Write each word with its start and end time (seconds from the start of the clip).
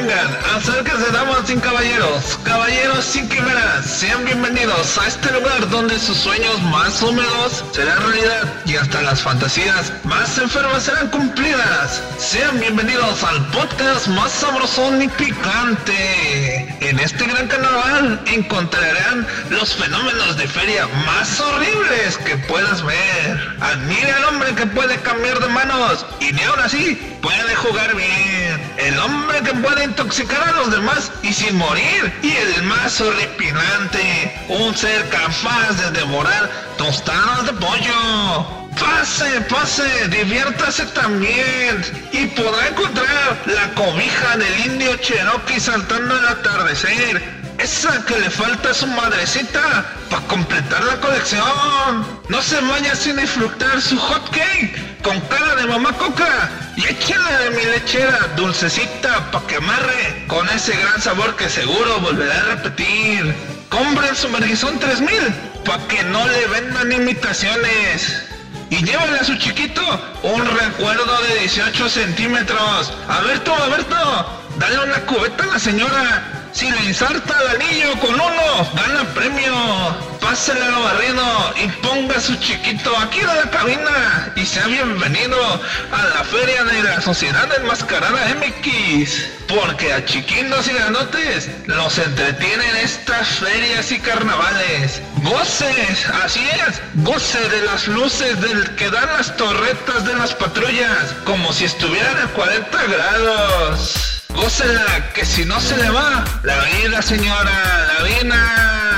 vengan, 0.00 0.38
acérquense 0.56 1.10
damas 1.12 1.46
sin 1.46 1.60
caballeros, 1.60 2.38
caballeros 2.44 3.04
sin 3.04 3.28
quimeras, 3.28 3.84
sean 3.84 4.24
bienvenidos 4.24 4.98
a 4.98 5.06
este 5.06 5.30
lugar 5.32 5.68
donde 5.68 5.98
sus 5.98 6.16
sueños 6.16 6.60
más 6.62 7.02
húmedos 7.02 7.64
serán 7.72 7.98
realidad 7.98 8.54
y 8.66 8.76
hasta 8.76 9.02
las 9.02 9.20
fantasías 9.20 9.92
más 10.04 10.38
enfermas 10.38 10.84
serán 10.84 11.08
cumplidas. 11.08 12.02
Sean 12.18 12.60
bienvenidos 12.60 13.22
al 13.24 13.44
podcast 13.50 14.06
más 14.08 14.32
sabroso 14.32 14.90
y 15.00 15.08
picante. 15.08 16.76
En 16.80 16.98
este 16.98 17.24
gran 17.24 17.48
carnaval 17.48 18.20
encontrarán 18.26 19.26
los 19.50 19.74
fenómenos 19.74 20.36
de 20.36 20.46
feria 20.46 20.86
más 21.06 21.40
horribles 21.40 22.16
que 22.18 22.36
puedas 22.48 22.82
ver. 22.84 23.56
Admire 23.60 24.12
al 24.12 24.24
hombre 24.24 24.54
que 24.54 24.66
puede 24.66 24.96
cambiar 25.00 25.38
de 25.40 25.48
manos 25.48 26.06
y 26.20 26.32
ni 26.32 26.42
aún 26.42 26.60
así 26.60 27.18
puede 27.20 27.54
jugar 27.56 27.94
bien. 27.96 28.39
El 28.82 28.98
hombre 28.98 29.40
que 29.42 29.52
puede 29.54 29.84
intoxicar 29.84 30.42
a 30.48 30.52
los 30.52 30.70
demás 30.70 31.12
y 31.22 31.32
sin 31.32 31.56
morir. 31.56 32.12
Y 32.22 32.34
el 32.34 32.62
más 32.62 33.00
horripilante. 33.00 34.46
Un 34.48 34.74
ser 34.74 35.08
capaz 35.10 35.72
de 35.80 35.90
devorar 36.00 36.50
tostadas 36.78 37.46
de 37.46 37.52
pollo. 37.54 38.60
Pase, 38.78 39.40
pase, 39.42 40.08
diviértase 40.08 40.86
también 40.86 41.84
y 42.12 42.26
podrá 42.28 42.68
encontrar 42.68 43.42
la 43.46 43.74
cobija 43.74 44.36
del 44.38 44.66
indio 44.66 44.96
Cherokee 44.96 45.60
saltando 45.60 46.14
al 46.14 46.28
atardecer 46.28 47.40
esa 47.58 48.02
que 48.06 48.18
le 48.18 48.30
falta 48.30 48.70
a 48.70 48.74
su 48.74 48.86
madrecita 48.86 49.84
para 50.08 50.26
completar 50.28 50.82
la 50.84 50.96
colección. 50.96 52.06
No 52.28 52.40
se 52.40 52.58
vaya 52.62 52.94
sin 52.94 53.16
disfrutar 53.16 53.82
su 53.82 53.98
hot 53.98 54.30
cake 54.30 55.02
con 55.02 55.20
cara 55.22 55.56
de 55.56 55.66
mamá 55.66 55.92
coca 55.92 56.50
y 56.80 56.86
échale 56.86 57.50
mi 57.50 57.64
lechera 57.64 58.28
dulcecita 58.36 59.30
pa' 59.30 59.46
que 59.46 59.56
amarre 59.56 60.24
con 60.28 60.48
ese 60.48 60.74
gran 60.76 61.00
sabor 61.00 61.36
que 61.36 61.48
seguro 61.50 62.00
volverá 62.00 62.34
a 62.38 62.54
repetir. 62.54 63.34
Compren 63.68 64.14
su 64.16 64.28
Merguizón 64.30 64.78
3000 64.78 65.10
pa' 65.64 65.78
que 65.88 66.02
no 66.04 66.26
le 66.26 66.46
vendan 66.46 66.92
imitaciones. 66.92 68.22
Y 68.70 68.82
llévale 68.84 69.18
a 69.18 69.24
su 69.24 69.36
chiquito 69.36 69.82
un 70.22 70.46
recuerdo 70.46 71.22
de 71.22 71.40
18 71.40 71.88
centímetros. 71.88 72.92
A 73.08 73.20
ver 73.22 73.40
tú, 73.40 73.52
a 73.52 73.68
ver 73.68 73.84
tú, 73.84 73.96
dale 74.58 74.78
una 74.84 75.00
cubeta 75.00 75.44
a 75.44 75.48
la 75.48 75.58
señora 75.58 76.48
si 76.52 76.70
le 76.70 76.84
inserta 76.84 77.36
al 77.36 77.60
anillo 77.60 77.92
con 78.00 78.14
uno, 78.14 78.70
gana 78.74 79.04
premio. 79.12 80.09
Pásele 80.20 80.64
lo 80.70 80.82
barrido 80.82 81.54
y 81.56 81.68
ponga 81.82 82.20
su 82.20 82.36
chiquito 82.36 82.96
aquí 82.98 83.20
en 83.20 83.26
la 83.26 83.50
cabina 83.50 84.32
y 84.36 84.44
sea 84.44 84.66
bienvenido 84.66 85.36
a 85.92 86.02
la 86.14 86.24
feria 86.24 86.62
de 86.64 86.82
la 86.82 87.00
Sociedad 87.00 87.48
Enmascarada 87.56 88.34
MX. 88.34 89.28
Porque 89.48 89.92
a 89.92 90.04
chiquinos 90.04 90.68
y 90.68 90.72
granotes 90.74 91.48
los 91.66 91.98
entretienen 91.98 92.76
estas 92.76 93.26
ferias 93.28 93.90
y 93.90 93.98
carnavales. 93.98 95.00
Goces, 95.22 96.06
así 96.22 96.46
es, 96.68 96.80
goce 96.94 97.40
de 97.48 97.62
las 97.62 97.88
luces 97.88 98.40
del 98.40 98.76
que 98.76 98.90
dan 98.90 99.08
las 99.16 99.36
torretas 99.36 100.04
de 100.04 100.14
las 100.14 100.34
patrullas, 100.34 101.14
como 101.24 101.52
si 101.52 101.64
estuvieran 101.64 102.16
a 102.18 102.28
40 102.28 102.82
grados. 102.86 104.20
Gócela, 104.28 105.12
que 105.12 105.24
si 105.24 105.44
no 105.44 105.60
se 105.60 105.76
le 105.76 105.90
va, 105.90 106.24
la 106.44 106.60
vida, 106.64 107.02
señora, 107.02 107.88
la 107.98 108.04
vida. 108.04 108.89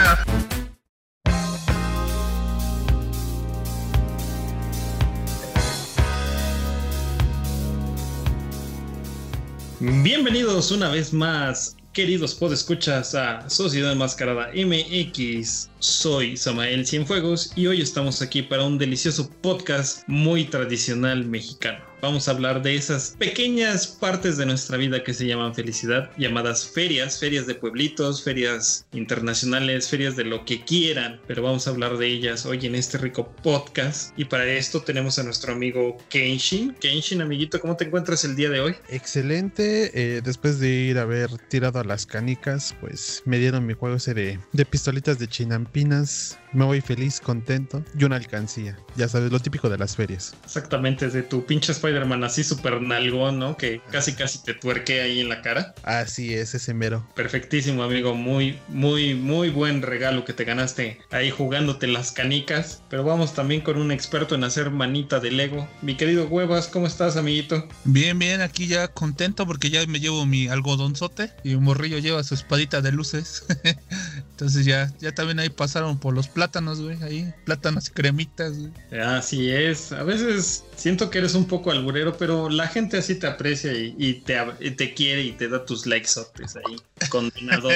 Bienvenidos 9.85 10.71
una 10.71 10.91
vez 10.91 11.13
más, 11.13 11.77
queridos 11.93 12.37
podescuchas 12.37 13.17
a 13.17 13.51
Sociedad 13.51 13.91
Enmascarada 13.91 14.53
MX. 14.55 15.71
Soy 15.81 16.37
Samael 16.37 16.87
Cienfuegos 16.87 17.51
y 17.57 17.67
hoy 17.67 17.81
estamos 17.81 18.23
aquí 18.23 18.43
para 18.43 18.63
un 18.63 18.79
delicioso 18.79 19.29
podcast 19.43 20.05
muy 20.07 20.45
tradicional 20.45 21.25
mexicano 21.25 21.92
vamos 22.03 22.27
a 22.27 22.33
hablar 22.33 22.63
de 22.63 22.75
esas 22.75 23.15
pequeñas 23.17 23.87
partes 23.87 24.37
de 24.37 24.45
nuestra 24.45 24.77
vida 24.77 25.05
que 25.05 25.15
se 25.15 25.25
llaman 25.25 25.55
felicidad, 25.55 26.11
llamadas 26.19 26.69
ferias, 26.69 27.21
ferias 27.21 27.47
de 27.47 27.55
pueblitos, 27.55 28.25
ferias 28.25 28.85
internacionales, 28.93 29.89
ferias 29.89 30.17
de 30.17 30.25
lo 30.25 30.45
que 30.45 30.65
quieran, 30.65 31.21
pero 31.29 31.45
vamos 31.45 31.67
a 31.67 31.71
hablar 31.71 31.97
de 31.99 32.09
ellas 32.09 32.45
hoy 32.45 32.67
en 32.67 32.75
este 32.75 32.99
rico 32.99 33.31
podcast. 33.45 34.13
Y 34.19 34.25
para 34.25 34.45
esto 34.47 34.83
tenemos 34.83 35.21
a 35.21 35.23
nuestro 35.23 35.53
amigo 35.53 35.97
Kenshin. 36.09 36.75
Kenshin, 36.81 37.23
amiguito, 37.23 37.61
¿cómo 37.61 37.77
te 37.77 37.85
encuentras 37.85 38.25
el 38.25 38.35
día 38.35 38.51
de 38.51 38.61
hoy? 38.61 38.75
Excelente, 38.89 39.93
eh, 39.95 40.23
después 40.23 40.59
de 40.59 40.71
ir 40.71 40.99
a 40.99 41.03
haber 41.03 41.31
tirado 41.49 41.79
a 41.79 41.85
las 41.85 42.05
canicas, 42.05 42.75
pues 42.81 43.23
me 43.27 43.39
dieron 43.39 43.65
mi 43.65 43.75
juego 43.75 43.97
ese 43.97 44.13
de, 44.13 44.41
de 44.53 44.65
pistolitas 44.67 45.21
de 45.21 45.29
chinampinas 45.29 46.37
me 46.53 46.65
voy 46.65 46.81
feliz, 46.81 47.21
contento 47.21 47.83
y 47.99 48.05
una 48.05 48.17
alcancía. 48.17 48.77
Ya 48.97 49.09
sabes, 49.09 49.33
lo 49.33 49.41
típico 49.41 49.69
de 49.69 49.79
las 49.79 49.97
ferias. 49.97 50.35
Exactamente, 50.45 51.09
de 51.09 51.23
tu 51.23 51.45
pinche 51.45 51.73
Spider-Man 51.93 52.25
así 52.25 52.43
súper 52.43 52.81
nalgón, 52.81 53.39
¿no? 53.39 53.57
Que 53.57 53.83
casi 53.91 54.15
casi 54.15 54.43
te 54.43 54.55
tuerque 54.55 55.03
ahí 55.03 55.21
en 55.21 55.29
la 55.29 55.43
cara. 55.43 55.75
Así 55.83 56.33
es, 56.33 56.55
ese 56.55 56.73
mero. 56.73 57.07
Perfectísimo, 57.15 57.83
amigo. 57.83 58.15
Muy, 58.15 58.59
muy, 58.69 59.15
muy 59.15 59.51
buen 59.51 59.83
regalo 59.83 60.25
que 60.25 60.33
te 60.33 60.45
ganaste 60.45 60.99
ahí 61.11 61.31
jugándote 61.31 61.87
las 61.87 62.13
canicas. 62.13 62.83
Pero 62.89 63.05
vamos 63.05 63.35
también 63.35 63.61
con 63.61 63.77
un 63.77 63.93
experto 63.93 64.35
en 64.35 64.45
hacer 64.45 64.71
manita 64.71 65.21
de 65.21 65.31
Lego. 65.31 65.69
Mi 65.83 65.97
querido 65.97 66.27
Huevas, 66.27 66.69
¿cómo 66.69 66.87
estás, 66.87 67.17
amiguito? 67.17 67.69
Bien, 67.85 68.19
bien, 68.19 68.41
aquí 68.41 68.67
ya 68.67 68.89
contento 68.89 69.47
porque 69.47 69.69
ya 69.69 69.87
me 69.87 70.01
llevo 70.01 70.25
mi 70.25 70.49
algodonzote 70.49 71.31
y 71.45 71.55
un 71.55 71.65
morrillo 71.65 71.99
lleva 71.99 72.25
su 72.25 72.35
espadita 72.35 72.81
de 72.81 72.93
luces. 72.93 73.45
Entonces 74.31 74.65
ya, 74.65 74.93
ya 74.99 75.13
también 75.13 75.39
ahí 75.41 75.51
pasaron 75.51 75.99
por 75.99 76.15
los 76.15 76.29
plátanos, 76.29 76.81
güey, 76.81 77.01
ahí, 77.03 77.33
plátanos 77.45 77.89
y 77.89 77.91
cremitas, 77.93 78.59
güey. 78.59 78.73
Así 79.01 79.51
es, 79.51 79.93
a 79.93 80.03
veces 80.03 80.65
siento 80.75 81.11
que 81.11 81.19
eres 81.19 81.35
un 81.35 81.47
poco 81.47 81.71
alburero, 81.83 82.17
pero 82.17 82.49
la 82.49 82.69
gente 82.69 82.99
así 82.99 83.17
te 83.17 83.27
aprecia 83.27 83.73
y, 83.75 84.15
te, 84.25 84.39
te, 84.71 84.95
quiere 84.95 85.23
y 85.23 85.33
te 85.33 85.49
da 85.49 85.65
tus 85.65 85.87
likes 85.87 86.11
ahí, 86.17 86.77
condenado. 87.09 87.69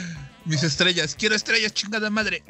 Mis 0.44 0.62
estrellas, 0.62 1.14
quiero 1.18 1.34
estrellas, 1.34 1.74
chingada 1.74 2.08
madre. 2.08 2.42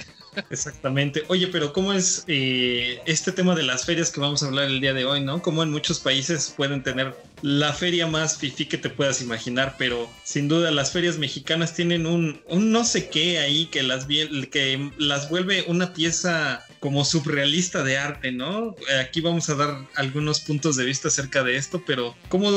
Exactamente. 0.50 1.24
Oye, 1.28 1.48
pero 1.48 1.72
¿cómo 1.72 1.92
es 1.92 2.24
eh, 2.26 3.00
este 3.06 3.32
tema 3.32 3.54
de 3.54 3.62
las 3.62 3.84
ferias 3.84 4.10
que 4.10 4.20
vamos 4.20 4.42
a 4.42 4.46
hablar 4.46 4.64
el 4.64 4.80
día 4.80 4.94
de 4.94 5.04
hoy, 5.04 5.20
no? 5.20 5.42
Como 5.42 5.62
en 5.62 5.70
muchos 5.70 6.00
países 6.00 6.52
pueden 6.56 6.82
tener 6.82 7.14
la 7.42 7.72
feria 7.72 8.06
más 8.06 8.36
fifi 8.36 8.66
que 8.66 8.78
te 8.78 8.90
puedas 8.90 9.22
imaginar, 9.22 9.76
pero 9.78 10.10
sin 10.24 10.48
duda 10.48 10.70
las 10.70 10.92
ferias 10.92 11.18
mexicanas 11.18 11.74
tienen 11.74 12.06
un, 12.06 12.40
un 12.48 12.72
no 12.72 12.84
sé 12.84 13.08
qué 13.08 13.38
ahí 13.38 13.66
que 13.66 13.82
las, 13.82 14.06
que 14.06 14.90
las 14.98 15.30
vuelve 15.30 15.64
una 15.68 15.92
pieza 15.92 16.64
como 16.80 17.04
surrealista 17.04 17.82
de 17.82 17.98
arte, 17.98 18.32
¿no? 18.32 18.74
Aquí 19.00 19.20
vamos 19.20 19.48
a 19.48 19.54
dar 19.54 19.86
algunos 19.94 20.40
puntos 20.40 20.76
de 20.76 20.84
vista 20.84 21.08
acerca 21.08 21.42
de 21.42 21.56
esto, 21.56 21.82
pero 21.86 22.14
¿cómo 22.28 22.50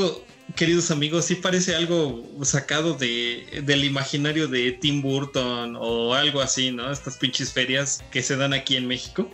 queridos 0.56 0.92
amigos, 0.92 1.26
sí 1.26 1.36
parece 1.36 1.76
algo 1.76 2.24
sacado 2.44 2.94
de, 2.94 3.62
del 3.64 3.86
imaginario 3.86 4.48
de 4.48 4.72
Tim 4.72 5.02
Burton 5.02 5.76
o 5.80 6.14
algo 6.14 6.42
así, 6.42 6.72
¿no? 6.72 6.92
Estas 6.92 7.18
pinches 7.18 7.52
ferias 7.52 8.04
que 8.12 8.22
se 8.22 8.36
dan 8.36 8.54
aquí 8.54 8.76
en 8.76 8.88
México. 8.88 9.30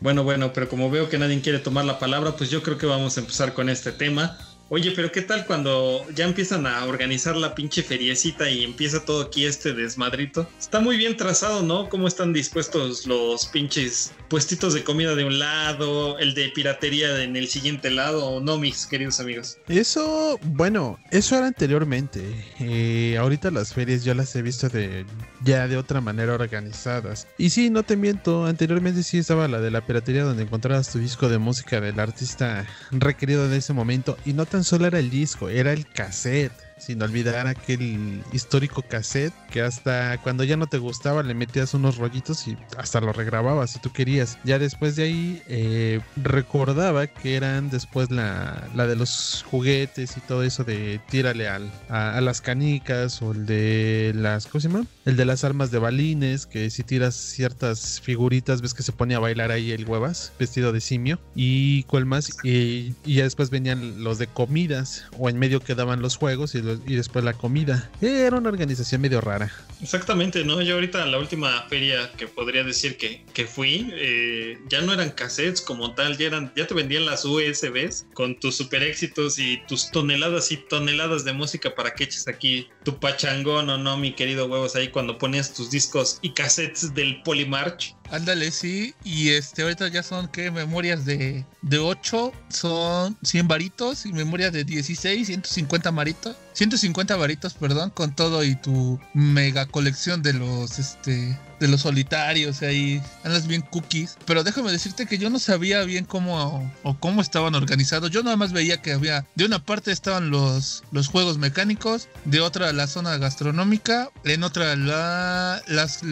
Bueno, 0.00 0.24
bueno, 0.24 0.52
pero 0.52 0.68
como 0.68 0.90
veo 0.90 1.08
que 1.08 1.18
nadie 1.18 1.40
quiere 1.40 1.58
tomar 1.58 1.84
la 1.84 1.98
palabra, 1.98 2.36
pues 2.36 2.50
yo 2.50 2.62
creo 2.62 2.78
que 2.78 2.86
vamos 2.86 3.16
a 3.16 3.20
empezar 3.20 3.54
con 3.54 3.68
este 3.68 3.92
tema. 3.92 4.38
Oye, 4.70 4.92
pero 4.92 5.12
¿qué 5.12 5.20
tal 5.20 5.46
cuando 5.46 6.06
ya 6.14 6.24
empiezan 6.24 6.66
a 6.66 6.84
organizar 6.86 7.36
la 7.36 7.54
pinche 7.54 7.82
feriecita 7.82 8.48
y 8.48 8.64
empieza 8.64 9.04
todo 9.04 9.22
aquí 9.22 9.44
este 9.44 9.74
desmadrito? 9.74 10.48
Está 10.58 10.80
muy 10.80 10.96
bien 10.96 11.16
trazado, 11.16 11.62
¿no? 11.62 11.88
Cómo 11.90 12.08
están 12.08 12.32
dispuestos 12.32 13.06
los 13.06 13.46
pinches 13.46 14.12
puestitos 14.28 14.72
de 14.72 14.82
comida 14.82 15.14
de 15.14 15.24
un 15.24 15.38
lado, 15.38 16.18
el 16.18 16.34
de 16.34 16.48
piratería 16.48 17.22
en 17.22 17.36
el 17.36 17.48
siguiente 17.48 17.90
lado, 17.90 18.26
¿o 18.26 18.40
no, 18.40 18.56
mis 18.56 18.86
queridos 18.86 19.20
amigos? 19.20 19.58
Eso, 19.68 20.38
bueno, 20.42 20.98
eso 21.10 21.36
era 21.36 21.46
anteriormente. 21.46 22.22
Eh, 22.58 23.16
ahorita 23.18 23.50
las 23.50 23.74
ferias 23.74 24.02
yo 24.02 24.14
las 24.14 24.34
he 24.34 24.40
visto 24.40 24.70
de 24.70 25.04
ya 25.44 25.68
de 25.68 25.76
otra 25.76 26.00
manera 26.00 26.34
organizadas. 26.34 27.28
Y 27.36 27.50
sí, 27.50 27.68
no 27.68 27.82
te 27.82 27.96
miento, 27.96 28.46
anteriormente 28.46 29.02
sí 29.02 29.18
estaba 29.18 29.46
la 29.46 29.60
de 29.60 29.70
la 29.70 29.86
piratería 29.86 30.24
donde 30.24 30.44
encontrabas 30.44 30.90
tu 30.90 30.98
disco 30.98 31.28
de 31.28 31.36
música 31.36 31.80
del 31.82 32.00
artista 32.00 32.66
requerido 32.90 33.44
en 33.44 33.52
ese 33.52 33.74
momento 33.74 34.16
y 34.24 34.32
no 34.32 34.46
tan 34.54 34.62
solo 34.62 34.86
era 34.86 35.00
el 35.00 35.10
disco, 35.10 35.48
era 35.48 35.72
el 35.72 35.84
cassette 35.84 36.52
sin 36.76 37.02
olvidar 37.02 37.48
aquel 37.48 38.22
histórico 38.32 38.82
cassette 38.82 39.34
que 39.50 39.62
hasta 39.62 40.16
cuando 40.18 40.44
ya 40.44 40.56
no 40.56 40.68
te 40.68 40.78
gustaba 40.78 41.24
le 41.24 41.34
metías 41.34 41.74
unos 41.74 41.96
rollitos 41.96 42.46
y 42.46 42.56
hasta 42.76 43.00
lo 43.00 43.12
regrababas 43.12 43.72
si 43.72 43.80
tú 43.80 43.90
querías. 43.90 44.38
Ya 44.44 44.60
después 44.60 44.94
de 44.94 45.02
ahí 45.02 45.42
eh, 45.48 46.00
recordaba 46.14 47.08
que 47.08 47.34
eran 47.34 47.68
después 47.68 48.12
la, 48.12 48.68
la, 48.76 48.86
de 48.86 48.94
los 48.94 49.44
juguetes 49.50 50.16
y 50.16 50.20
todo 50.20 50.44
eso 50.44 50.62
de 50.62 51.00
tírale 51.08 51.48
al, 51.48 51.68
a, 51.88 52.20
las 52.20 52.40
canicas 52.40 53.22
o 53.22 53.32
el 53.32 53.46
de 53.46 54.12
las, 54.14 54.46
¿cómo 54.46 54.60
se 54.60 54.68
llama? 54.68 54.86
El 55.04 55.16
de 55.16 55.24
las 55.24 55.44
armas 55.44 55.70
de 55.70 55.78
balines, 55.78 56.46
que 56.46 56.70
si 56.70 56.82
tiras 56.82 57.14
ciertas 57.14 58.00
figuritas 58.00 58.62
ves 58.62 58.74
que 58.74 58.82
se 58.82 58.92
pone 58.92 59.14
a 59.14 59.18
bailar 59.18 59.50
ahí 59.50 59.72
el 59.72 59.84
huevas 59.84 60.32
vestido 60.38 60.72
de 60.72 60.80
simio. 60.80 61.20
Y 61.34 61.84
cuál 61.84 62.06
más, 62.06 62.38
y, 62.42 62.94
y 63.04 63.14
ya 63.14 63.24
después 63.24 63.50
venían 63.50 64.02
los 64.02 64.18
de 64.18 64.26
comidas 64.26 65.06
o 65.18 65.28
en 65.28 65.38
medio 65.38 65.60
quedaban 65.60 66.02
los 66.02 66.16
juegos 66.16 66.54
y 66.54 66.62
y 66.86 66.94
después 66.96 67.24
la 67.24 67.34
comida. 67.34 67.90
Era 68.00 68.36
una 68.36 68.48
organización 68.48 69.00
medio 69.00 69.20
rara. 69.20 69.52
Exactamente, 69.82 70.44
¿no? 70.44 70.62
Yo 70.62 70.74
ahorita 70.74 71.04
la 71.06 71.18
última 71.18 71.62
feria 71.68 72.10
que 72.16 72.26
podría 72.26 72.64
decir 72.64 72.96
que, 72.96 73.24
que 73.34 73.46
fui, 73.46 73.90
eh, 73.92 74.58
ya 74.68 74.80
no 74.80 74.92
eran 74.92 75.10
cassettes 75.10 75.60
como 75.60 75.94
tal, 75.94 76.16
ya, 76.16 76.26
eran, 76.26 76.52
ya 76.56 76.66
te 76.66 76.74
vendían 76.74 77.04
las 77.04 77.24
USBs 77.24 78.06
con 78.14 78.38
tus 78.38 78.56
super 78.56 78.82
éxitos 78.82 79.38
y 79.38 79.60
tus 79.68 79.90
toneladas 79.90 80.52
y 80.52 80.56
toneladas 80.56 81.24
de 81.24 81.32
música 81.32 81.74
para 81.74 81.94
que 81.94 82.04
eches 82.04 82.28
aquí 82.28 82.68
tu 82.82 82.98
pachangón 82.98 83.68
o 83.68 83.76
no, 83.76 83.96
mi 83.98 84.12
querido 84.14 84.46
huevos, 84.46 84.74
ahí 84.76 84.88
cuando 84.94 85.18
ponías 85.18 85.52
tus 85.52 85.70
discos 85.70 86.18
y 86.22 86.30
cassettes 86.30 86.94
del 86.94 87.20
Polymarch. 87.22 87.94
Ándale, 88.10 88.50
sí. 88.50 88.94
Y 89.04 89.30
este, 89.30 89.62
ahorita 89.62 89.88
ya 89.88 90.02
son, 90.02 90.28
¿qué? 90.28 90.50
Memorias 90.50 91.04
de, 91.04 91.44
de 91.62 91.78
8 91.78 92.32
son 92.48 93.16
100 93.22 93.48
varitos 93.48 94.06
y 94.06 94.12
memorias 94.12 94.52
de 94.52 94.64
16, 94.64 95.26
150 95.26 95.90
maritos. 95.92 96.36
150 96.52 97.16
varitos, 97.16 97.54
perdón, 97.54 97.90
con 97.90 98.14
todo 98.14 98.44
y 98.44 98.54
tu 98.54 99.00
mega 99.12 99.66
colección 99.66 100.22
de 100.22 100.34
los, 100.34 100.78
este, 100.78 101.36
de 101.58 101.68
los 101.68 101.80
solitarios 101.82 102.62
ahí. 102.62 103.02
Andas 103.24 103.46
bien 103.46 103.62
cookies. 103.62 104.16
Pero 104.24 104.44
déjame 104.44 104.70
decirte 104.70 105.06
que 105.06 105.18
yo 105.18 105.30
no 105.30 105.38
sabía 105.38 105.82
bien 105.82 106.04
cómo 106.04 106.72
o 106.82 106.98
cómo 106.98 107.20
estaban 107.20 107.54
organizados. 107.54 108.10
Yo 108.10 108.22
nada 108.22 108.36
más 108.36 108.52
veía 108.52 108.80
que 108.80 108.92
había, 108.92 109.26
de 109.34 109.44
una 109.44 109.64
parte 109.64 109.90
estaban 109.90 110.30
los, 110.30 110.84
los 110.92 111.08
juegos 111.08 111.38
mecánicos, 111.38 112.08
de 112.24 112.40
otra 112.40 112.72
la 112.72 112.86
zona 112.86 113.16
gastronómica, 113.18 114.10
en 114.24 114.44
otra 114.44 114.76
la, 114.76 115.62
las, 115.66 116.02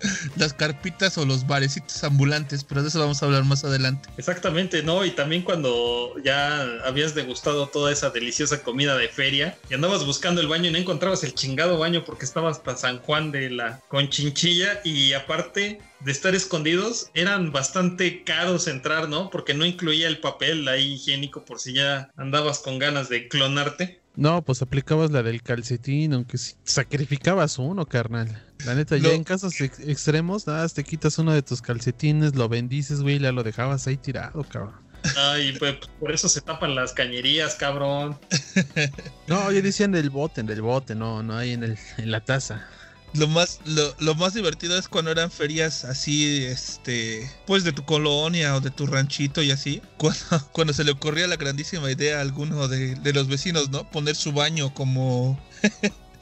las 0.36 0.52
carpitas 0.52 1.18
o 1.18 1.24
los 1.24 1.46
barecitos 1.46 2.02
ambulantes. 2.04 2.64
Pero 2.64 2.82
de 2.82 2.88
eso 2.88 2.98
vamos 2.98 3.22
a 3.22 3.26
hablar 3.26 3.44
más 3.44 3.64
adelante. 3.64 4.08
Exactamente, 4.16 4.82
¿no? 4.82 5.04
Y 5.04 5.10
también 5.10 5.42
cuando 5.42 6.14
ya 6.24 6.62
habías 6.84 7.14
degustado 7.14 7.68
toda 7.68 7.92
esa 7.92 8.10
deliciosa 8.10 8.62
comida 8.62 8.96
de 8.96 9.08
feria 9.08 9.56
y 9.70 9.74
andabas 9.74 10.04
buscando 10.04 10.40
el 10.40 10.48
baño 10.48 10.68
y 10.68 10.72
no 10.72 10.78
encontrabas 10.78 11.24
el 11.24 11.34
chingado 11.34 11.78
baño 11.78 12.04
porque 12.04 12.24
estabas 12.24 12.58
para 12.58 12.76
San 12.76 12.98
Juan 12.98 13.32
de 13.32 13.50
la 13.50 13.80
Conchinchilla 13.88 14.80
y 14.84 15.12
aparte 15.12 15.80
de 16.00 16.12
estar 16.12 16.34
escondidos 16.34 17.10
eran 17.14 17.52
bastante 17.52 18.22
caros 18.24 18.68
entrar, 18.68 19.08
¿no? 19.08 19.30
Porque 19.30 19.54
no 19.54 19.64
incluía 19.64 20.08
el 20.08 20.18
papel 20.18 20.66
ahí 20.68 20.94
higiénico 20.94 21.44
por 21.44 21.58
si 21.58 21.72
ya 21.72 22.10
andabas 22.16 22.60
con 22.60 22.78
ganas 22.78 23.08
de 23.08 23.28
clonarte. 23.28 24.00
No, 24.14 24.42
pues 24.42 24.62
aplicabas 24.62 25.10
la 25.10 25.22
del 25.22 25.42
calcetín, 25.42 26.14
aunque 26.14 26.38
sacrificabas 26.64 27.58
uno, 27.58 27.86
carnal. 27.86 28.45
La 28.64 28.74
neta, 28.74 28.96
ya 28.96 29.12
en 29.12 29.22
casos 29.22 29.60
extremos, 29.60 30.46
nada, 30.46 30.68
te 30.68 30.82
quitas 30.82 31.18
uno 31.18 31.32
de 31.32 31.42
tus 31.42 31.60
calcetines, 31.60 32.34
lo 32.34 32.48
bendices, 32.48 33.02
güey, 33.02 33.16
y 33.16 33.18
ya 33.18 33.32
lo 33.32 33.42
dejabas 33.42 33.86
ahí 33.86 33.96
tirado, 33.96 34.42
cabrón. 34.44 34.86
Ay, 35.16 35.56
pues 35.58 35.76
por 36.00 36.10
eso 36.12 36.28
se 36.28 36.40
tapan 36.40 36.74
las 36.74 36.92
cañerías, 36.92 37.54
cabrón. 37.54 38.18
No, 39.28 39.50
ya 39.50 39.60
decían 39.60 39.90
del 39.90 40.10
bote, 40.10 40.42
del 40.42 40.62
bote, 40.62 40.94
no, 40.94 41.22
no 41.22 41.36
hay 41.36 41.52
en, 41.52 41.64
el, 41.64 41.78
en 41.98 42.10
la 42.10 42.20
taza. 42.20 42.66
Lo 43.14 43.26
más, 43.28 43.60
lo, 43.98 44.14
más 44.14 44.34
divertido 44.34 44.78
es 44.78 44.88
cuando 44.88 45.10
eran 45.10 45.30
ferias 45.30 45.84
así, 45.84 46.44
este, 46.44 47.28
pues 47.46 47.64
de 47.64 47.72
tu 47.72 47.84
colonia 47.84 48.54
o 48.54 48.60
de 48.60 48.70
tu 48.70 48.86
ranchito 48.86 49.42
y 49.42 49.50
así. 49.50 49.82
Cuando, 49.96 50.48
cuando 50.52 50.72
se 50.72 50.84
le 50.84 50.92
ocurría 50.92 51.26
la 51.26 51.36
grandísima 51.36 51.90
idea 51.90 52.18
a 52.18 52.20
alguno 52.20 52.68
de, 52.68 52.94
de 52.94 53.12
los 53.12 53.26
vecinos, 53.26 53.70
¿no? 53.70 53.90
Poner 53.90 54.14
su 54.16 54.32
baño 54.32 54.74
como 54.74 55.40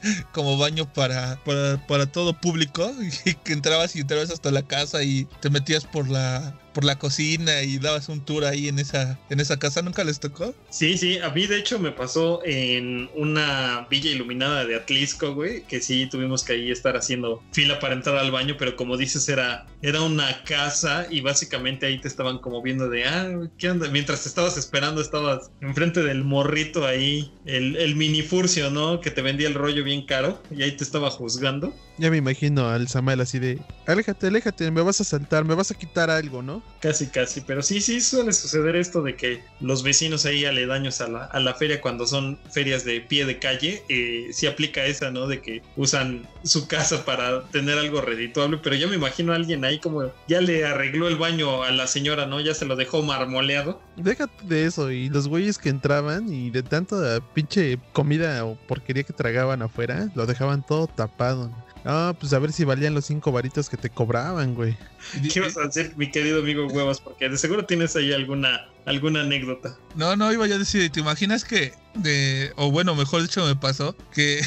como 0.31 0.57
baño 0.57 0.91
para, 0.91 1.37
para, 1.43 1.85
para, 1.87 2.05
todo 2.05 2.39
público 2.39 2.91
y 3.25 3.33
que 3.35 3.53
entrabas 3.53 3.95
y 3.95 4.01
entrabas 4.01 4.31
hasta 4.31 4.51
la 4.51 4.63
casa 4.63 5.03
y 5.03 5.25
te 5.41 5.49
metías 5.49 5.85
por 5.85 6.09
la 6.09 6.57
por 6.75 6.83
la 6.83 6.99
cocina 6.99 7.63
y 7.63 7.79
dabas 7.79 8.09
un 8.09 8.23
tour 8.23 8.45
ahí 8.45 8.67
en 8.67 8.77
esa 8.77 9.17
en 9.29 9.39
esa 9.39 9.57
casa 9.57 9.81
nunca 9.81 10.03
les 10.03 10.19
tocó 10.19 10.53
sí 10.69 10.97
sí 10.97 11.17
a 11.17 11.29
mí 11.29 11.47
de 11.47 11.57
hecho 11.57 11.79
me 11.79 11.91
pasó 11.91 12.41
en 12.45 13.09
una 13.15 13.87
villa 13.89 14.11
iluminada 14.11 14.65
de 14.65 14.75
Atlisco 14.75 15.33
güey 15.33 15.63
que 15.63 15.81
sí 15.81 16.07
tuvimos 16.07 16.43
que 16.43 16.53
ahí 16.53 16.69
estar 16.69 16.97
haciendo 16.97 17.41
fila 17.53 17.79
para 17.79 17.95
entrar 17.95 18.17
al 18.17 18.29
baño 18.29 18.57
pero 18.59 18.75
como 18.75 18.97
dices 18.97 19.27
era 19.29 19.65
era 19.81 20.01
una 20.01 20.43
casa 20.43 21.07
y 21.09 21.21
básicamente 21.21 21.85
ahí 21.85 21.99
te 21.99 22.09
estaban 22.09 22.39
como 22.39 22.61
viendo 22.61 22.89
de 22.89 23.05
ah 23.05 23.29
qué 23.57 23.69
onda 23.71 23.87
mientras 23.87 24.23
te 24.23 24.29
estabas 24.29 24.57
esperando 24.57 25.01
estabas 25.01 25.49
enfrente 25.61 26.03
del 26.03 26.23
morrito 26.23 26.85
ahí 26.85 27.31
el, 27.45 27.77
el 27.77 27.95
mini 27.95 28.21
furcio 28.21 28.69
no 28.69 28.99
que 28.99 29.11
te 29.11 29.21
vendía 29.21 29.47
el 29.47 29.53
rollo 29.53 29.83
bien 29.83 30.05
caro 30.05 30.41
y 30.51 30.61
ahí 30.63 30.75
te 30.75 30.83
estaba 30.83 31.09
juzgando. 31.09 31.73
Ya 31.97 32.11
me 32.11 32.17
imagino 32.17 32.67
al 32.67 32.87
Samuel 32.87 33.21
así 33.21 33.39
de, 33.39 33.59
aléjate, 33.87 34.27
aléjate, 34.27 34.69
me 34.71 34.81
vas 34.81 34.99
a 34.99 35.03
saltar, 35.03 35.45
me 35.45 35.55
vas 35.55 35.71
a 35.71 35.75
quitar 35.75 36.09
algo, 36.09 36.41
¿no? 36.41 36.61
Casi, 36.85 37.07
casi, 37.07 37.41
pero 37.41 37.63
sí, 37.63 37.81
sí 37.81 37.99
suele 37.99 38.31
suceder 38.31 38.75
esto 38.75 39.01
de 39.01 39.15
que 39.15 39.43
los 39.59 39.81
vecinos 39.81 40.25
ahí 40.27 40.45
aledaños 40.45 41.01
a 41.01 41.07
la, 41.07 41.25
a 41.25 41.39
la 41.39 41.55
feria 41.55 41.81
cuando 41.81 42.05
son 42.05 42.37
ferias 42.51 42.85
de 42.85 43.01
pie 43.01 43.25
de 43.25 43.39
calle, 43.39 43.81
eh, 43.89 44.27
sí 44.31 44.45
aplica 44.45 44.85
esa, 44.85 45.09
¿no? 45.09 45.25
De 45.27 45.41
que 45.41 45.63
usan 45.77 46.27
su 46.43 46.67
casa 46.67 47.03
para 47.03 47.43
tener 47.45 47.79
algo 47.79 48.01
redituable, 48.01 48.59
pero 48.61 48.75
yo 48.75 48.87
me 48.87 48.97
imagino 48.97 49.33
a 49.33 49.35
alguien 49.35 49.65
ahí 49.65 49.79
como 49.79 50.11
ya 50.27 50.41
le 50.41 50.63
arregló 50.63 51.07
el 51.07 51.15
baño 51.15 51.63
a 51.63 51.71
la 51.71 51.87
señora, 51.87 52.27
¿no? 52.27 52.39
Ya 52.39 52.53
se 52.53 52.65
lo 52.65 52.75
dejó 52.75 53.01
marmoleado. 53.01 53.81
Déjate 53.95 54.45
de 54.45 54.65
eso, 54.65 54.91
y 54.91 55.09
los 55.09 55.27
güeyes 55.27 55.57
que 55.57 55.69
entraban 55.69 56.31
y 56.31 56.51
de 56.51 56.61
tanto 56.61 56.99
de 56.99 57.19
pinche 57.33 57.79
comida 57.93 58.45
o 58.45 58.55
porquería 58.67 59.03
que 59.03 59.13
tragaban 59.13 59.63
afuera, 59.63 60.09
lo 60.13 60.27
dejaban 60.27 60.63
todo 60.63 60.85
tapado. 60.85 61.49
Ah, 61.85 62.15
pues 62.19 62.33
a 62.33 62.39
ver 62.39 62.51
si 62.51 62.63
valían 62.63 62.95
los 62.95 63.05
cinco 63.05 63.31
varitos 63.31 63.69
que 63.69 63.77
te 63.77 63.91
cobraban, 63.91 64.55
güey. 64.55 64.75
¿Qué 65.31 65.39
vas 65.39 65.55
a 65.55 65.65
hacer, 65.65 65.95
mi 65.95 66.09
querido 66.09 66.39
amigo 66.39 66.65
Huevas? 66.67 66.99
Porque 66.99 67.29
de 67.29 67.37
seguro 67.37 67.65
tienes 67.65 67.95
ahí 67.95 68.11
alguna, 68.11 68.67
alguna 68.85 69.21
anécdota. 69.21 69.77
No, 69.95 70.15
no, 70.15 70.33
iba 70.33 70.47
yo 70.47 70.55
a 70.55 70.57
decir, 70.57 70.89
¿te 70.91 70.99
imaginas 70.99 71.45
que 71.45 71.73
de, 71.93 72.51
o 72.55 72.71
bueno, 72.71 72.95
mejor 72.95 73.21
dicho 73.21 73.45
me 73.45 73.55
pasó, 73.55 73.95
que 74.13 74.41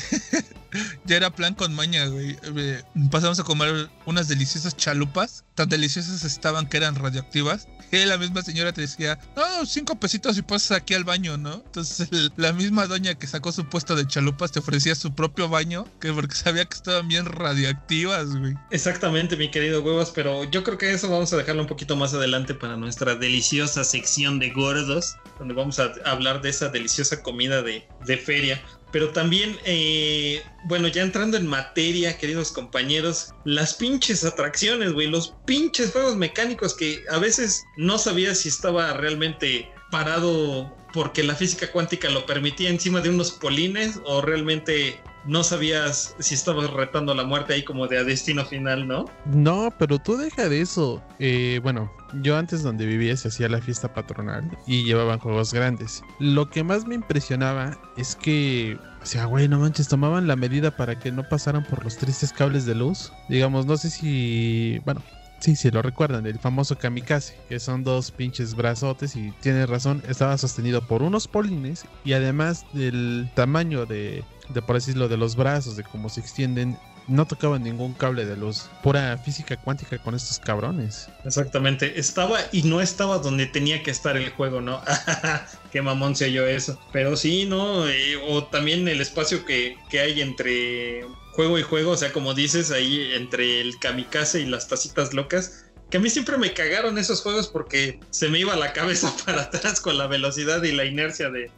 ya 1.04 1.16
era 1.16 1.30
plan 1.30 1.54
con 1.54 1.74
maña, 1.74 2.06
güey. 2.06 2.36
Eh, 2.56 2.82
pasamos 3.10 3.38
a 3.38 3.44
comer 3.44 3.88
unas 4.04 4.28
deliciosas 4.28 4.76
chalupas. 4.76 5.44
Tan 5.54 5.68
deliciosas 5.68 6.24
estaban 6.24 6.68
que 6.68 6.76
eran 6.76 6.96
radioactivas. 6.96 7.68
Y 7.90 8.04
la 8.04 8.18
misma 8.18 8.42
señora 8.42 8.72
te 8.72 8.82
decía, 8.82 9.18
no, 9.36 9.64
cinco 9.66 9.98
pesitos 9.98 10.36
y 10.36 10.42
pasas 10.42 10.72
aquí 10.72 10.94
al 10.94 11.04
baño, 11.04 11.38
¿no? 11.38 11.54
Entonces 11.54 12.08
la 12.36 12.52
misma 12.52 12.86
doña 12.86 13.14
que 13.14 13.26
sacó 13.26 13.52
su 13.52 13.64
puesto 13.66 13.96
de 13.96 14.06
chalupas 14.06 14.52
te 14.52 14.58
ofrecía 14.58 14.94
su 14.94 15.14
propio 15.14 15.48
baño, 15.48 15.86
que 16.00 16.12
porque 16.12 16.34
sabía 16.34 16.64
que 16.64 16.76
estaban 16.76 17.08
bien 17.08 17.24
radioactivas, 17.26 18.36
güey. 18.36 18.54
Exactamente, 18.70 19.36
mi 19.36 19.50
querido 19.50 19.82
huevos, 19.82 20.12
pero 20.14 20.44
yo 20.44 20.62
creo 20.64 20.78
que 20.78 20.92
eso 20.92 21.08
vamos 21.08 21.32
a 21.32 21.36
dejarlo 21.36 21.62
un 21.62 21.68
poquito 21.68 21.96
más 21.96 22.14
adelante 22.14 22.54
para 22.54 22.76
nuestra 22.76 23.14
deliciosa 23.14 23.84
sección 23.84 24.38
de 24.38 24.50
gordos, 24.50 25.16
donde 25.38 25.54
vamos 25.54 25.78
a 25.78 25.92
hablar 26.04 26.42
de 26.42 26.50
esa 26.50 26.68
deliciosa 26.68 27.22
comida 27.22 27.62
de, 27.62 27.86
de 28.04 28.16
feria. 28.18 28.62
Pero 28.90 29.10
también, 29.10 29.58
eh, 29.64 30.42
bueno, 30.64 30.88
ya 30.88 31.02
entrando 31.02 31.36
en 31.36 31.46
materia, 31.46 32.16
queridos 32.16 32.52
compañeros, 32.52 33.30
las 33.44 33.74
pinches 33.74 34.24
atracciones, 34.24 34.92
güey, 34.92 35.08
los 35.08 35.34
pinches 35.44 35.92
juegos 35.92 36.16
mecánicos 36.16 36.74
que 36.74 37.04
a 37.10 37.18
veces 37.18 37.64
no 37.76 37.98
sabías 37.98 38.38
si 38.38 38.48
estaba 38.48 38.94
realmente 38.94 39.70
parado 39.90 40.74
porque 40.92 41.22
la 41.22 41.34
física 41.34 41.70
cuántica 41.70 42.08
lo 42.10 42.26
permitía 42.26 42.70
encima 42.70 43.00
de 43.00 43.10
unos 43.10 43.32
polines 43.32 44.00
o 44.04 44.20
realmente 44.20 45.00
no 45.26 45.44
sabías 45.44 46.14
si 46.18 46.34
estabas 46.34 46.70
retando 46.70 47.14
la 47.14 47.24
muerte 47.24 47.54
ahí 47.54 47.62
como 47.62 47.86
de 47.86 47.98
a 47.98 48.04
destino 48.04 48.44
final, 48.44 48.88
¿no? 48.88 49.04
No, 49.26 49.72
pero 49.78 49.98
tú 49.98 50.16
deja 50.16 50.48
de 50.48 50.62
eso. 50.62 51.02
Eh, 51.18 51.60
bueno, 51.62 51.92
yo 52.22 52.36
antes 52.36 52.62
donde 52.62 52.86
vivía 52.86 53.16
se 53.16 53.28
hacía 53.28 53.48
la 53.48 53.60
fiesta 53.60 53.92
patronal 53.92 54.50
y 54.66 54.84
llevaban 54.84 55.18
juegos 55.18 55.52
grandes. 55.52 56.02
Lo 56.18 56.48
que 56.48 56.64
más 56.64 56.86
me 56.86 56.94
impresionaba 56.94 57.78
es 57.96 58.16
que, 58.16 58.78
o 59.02 59.06
sea, 59.06 59.26
güey, 59.26 59.48
no 59.48 59.58
manches, 59.58 59.88
tomaban 59.88 60.26
la 60.26 60.36
medida 60.36 60.74
para 60.74 60.98
que 60.98 61.12
no 61.12 61.28
pasaran 61.28 61.64
por 61.64 61.84
los 61.84 61.98
tristes 61.98 62.32
cables 62.32 62.64
de 62.64 62.74
luz. 62.74 63.12
Digamos, 63.28 63.66
no 63.66 63.76
sé 63.76 63.90
si, 63.90 64.80
bueno, 64.84 65.02
Sí, 65.40 65.54
sí, 65.54 65.70
lo 65.70 65.82
recuerdan, 65.82 66.26
el 66.26 66.38
famoso 66.38 66.76
kamikaze, 66.76 67.36
que 67.48 67.60
son 67.60 67.84
dos 67.84 68.10
pinches 68.10 68.54
brazotes 68.54 69.14
y 69.14 69.32
tiene 69.40 69.66
razón, 69.66 70.02
estaba 70.08 70.36
sostenido 70.36 70.86
por 70.86 71.02
unos 71.02 71.28
polines 71.28 71.84
y 72.04 72.14
además 72.14 72.66
del 72.72 73.30
tamaño 73.34 73.86
de, 73.86 74.24
de 74.48 74.62
por 74.62 74.74
decirlo, 74.74 75.08
de 75.08 75.16
los 75.16 75.36
brazos, 75.36 75.76
de 75.76 75.84
cómo 75.84 76.08
se 76.08 76.20
extienden, 76.20 76.76
no 77.08 77.26
tocaban 77.26 77.62
ningún 77.62 77.94
cable 77.94 78.24
de 78.26 78.36
luz. 78.36 78.68
Pura 78.82 79.16
física 79.18 79.56
cuántica 79.56 79.98
con 79.98 80.14
estos 80.14 80.38
cabrones. 80.38 81.08
Exactamente. 81.24 81.98
Estaba 81.98 82.38
y 82.52 82.62
no 82.62 82.80
estaba 82.80 83.18
donde 83.18 83.46
tenía 83.46 83.82
que 83.82 83.90
estar 83.90 84.16
el 84.16 84.30
juego, 84.30 84.60
¿no? 84.60 84.82
Qué 85.72 85.80
mamón 85.80 86.14
sé 86.14 86.32
yo 86.32 86.46
eso. 86.46 86.78
Pero 86.92 87.16
sí, 87.16 87.46
¿no? 87.46 87.88
Eh, 87.88 88.16
o 88.28 88.44
también 88.44 88.86
el 88.88 89.00
espacio 89.00 89.44
que, 89.46 89.76
que 89.88 90.00
hay 90.00 90.20
entre 90.20 91.06
juego 91.38 91.56
y 91.56 91.62
juego. 91.62 91.92
O 91.92 91.96
sea, 91.96 92.12
como 92.12 92.34
dices, 92.34 92.72
ahí 92.72 93.12
entre 93.14 93.60
el 93.60 93.78
kamikaze 93.78 94.40
y 94.40 94.46
las 94.46 94.66
tacitas 94.66 95.14
locas 95.14 95.66
que 95.88 95.96
a 95.96 96.00
mí 96.00 96.10
siempre 96.10 96.36
me 96.36 96.52
cagaron 96.52 96.98
esos 96.98 97.22
juegos 97.22 97.48
porque 97.48 98.00
se 98.10 98.28
me 98.28 98.40
iba 98.40 98.54
la 98.56 98.72
cabeza 98.72 99.14
para 99.24 99.42
atrás 99.42 99.80
con 99.80 99.96
la 99.96 100.08
velocidad 100.08 100.62
y 100.64 100.72
la 100.72 100.84
inercia 100.84 101.30
de, 101.30 101.50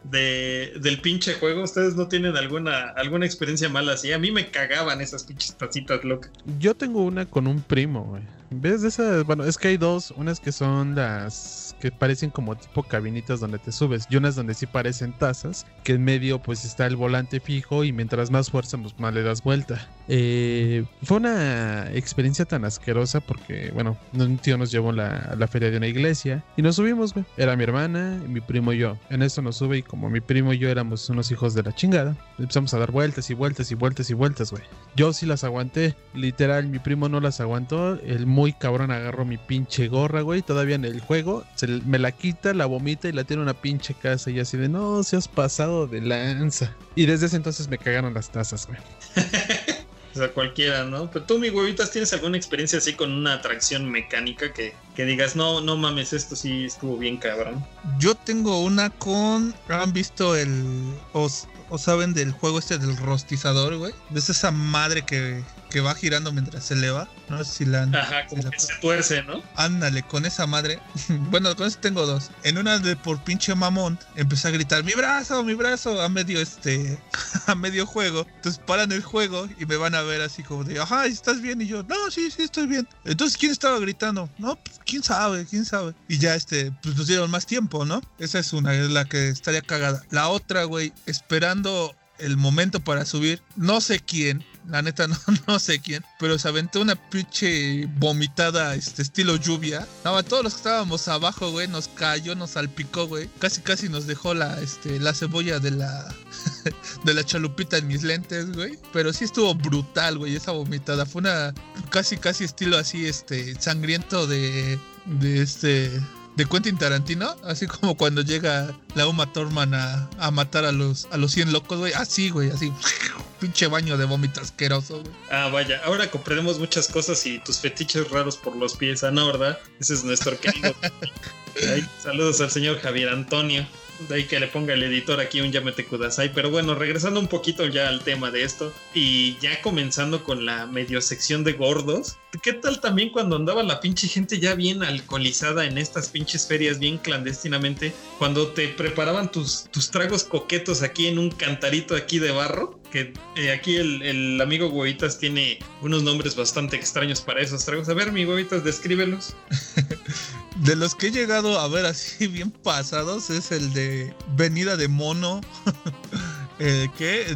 del 0.78 1.00
pinche 1.00 1.34
juego. 1.34 1.62
¿Ustedes 1.62 1.96
no 1.96 2.08
tienen 2.08 2.36
alguna, 2.36 2.90
alguna 2.90 3.24
experiencia 3.24 3.70
mala 3.70 3.94
así? 3.94 4.12
A 4.12 4.18
mí 4.18 4.30
me 4.30 4.50
cagaban 4.50 5.00
esas 5.00 5.24
pinches 5.24 5.56
tacitas 5.56 6.04
locas. 6.04 6.30
Yo 6.58 6.74
tengo 6.74 7.02
una 7.02 7.24
con 7.24 7.46
un 7.46 7.62
primo, 7.62 8.04
güey. 8.04 8.22
¿Ves 8.50 8.82
de 8.82 8.88
esas? 8.88 9.24
Bueno, 9.24 9.44
es 9.44 9.56
que 9.56 9.68
hay 9.68 9.76
dos. 9.78 10.12
Unas 10.16 10.40
que 10.40 10.52
son 10.52 10.94
las 10.94 11.69
que 11.80 11.90
parecen 11.90 12.30
como 12.30 12.56
tipo 12.56 12.84
cabinitas 12.84 13.40
donde 13.40 13.58
te 13.58 13.72
subes. 13.72 14.06
Y 14.08 14.16
unas 14.16 14.36
donde 14.36 14.54
sí 14.54 14.66
parecen 14.66 15.12
tazas. 15.12 15.66
Que 15.82 15.94
en 15.94 16.04
medio 16.04 16.40
pues 16.40 16.64
está 16.64 16.86
el 16.86 16.96
volante 16.96 17.40
fijo 17.40 17.82
y 17.82 17.92
mientras 17.92 18.30
más 18.30 18.50
fuerza 18.50 18.78
pues 18.78 18.98
más 18.98 19.12
le 19.12 19.22
das 19.22 19.42
vuelta. 19.42 19.88
Eh, 20.12 20.84
fue 21.04 21.18
una 21.18 21.88
experiencia 21.92 22.44
tan 22.44 22.64
asquerosa 22.64 23.20
porque, 23.20 23.70
bueno, 23.72 23.96
un 24.12 24.38
tío 24.38 24.58
nos 24.58 24.72
llevó 24.72 24.90
la, 24.90 25.16
a 25.16 25.36
la 25.36 25.46
feria 25.46 25.70
de 25.70 25.76
una 25.76 25.86
iglesia 25.86 26.42
y 26.56 26.62
nos 26.62 26.76
subimos, 26.76 27.14
güey. 27.14 27.24
Era 27.36 27.54
mi 27.54 27.62
hermana, 27.62 28.20
mi 28.26 28.40
primo 28.40 28.72
y 28.72 28.78
yo. 28.78 28.98
En 29.08 29.22
eso 29.22 29.40
nos 29.40 29.56
sube 29.56 29.78
y 29.78 29.82
como 29.84 30.10
mi 30.10 30.20
primo 30.20 30.52
y 30.52 30.58
yo 30.58 30.68
éramos 30.68 31.08
unos 31.10 31.30
hijos 31.30 31.54
de 31.54 31.62
la 31.62 31.72
chingada, 31.72 32.16
empezamos 32.40 32.74
a 32.74 32.80
dar 32.80 32.90
vueltas 32.90 33.30
y 33.30 33.34
vueltas 33.34 33.70
y 33.70 33.76
vueltas 33.76 34.10
y 34.10 34.14
vueltas, 34.14 34.50
güey. 34.50 34.64
Yo 34.96 35.12
sí 35.12 35.26
las 35.26 35.44
aguanté, 35.44 35.94
literal, 36.12 36.66
mi 36.66 36.80
primo 36.80 37.08
no 37.08 37.20
las 37.20 37.40
aguantó. 37.40 37.94
El 38.00 38.26
muy 38.26 38.52
cabrón 38.52 38.90
agarró 38.90 39.24
mi 39.24 39.38
pinche 39.38 39.86
gorra, 39.86 40.22
güey. 40.22 40.42
Todavía 40.42 40.74
en 40.74 40.84
el 40.84 41.00
juego 41.00 41.44
se 41.54 41.68
me 41.68 42.00
la 42.00 42.10
quita, 42.10 42.52
la 42.52 42.66
vomita 42.66 43.08
y 43.08 43.12
la 43.12 43.22
tiene 43.22 43.44
una 43.44 43.54
pinche 43.54 43.94
casa 43.94 44.32
y 44.32 44.40
así 44.40 44.56
de 44.56 44.68
no, 44.68 45.04
se 45.04 45.16
has 45.16 45.28
pasado 45.28 45.86
de 45.86 46.00
lanza. 46.00 46.74
Y 46.96 47.06
desde 47.06 47.26
ese 47.26 47.36
entonces 47.36 47.68
me 47.68 47.78
cagaron 47.78 48.12
las 48.12 48.30
tazas, 48.30 48.66
güey. 48.66 48.80
O 50.14 50.18
sea, 50.18 50.32
cualquiera, 50.32 50.84
¿no? 50.84 51.10
Pero 51.10 51.24
tú, 51.24 51.38
mi 51.38 51.50
huevitas, 51.50 51.90
¿tienes 51.90 52.12
alguna 52.12 52.36
experiencia 52.36 52.78
así 52.78 52.94
con 52.94 53.12
una 53.12 53.34
atracción 53.34 53.88
mecánica 53.88 54.52
que, 54.52 54.74
que 54.96 55.04
digas, 55.04 55.36
no, 55.36 55.60
no 55.60 55.76
mames, 55.76 56.12
esto 56.12 56.34
sí 56.34 56.64
estuvo 56.64 56.96
bien 56.96 57.16
cabrón? 57.16 57.64
Yo 57.98 58.14
tengo 58.14 58.60
una 58.60 58.90
con. 58.90 59.54
¿Han 59.68 59.92
visto 59.92 60.34
el. 60.34 60.94
o, 61.12 61.30
o 61.68 61.78
saben 61.78 62.12
del 62.12 62.32
juego 62.32 62.58
este 62.58 62.78
del 62.78 62.96
rostizador, 62.96 63.76
güey? 63.76 63.94
¿Ves 64.10 64.30
esa 64.30 64.50
madre 64.50 65.02
que, 65.02 65.42
que 65.70 65.80
va 65.80 65.94
girando 65.94 66.32
mientras 66.32 66.64
se 66.64 66.74
eleva? 66.74 67.08
No 67.28 67.42
sé 67.44 67.50
si 67.52 67.64
la. 67.64 67.84
Ajá, 67.84 68.26
como 68.26 68.42
la- 68.42 68.50
que 68.50 68.58
se 68.58 68.74
tuerce, 68.80 69.22
¿no? 69.22 69.42
Ándale, 69.56 70.02
con 70.02 70.26
esa 70.26 70.46
madre. 70.46 70.80
bueno, 71.30 71.54
con 71.56 71.66
eso 71.68 71.78
tengo 71.80 72.04
dos. 72.06 72.30
En 72.42 72.58
una 72.58 72.78
de 72.78 72.96
por 72.96 73.22
pinche 73.24 73.54
mamón, 73.54 73.98
empecé 74.16 74.48
a 74.48 74.50
gritar, 74.50 74.84
mi 74.84 74.92
brazo, 74.92 75.42
mi 75.44 75.54
brazo, 75.54 76.02
a 76.02 76.08
medio 76.08 76.40
este, 76.40 76.98
a 77.46 77.54
medio 77.54 77.86
juego. 77.86 78.26
Entonces 78.36 78.60
paran 78.66 78.92
el 78.92 79.02
juego 79.02 79.48
y 79.58 79.64
me 79.66 79.76
van 79.76 79.94
a 79.94 80.02
ver 80.02 80.20
así 80.20 80.42
como 80.42 80.64
de, 80.64 80.78
ajá, 80.80 81.06
¿estás 81.06 81.40
bien? 81.40 81.60
Y 81.62 81.66
yo, 81.66 81.82
no, 81.84 82.10
sí, 82.10 82.30
sí, 82.30 82.42
estoy 82.42 82.66
bien. 82.66 82.86
Entonces, 83.04 83.38
¿quién 83.38 83.52
estaba 83.52 83.78
gritando? 83.78 84.28
No, 84.38 84.56
pues, 84.56 84.80
quién 84.84 85.02
sabe, 85.02 85.46
quién 85.46 85.64
sabe. 85.64 85.94
Y 86.08 86.18
ya 86.18 86.34
este, 86.34 86.72
pues 86.82 86.96
nos 86.96 87.06
dieron 87.06 87.30
más 87.30 87.46
tiempo, 87.46 87.84
¿no? 87.84 88.02
Esa 88.18 88.38
es 88.40 88.52
una, 88.52 88.74
es 88.74 88.90
la 88.90 89.04
que 89.04 89.28
estaría 89.28 89.62
cagada. 89.62 90.02
La 90.10 90.28
otra, 90.28 90.64
güey, 90.64 90.92
esperando 91.06 91.94
el 92.20 92.36
momento 92.36 92.80
para 92.80 93.04
subir, 93.04 93.42
no 93.56 93.80
sé 93.80 94.00
quién, 94.00 94.44
la 94.68 94.82
neta 94.82 95.06
no, 95.08 95.16
no 95.46 95.58
sé 95.58 95.80
quién, 95.80 96.04
pero 96.18 96.38
se 96.38 96.48
aventó 96.48 96.80
una 96.80 96.94
pinche 96.94 97.86
vomitada, 97.98 98.74
este 98.74 99.02
estilo 99.02 99.36
lluvia. 99.36 99.86
No, 100.04 100.22
todos 100.22 100.44
los 100.44 100.54
que 100.54 100.58
estábamos 100.58 101.08
abajo, 101.08 101.50
güey, 101.50 101.68
nos 101.68 101.88
cayó, 101.88 102.34
nos 102.34 102.50
salpicó, 102.50 103.06
güey. 103.06 103.28
Casi 103.38 103.60
casi 103.62 103.88
nos 103.88 104.06
dejó 104.06 104.34
la, 104.34 104.60
este, 104.60 105.00
la 105.00 105.14
cebolla 105.14 105.58
de 105.58 105.72
la, 105.72 106.14
de 107.04 107.14
la 107.14 107.24
chalupita 107.24 107.78
en 107.78 107.88
mis 107.88 108.02
lentes, 108.02 108.52
güey. 108.52 108.78
Pero 108.92 109.12
sí 109.12 109.24
estuvo 109.24 109.54
brutal, 109.54 110.18
güey, 110.18 110.36
esa 110.36 110.52
vomitada. 110.52 111.06
Fue 111.06 111.20
una 111.20 111.54
casi 111.90 112.16
casi 112.16 112.44
estilo 112.44 112.78
así, 112.78 113.06
este, 113.06 113.60
sangriento 113.60 114.26
de, 114.26 114.78
de 115.06 115.42
este, 115.42 116.00
de 116.40 116.46
Quentin 116.46 116.78
Tarantino, 116.78 117.36
así 117.44 117.66
como 117.66 117.98
cuando 117.98 118.22
llega 118.22 118.74
la 118.94 119.06
Uma 119.06 119.30
Thurman 119.30 119.74
a, 119.74 120.08
a 120.18 120.30
matar 120.30 120.64
a 120.64 120.72
los 120.72 121.06
a 121.10 121.18
los 121.18 121.32
100 121.32 121.52
locos, 121.52 121.78
güey, 121.78 121.92
así, 121.92 122.30
güey, 122.30 122.48
así, 122.48 122.72
pinche 123.40 123.66
baño 123.66 123.98
de 123.98 124.06
vómito 124.06 124.40
asqueroso, 124.40 125.02
güey. 125.02 125.12
Ah, 125.30 125.50
vaya, 125.52 125.82
ahora 125.84 126.10
comprendemos 126.10 126.58
muchas 126.58 126.88
cosas 126.88 127.26
y 127.26 127.40
tus 127.40 127.58
fetiches 127.58 128.10
raros 128.10 128.38
por 128.38 128.56
los 128.56 128.74
pies, 128.74 129.04
ah, 129.04 129.10
no, 129.10 129.26
¿verdad? 129.26 129.58
Ese 129.80 129.92
es 129.92 130.02
nuestro 130.02 130.40
querido. 130.40 130.74
Ay, 131.74 131.86
saludos 132.02 132.40
al 132.40 132.50
señor 132.50 132.80
Javier 132.80 133.10
Antonio. 133.10 133.66
De 134.08 134.14
ahí 134.14 134.24
que 134.24 134.40
le 134.40 134.48
ponga 134.48 134.74
el 134.74 134.82
editor 134.82 135.20
aquí 135.20 135.40
un 135.40 135.52
Yamete 135.52 135.84
Kudasai. 135.84 136.32
Pero 136.32 136.50
bueno, 136.50 136.74
regresando 136.74 137.20
un 137.20 137.28
poquito 137.28 137.66
ya 137.66 137.88
al 137.88 138.02
tema 138.02 138.30
de 138.30 138.44
esto 138.44 138.72
y 138.94 139.36
ya 139.40 139.60
comenzando 139.62 140.24
con 140.24 140.46
la 140.46 140.66
medio 140.66 141.00
sección 141.00 141.44
de 141.44 141.52
gordos. 141.52 142.16
¿Qué 142.42 142.52
tal 142.52 142.80
también 142.80 143.10
cuando 143.10 143.36
andaba 143.36 143.62
la 143.62 143.80
pinche 143.80 144.08
gente 144.08 144.38
ya 144.38 144.54
bien 144.54 144.82
alcoholizada 144.82 145.66
en 145.66 145.78
estas 145.78 146.08
pinches 146.08 146.46
ferias, 146.46 146.78
bien 146.78 146.98
clandestinamente? 146.98 147.92
Cuando 148.18 148.48
te 148.48 148.68
preparaban 148.68 149.30
tus, 149.30 149.64
tus 149.70 149.90
tragos 149.90 150.24
coquetos 150.24 150.82
aquí 150.82 151.08
en 151.08 151.18
un 151.18 151.30
cantarito 151.30 151.94
aquí 151.96 152.18
de 152.18 152.30
barro. 152.30 152.78
Que 152.90 153.12
eh, 153.36 153.52
aquí 153.52 153.76
el, 153.76 154.02
el 154.02 154.40
amigo 154.40 154.68
Huevitas 154.68 155.18
tiene 155.18 155.58
unos 155.80 156.02
nombres 156.02 156.34
bastante 156.34 156.76
extraños 156.76 157.20
para 157.20 157.40
esos 157.40 157.64
tragos. 157.64 157.88
A 157.88 157.94
ver, 157.94 158.12
mi 158.12 158.24
Huevitas, 158.24 158.64
descríbelos. 158.64 159.36
De 160.60 160.76
los 160.76 160.94
que 160.94 161.08
he 161.08 161.10
llegado 161.10 161.58
a 161.58 161.68
ver 161.68 161.86
así 161.86 162.26
bien 162.28 162.50
pasados 162.50 163.30
es 163.30 163.50
el 163.52 163.72
de 163.72 164.14
Venida 164.36 164.76
de 164.76 164.88
Mono. 164.88 165.40
el, 166.58 166.90
¿Qué? 166.98 167.26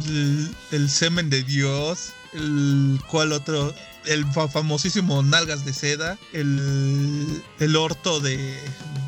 El, 0.71 0.89
semen 0.89 1.29
de 1.29 1.43
Dios. 1.43 2.09
El, 2.33 2.99
¿Cuál 3.09 3.31
otro? 3.31 3.73
El 4.05 4.25
fa- 4.31 4.47
famosísimo 4.47 5.23
Nalgas 5.23 5.65
de 5.65 5.73
Seda. 5.73 6.17
El, 6.33 7.41
el 7.59 7.75
orto 7.75 8.19
de, 8.19 8.37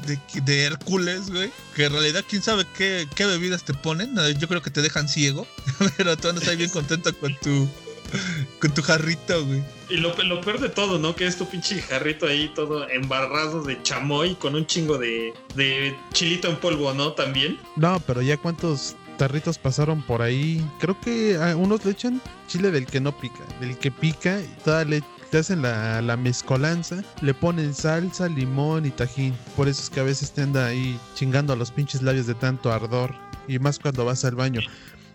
de, 0.07 0.19
de 0.41 0.63
Hércules, 0.63 1.29
güey. 1.29 1.51
Que 1.75 1.85
en 1.85 1.93
realidad, 1.93 2.25
quién 2.27 2.41
sabe 2.41 2.65
qué, 2.75 3.07
qué 3.15 3.25
bebidas 3.27 3.63
te 3.63 3.73
ponen. 3.75 4.17
Eh, 4.17 4.35
Yo 4.39 4.47
creo 4.47 4.61
que 4.63 4.71
te 4.71 4.81
dejan 4.81 5.07
ciego. 5.07 5.45
Pero 5.97 6.17
tú 6.17 6.27
andas 6.29 6.47
ahí 6.47 6.55
bien 6.55 6.71
contento 6.71 7.15
con 7.19 7.35
tu, 7.39 7.69
con 8.59 8.73
tu 8.73 8.81
jarrito, 8.81 9.45
güey. 9.45 9.63
Y 9.89 9.97
lo, 9.97 10.15
lo 10.23 10.41
peor 10.41 10.59
de 10.59 10.69
todo, 10.69 10.99
¿no? 10.99 11.15
Que 11.15 11.27
es 11.27 11.37
tu 11.37 11.47
pinche 11.47 11.81
jarrito 11.81 12.27
ahí 12.27 12.51
todo 12.53 12.89
embarrado 12.89 13.63
de 13.63 13.81
chamoy 13.83 14.35
con 14.35 14.55
un 14.55 14.65
chingo 14.65 14.97
de, 14.97 15.33
de 15.55 15.95
chilito 16.13 16.49
en 16.49 16.57
polvo, 16.57 16.93
¿no? 16.93 17.13
También. 17.13 17.59
No, 17.75 17.99
pero 18.05 18.21
ya 18.21 18.37
cuántos 18.37 18.95
tarritos 19.17 19.57
pasaron 19.57 20.01
por 20.01 20.21
ahí. 20.21 20.63
Creo 20.79 20.99
que 21.01 21.37
a 21.37 21.55
unos 21.55 21.85
le 21.85 21.91
echan 21.91 22.21
chile 22.47 22.71
del 22.71 22.85
que 22.85 22.99
no 22.99 23.17
pica, 23.17 23.43
del 23.59 23.77
que 23.77 23.91
pica 23.91 24.39
y 24.39 24.63
toda 24.63 24.85
le 24.85 25.01
te 25.29 25.39
hacen 25.39 25.61
la, 25.61 26.01
la 26.01 26.15
mezcolanza, 26.15 27.03
le 27.21 27.33
ponen 27.33 27.73
salsa, 27.73 28.29
limón 28.29 28.85
y 28.85 28.91
tajín. 28.91 29.33
Por 29.55 29.67
eso 29.67 29.81
es 29.81 29.89
que 29.89 29.99
a 29.99 30.03
veces 30.03 30.31
te 30.31 30.41
anda 30.41 30.67
ahí 30.67 30.97
chingando 31.15 31.53
a 31.53 31.55
los 31.55 31.71
pinches 31.71 32.01
labios 32.01 32.27
de 32.27 32.33
tanto 32.33 32.71
ardor. 32.71 33.13
Y 33.47 33.59
más 33.59 33.79
cuando 33.79 34.05
vas 34.05 34.25
al 34.25 34.35
baño. 34.35 34.61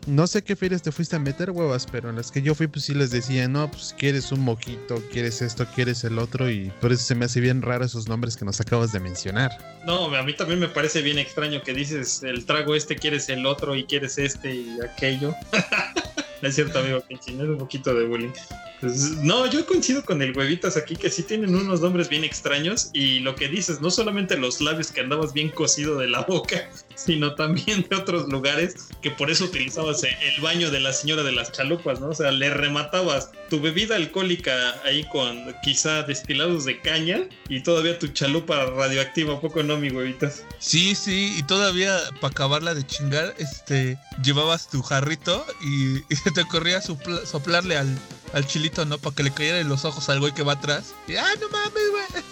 No 0.06 0.26
sé 0.26 0.42
qué 0.42 0.56
ferias 0.56 0.82
te 0.82 0.90
fuiste 0.90 1.14
a 1.14 1.20
meter, 1.20 1.52
huevas, 1.52 1.86
pero 1.90 2.10
en 2.10 2.16
las 2.16 2.32
que 2.32 2.42
yo 2.42 2.56
fui, 2.56 2.66
pues 2.66 2.84
sí 2.86 2.94
les 2.94 3.12
decía, 3.12 3.46
no, 3.46 3.70
pues 3.70 3.94
quieres 3.96 4.32
un 4.32 4.40
mojito, 4.40 5.00
quieres 5.12 5.40
esto, 5.42 5.64
quieres 5.74 6.02
el 6.02 6.18
otro, 6.18 6.50
y 6.50 6.72
por 6.80 6.90
eso 6.90 7.04
se 7.04 7.14
me 7.14 7.26
hace 7.26 7.40
bien 7.40 7.62
raro 7.62 7.84
esos 7.84 8.08
nombres 8.08 8.36
que 8.36 8.44
nos 8.44 8.60
acabas 8.60 8.92
de 8.92 8.98
mencionar. 8.98 9.50
No, 9.86 10.12
a 10.14 10.22
mí 10.24 10.34
también 10.34 10.58
me 10.58 10.68
parece 10.68 11.02
bien 11.02 11.18
extraño 11.18 11.62
que 11.62 11.72
dices 11.72 12.24
el 12.24 12.44
trago 12.46 12.74
este, 12.74 12.96
quieres 12.96 13.28
el 13.28 13.46
otro 13.46 13.76
y 13.76 13.84
quieres 13.84 14.18
este 14.18 14.54
y 14.54 14.78
aquello. 14.80 15.34
No 16.42 16.48
es 16.48 16.56
cierto, 16.56 16.80
amigo 16.80 17.00
Pinchin, 17.00 17.40
es 17.40 17.48
un 17.48 17.56
poquito 17.56 17.94
de 17.94 18.04
bullying. 18.04 18.32
Pues, 18.80 19.12
no, 19.18 19.46
yo 19.46 19.64
coincido 19.64 20.04
con 20.04 20.20
el 20.22 20.36
huevitas 20.36 20.76
aquí 20.76 20.96
que 20.96 21.08
sí 21.08 21.22
tienen 21.22 21.54
unos 21.54 21.80
nombres 21.80 22.08
bien 22.08 22.24
extraños 22.24 22.90
y 22.92 23.20
lo 23.20 23.36
que 23.36 23.46
dices, 23.46 23.80
no 23.80 23.92
solamente 23.92 24.36
los 24.36 24.60
labios 24.60 24.90
que 24.90 25.02
andabas 25.02 25.32
bien 25.32 25.50
cocido 25.50 25.96
de 25.98 26.08
la 26.08 26.22
boca, 26.22 26.68
sino 26.94 27.34
también 27.34 27.86
de 27.88 27.96
otros 27.96 28.28
lugares 28.28 28.74
que 29.00 29.10
por 29.10 29.30
eso 29.30 29.44
utilizabas 29.44 30.02
el 30.04 30.40
baño 30.40 30.70
de 30.70 30.80
la 30.80 30.92
señora 30.92 31.22
de 31.22 31.32
las 31.32 31.52
chalupas, 31.52 32.00
¿no? 32.00 32.08
O 32.08 32.14
sea, 32.14 32.30
le 32.30 32.50
rematabas 32.50 33.30
tu 33.50 33.60
bebida 33.60 33.96
alcohólica 33.96 34.80
ahí 34.84 35.04
con 35.10 35.54
quizá 35.62 36.02
destilados 36.02 36.64
de 36.64 36.80
caña 36.80 37.20
y 37.48 37.62
todavía 37.62 37.98
tu 37.98 38.08
chalupa 38.08 38.64
radioactiva, 38.66 39.34
¿a 39.34 39.40
poco 39.40 39.62
no, 39.62 39.76
mi 39.76 39.90
huevitas? 39.90 40.44
Sí, 40.58 40.94
sí, 40.94 41.34
y 41.38 41.42
todavía 41.42 41.98
para 42.20 42.30
acabarla 42.32 42.74
de 42.74 42.86
chingar, 42.86 43.34
este, 43.38 43.98
llevabas 44.22 44.68
tu 44.68 44.82
jarrito 44.82 45.44
y, 45.62 45.96
y 45.98 46.16
te 46.34 46.44
corría 46.46 46.80
sopla- 46.80 47.24
soplarle 47.26 47.76
al, 47.76 47.98
al 48.32 48.46
chilito, 48.46 48.84
¿no? 48.84 48.98
Para 48.98 49.14
que 49.16 49.22
le 49.24 49.32
cayera 49.32 49.60
en 49.60 49.68
los 49.68 49.84
ojos 49.84 50.08
al 50.08 50.20
güey 50.20 50.32
que 50.32 50.42
va 50.42 50.52
atrás. 50.54 50.94
Ah, 51.18 51.32
no 51.40 51.48
mames, 51.48 51.90
güey. 51.90 52.24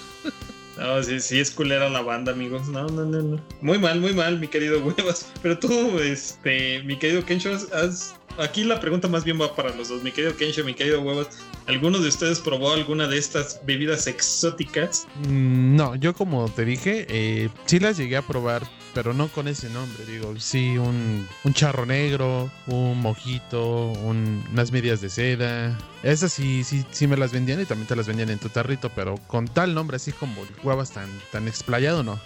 No, 0.80 1.02
sí, 1.02 1.20
sí 1.20 1.38
es 1.38 1.50
culera 1.50 1.90
la 1.90 2.00
banda, 2.00 2.32
amigos. 2.32 2.66
No, 2.68 2.86
no, 2.86 3.04
no, 3.04 3.20
no. 3.22 3.40
Muy 3.60 3.78
mal, 3.78 4.00
muy 4.00 4.14
mal, 4.14 4.38
mi 4.40 4.48
querido 4.48 4.80
Huevas. 4.82 5.30
Pero 5.42 5.58
tú, 5.58 5.98
este, 6.00 6.82
mi 6.84 6.98
querido 6.98 7.24
Kensho, 7.24 7.52
has- 7.52 7.70
has- 7.72 8.14
aquí 8.40 8.64
la 8.64 8.80
pregunta 8.80 9.08
más 9.08 9.24
bien 9.24 9.40
va 9.40 9.54
para 9.54 9.74
los 9.74 9.88
dos. 9.88 10.02
Mi 10.02 10.12
querido 10.12 10.36
Kensho, 10.36 10.64
mi 10.64 10.74
querido 10.74 11.00
Huevas, 11.00 11.28
¿alguno 11.66 11.98
de 11.98 12.08
ustedes 12.08 12.40
probó 12.40 12.72
alguna 12.72 13.06
de 13.08 13.18
estas 13.18 13.60
bebidas 13.64 14.06
exóticas? 14.06 15.06
Mm, 15.28 15.76
No, 15.76 15.94
yo 15.96 16.14
como 16.14 16.48
te 16.50 16.64
dije, 16.64 17.06
eh, 17.08 17.48
sí 17.66 17.78
las 17.80 17.96
llegué 17.96 18.16
a 18.16 18.22
probar, 18.22 18.62
pero 18.94 19.12
no 19.14 19.28
con 19.28 19.46
ese 19.48 19.68
nombre. 19.70 20.04
Digo, 20.06 20.34
sí, 20.38 20.76
un, 20.78 21.26
un 21.44 21.54
charro 21.54 21.86
negro, 21.86 22.50
un 22.66 23.00
mojito, 23.00 23.86
un- 23.86 24.44
unas 24.52 24.72
medias 24.72 25.00
de 25.00 25.10
seda. 25.10 25.78
Esas 26.02 26.32
sí, 26.32 26.64
sí, 26.64 26.84
sí 26.90 27.06
me 27.06 27.16
las 27.16 27.32
vendían 27.32 27.60
y 27.60 27.66
también 27.66 27.86
te 27.86 27.94
las 27.96 28.06
vendían 28.06 28.30
en 28.30 28.38
tu 28.38 28.48
tarrito, 28.48 28.90
pero 28.94 29.16
con 29.26 29.46
tal 29.48 29.74
nombre 29.74 29.96
así 29.96 30.12
como 30.12 30.44
huevas 30.62 30.90
tan, 30.92 31.08
tan 31.30 31.46
explayado, 31.46 32.02
no. 32.02 32.20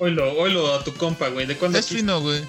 Oilo, 0.00 0.32
oilo 0.34 0.72
a 0.74 0.84
tu 0.84 0.94
compa, 0.94 1.28
güey. 1.28 1.46
¿De 1.46 1.56
cuándo 1.56 1.76
Es 1.78 1.88
fino, 1.88 2.20
güey. 2.20 2.42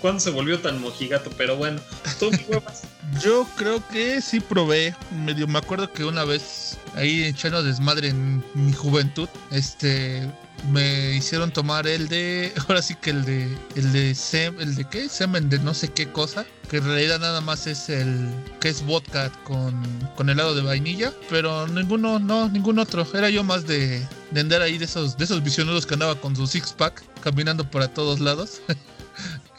Cuándo 0.00 0.20
se 0.20 0.30
volvió 0.30 0.58
tan 0.60 0.80
mojigato, 0.80 1.30
pero 1.36 1.56
bueno, 1.56 1.80
tú 2.18 2.30
huevas. 2.48 2.82
Yo 3.22 3.46
creo 3.56 3.86
que 3.88 4.20
sí 4.20 4.40
probé. 4.40 4.94
Medio 5.24 5.48
me 5.48 5.58
acuerdo 5.58 5.92
que 5.92 6.04
una 6.04 6.24
vez 6.24 6.78
ahí 6.94 7.24
echando 7.24 7.62
desmadre 7.62 8.08
en 8.08 8.44
mi 8.54 8.72
juventud, 8.72 9.28
este 9.50 10.28
me 10.70 11.16
hicieron 11.16 11.50
tomar 11.50 11.86
el 11.86 12.08
de 12.08 12.52
ahora 12.68 12.82
sí 12.82 12.94
que 12.94 13.10
el 13.10 13.24
de 13.24 13.56
el 13.76 13.92
de 13.92 14.14
sem, 14.14 14.60
el 14.60 14.74
de 14.74 14.84
qué 14.84 15.08
semen 15.08 15.48
de 15.48 15.58
no 15.58 15.74
sé 15.74 15.88
qué 15.88 16.10
cosa 16.10 16.44
que 16.68 16.78
en 16.78 16.84
realidad 16.84 17.18
nada 17.18 17.40
más 17.40 17.66
es 17.66 17.88
el 17.88 18.28
que 18.60 18.68
es 18.68 18.84
vodka 18.84 19.30
con, 19.44 19.82
con 20.16 20.28
helado 20.28 20.54
de 20.54 20.62
vainilla 20.62 21.12
pero 21.28 21.66
ninguno 21.66 22.18
no 22.18 22.48
ningún 22.48 22.78
otro 22.78 23.06
era 23.14 23.30
yo 23.30 23.42
más 23.42 23.66
de, 23.66 24.06
de 24.30 24.40
andar 24.40 24.62
ahí 24.62 24.78
de 24.78 24.84
esos 24.84 25.16
de 25.16 25.24
esos 25.24 25.42
visionados 25.42 25.86
que 25.86 25.94
andaba 25.94 26.20
con 26.20 26.36
su 26.36 26.46
six 26.46 26.72
pack 26.72 27.02
caminando 27.20 27.68
para 27.70 27.88
todos 27.88 28.20
lados 28.20 28.60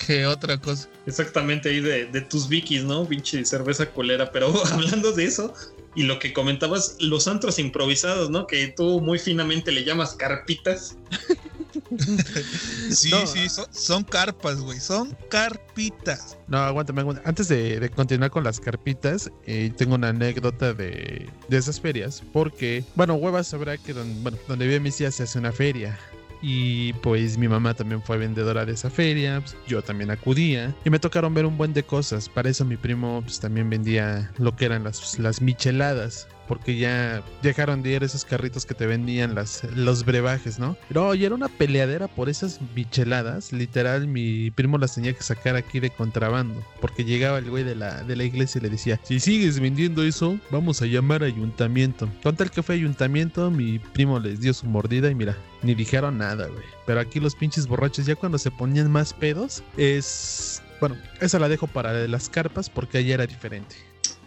que 0.06 0.26
otra 0.26 0.60
cosa. 0.60 0.88
Exactamente 1.06 1.70
ahí 1.70 1.80
de, 1.80 2.06
de 2.06 2.22
tus 2.22 2.48
vikis, 2.48 2.84
¿no? 2.84 3.06
Pinche 3.08 3.44
cerveza 3.46 3.86
colera. 3.92 4.32
Pero 4.32 4.54
hablando 4.72 5.12
de 5.12 5.26
eso, 5.26 5.54
y 5.96 6.04
lo 6.04 6.20
que 6.20 6.34
comentabas, 6.34 6.96
los 7.00 7.28
antros 7.28 7.60
improvisados, 7.60 8.30
¿no? 8.30 8.48
Que 8.48 8.68
tú 8.76 9.02
muy 9.02 9.20
finamente 9.20 9.72
le 9.72 9.84
llamas 9.84 10.14
carpitas. 10.14 10.96
sí, 12.90 13.12
sí, 13.26 13.50
son, 13.50 13.66
son 13.72 14.04
carpas, 14.04 14.60
güey, 14.60 14.80
son 14.80 15.16
carpitas. 15.30 16.38
No, 16.48 16.58
aguántame, 16.60 17.02
aguántame. 17.02 17.28
Antes 17.28 17.48
de, 17.48 17.80
de 17.80 17.90
continuar 17.90 18.30
con 18.32 18.44
las 18.44 18.60
carpitas, 18.60 19.30
eh, 19.46 19.72
tengo 19.78 19.96
una 19.96 20.10
anécdota 20.10 20.74
de, 20.74 21.30
de 21.48 21.58
esas 21.58 21.80
ferias. 21.80 22.24
Porque, 22.34 22.84
bueno, 22.96 23.16
huevas 23.16 23.48
sabrá 23.48 23.78
que 23.78 23.94
don- 23.94 24.22
bueno, 24.24 24.38
donde 24.48 24.66
vive 24.68 24.80
mis 24.80 24.96
tías 24.98 25.16
se 25.16 25.24
hace 25.24 25.40
una 25.40 25.52
feria. 25.52 25.98
Y 26.42 26.94
pues 26.94 27.38
mi 27.38 27.48
mamá 27.48 27.74
también 27.74 28.02
fue 28.02 28.18
vendedora 28.18 28.66
de 28.66 28.74
esa 28.74 28.90
feria, 28.90 29.42
pues, 29.42 29.56
yo 29.68 29.82
también 29.84 30.10
acudía 30.10 30.76
y 30.84 30.90
me 30.90 31.00
tocaron 31.00 31.34
ver 31.34 31.46
un 31.46 31.58
buen 31.58 31.74
de 31.74 31.84
cosas. 31.84 32.30
Para 32.30 32.50
eso 32.50 32.66
mi 32.66 32.78
primo 32.78 33.22
pues, 33.24 33.40
también 33.40 33.70
vendía 33.70 34.32
lo 34.38 34.56
que 34.56 34.66
eran 34.66 34.84
las, 34.84 35.20
las 35.20 35.42
micheladas, 35.42 36.28
porque 36.48 36.78
ya 36.78 37.24
dejaron 37.42 37.84
de 37.84 37.92
ir 37.92 38.04
esos 38.04 38.26
carritos 38.26 38.66
que 38.66 38.74
te 38.74 38.86
vendían 38.86 39.36
las, 39.36 39.64
los 39.76 40.06
brebajes, 40.06 40.60
¿no? 40.60 40.76
Pero 40.88 41.14
y 41.16 41.26
era 41.26 41.36
una 41.36 41.48
peleadera 41.48 42.08
por 42.08 42.30
esas 42.30 42.60
micheladas, 42.76 43.54
literal 43.54 44.08
mi 44.08 44.52
primo 44.52 44.78
las 44.78 44.96
tenía 44.96 45.14
que 45.14 45.24
sacar 45.24 45.56
aquí 45.56 45.80
de 45.80 45.90
contrabando, 45.90 46.64
porque 46.80 47.06
llegaba 47.06 47.38
el 47.38 47.50
güey 47.50 47.64
de 47.64 47.76
la, 47.76 48.04
de 48.04 48.16
la 48.16 48.24
iglesia 48.24 48.60
y 48.60 48.64
le 48.64 48.70
decía, 48.70 49.00
si 49.04 49.20
sigues 49.20 49.60
vendiendo 49.60 50.04
eso, 50.04 50.40
vamos 50.50 50.82
a 50.82 50.86
llamar 50.86 51.24
ayuntamiento. 51.24 52.10
Con 52.24 52.36
tal 52.36 52.52
que 52.52 52.64
fue 52.64 52.76
ayuntamiento, 52.76 53.52
mi 53.52 53.80
primo 53.80 54.20
les 54.20 54.42
dio 54.42 54.54
su 54.54 54.66
mordida 54.66 55.10
y 55.10 55.16
mira, 55.16 55.36
ni 55.64 55.76
dijeron 55.76 56.18
nada, 56.18 56.48
güey. 56.48 56.64
Pero 56.86 57.00
aquí 57.00 57.20
los 57.20 57.36
pinches 57.36 57.68
borrachos 57.68 58.06
ya 58.06 58.16
cuando 58.16 58.38
se 58.38 58.52
ponían 58.52 58.92
más 58.92 59.14
pedos 59.14 59.64
es... 59.78 60.62
Bueno, 60.80 60.98
esa 61.20 61.38
la 61.38 61.48
dejo 61.48 61.68
para 61.68 62.08
las 62.08 62.28
carpas 62.28 62.70
porque 62.70 62.98
allá 62.98 63.14
era 63.14 63.28
diferente. 63.28 63.76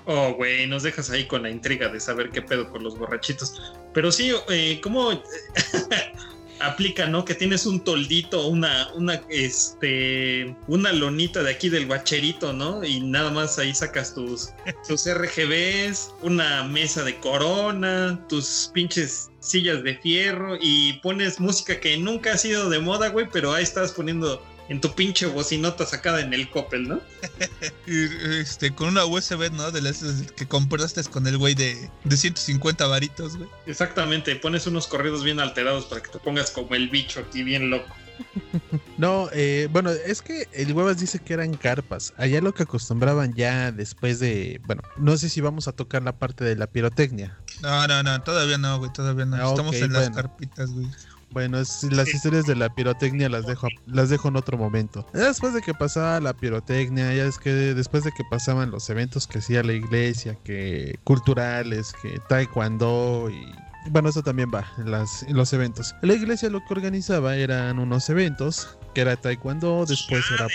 Oh, 0.06 0.34
güey, 0.34 0.66
nos 0.66 0.82
dejas 0.82 1.11
ahí 1.11 1.26
con 1.26 1.42
la 1.42 1.50
intriga 1.50 1.88
de 1.88 1.99
saber 1.99 2.30
qué 2.30 2.42
pedo 2.42 2.68
con 2.70 2.82
los 2.82 2.99
borrachitos. 2.99 3.61
Pero 3.94 4.12
sí, 4.12 4.32
eh, 4.50 4.78
¿cómo 4.82 5.11
aplica, 6.61 7.06
no? 7.06 7.25
Que 7.25 7.34
tienes 7.34 7.64
un 7.64 7.82
toldito, 7.82 8.46
una, 8.49 8.92
una, 8.94 9.23
este, 9.30 10.54
una 10.68 10.92
lonita 10.92 11.42
de 11.42 11.50
aquí 11.52 11.70
del 11.70 11.87
bacherito, 11.87 12.52
¿no? 12.52 12.84
Y 12.84 13.00
nada 13.00 13.30
más 13.30 13.58
ahí 13.58 13.75
sacas 13.75 14.14
tus, 14.14 14.50
tus 14.87 15.08
RGBs, 15.11 16.14
una 16.23 16.64
mesa 16.64 17.02
de 17.02 17.16
corona, 17.16 18.20
tus 18.28 18.70
pinches 18.75 19.30
sillas 19.40 19.82
de 19.82 19.96
fierro 19.96 20.56
y 20.61 20.94
pones 20.94 21.40
música 21.40 21.78
que 21.80 21.96
nunca 21.96 22.32
ha 22.32 22.38
sido 22.38 22.68
de 22.68 22.78
moda, 22.78 23.08
güey, 23.08 23.26
pero 23.32 23.52
ahí 23.52 23.62
estás 23.62 23.92
poniendo 23.92 24.42
en 24.68 24.80
tu 24.80 24.94
pinche 24.94 25.26
bocinota 25.26 25.85
sacada 25.87 26.21
en 26.21 26.33
el 26.33 26.49
Coppel, 26.50 26.88
¿no? 26.88 27.00
Y, 27.87 28.04
este, 28.40 28.75
con 28.75 28.88
una 28.88 29.04
USB, 29.04 29.50
¿no? 29.52 29.71
De 29.71 29.83
las 29.83 30.02
que 30.37 30.47
compraste 30.47 31.02
con 31.04 31.26
el 31.26 31.37
güey 31.37 31.54
de, 31.54 31.90
de 32.04 32.16
150 32.16 32.87
varitos, 32.87 33.37
güey. 33.37 33.49
Exactamente, 33.66 34.35
pones 34.37 34.66
unos 34.66 34.87
corridos 34.87 35.23
bien 35.23 35.40
alterados 35.40 35.85
para 35.85 36.02
que 36.02 36.11
te 36.11 36.18
pongas 36.18 36.50
como 36.50 36.75
el 36.75 36.88
bicho 36.88 37.21
aquí 37.21 37.42
bien 37.42 37.71
loco. 37.71 37.94
No, 38.96 39.29
eh, 39.33 39.68
bueno, 39.72 39.90
es 39.90 40.22
que 40.22 40.46
el 40.53 40.72
huevas 40.72 41.00
dice 41.00 41.18
que 41.18 41.35
eran 41.35 41.55
carpas. 41.55 42.14
Allá 42.16 42.40
lo 42.40 42.55
que 42.55 42.62
acostumbraban 42.62 43.35
ya 43.35 43.72
después 43.72 44.20
de, 44.20 44.61
bueno, 44.66 44.83
no 44.96 45.16
sé 45.16 45.29
si 45.29 45.40
vamos 45.40 45.66
a 45.66 45.72
tocar 45.72 46.03
la 46.03 46.16
parte 46.16 46.44
de 46.44 46.55
la 46.55 46.68
pirotecnia. 46.68 47.37
No, 47.61 47.87
no, 47.88 48.03
no, 48.05 48.22
todavía 48.22 48.57
no, 48.57 48.79
güey, 48.79 48.92
todavía 48.92 49.24
no. 49.24 49.37
Ah, 49.37 49.50
Estamos 49.50 49.74
en 49.77 49.92
las 49.92 50.11
bueno. 50.11 50.14
carpitas, 50.14 50.70
güey. 50.70 50.87
Bueno, 51.35 51.59
es- 51.59 51.83
las 51.90 52.09
historias 52.09 52.47
de 52.47 52.55
la 52.55 52.73
pirotecnia 52.75 53.29
las 53.29 53.44
dejo, 53.47 53.68
las 53.87 54.09
dejo 54.09 54.29
en 54.29 54.37
otro 54.37 54.57
momento. 54.57 55.07
Ya 55.12 55.25
Después 55.29 55.53
de 55.53 55.61
que 55.61 55.75
pasaba 55.75 56.20
la 56.20 56.33
pirotecnia, 56.33 57.12
ya 57.12 57.25
es 57.25 57.38
que 57.38 57.51
después 57.53 58.05
de 58.05 58.12
que 58.12 58.23
pasaban 58.31 58.70
los 58.70 58.88
eventos 58.88 59.27
que 59.27 59.38
hacía 59.40 59.62
la 59.62 59.73
iglesia, 59.73 60.38
que 60.44 60.99
culturales, 61.05 61.92
que 62.01 62.18
taekwondo 62.29 63.29
y 63.31 63.53
bueno, 63.90 64.09
eso 64.09 64.23
también 64.23 64.51
va 64.55 64.66
en, 64.79 64.90
las, 64.90 65.27
los 65.29 65.53
eventos. 65.53 65.94
La 66.01 66.14
iglesia 66.14 66.49
lo 66.49 66.61
que 66.61 66.73
organizaba 66.73 67.37
eran 67.37 67.79
unos 67.79 68.09
eventos, 68.09 68.79
que 68.94 69.03
era 69.03 69.14
taekwondo, 69.16 69.85
después 69.87 70.25
Ah, 70.31 70.35
era. 70.37 70.49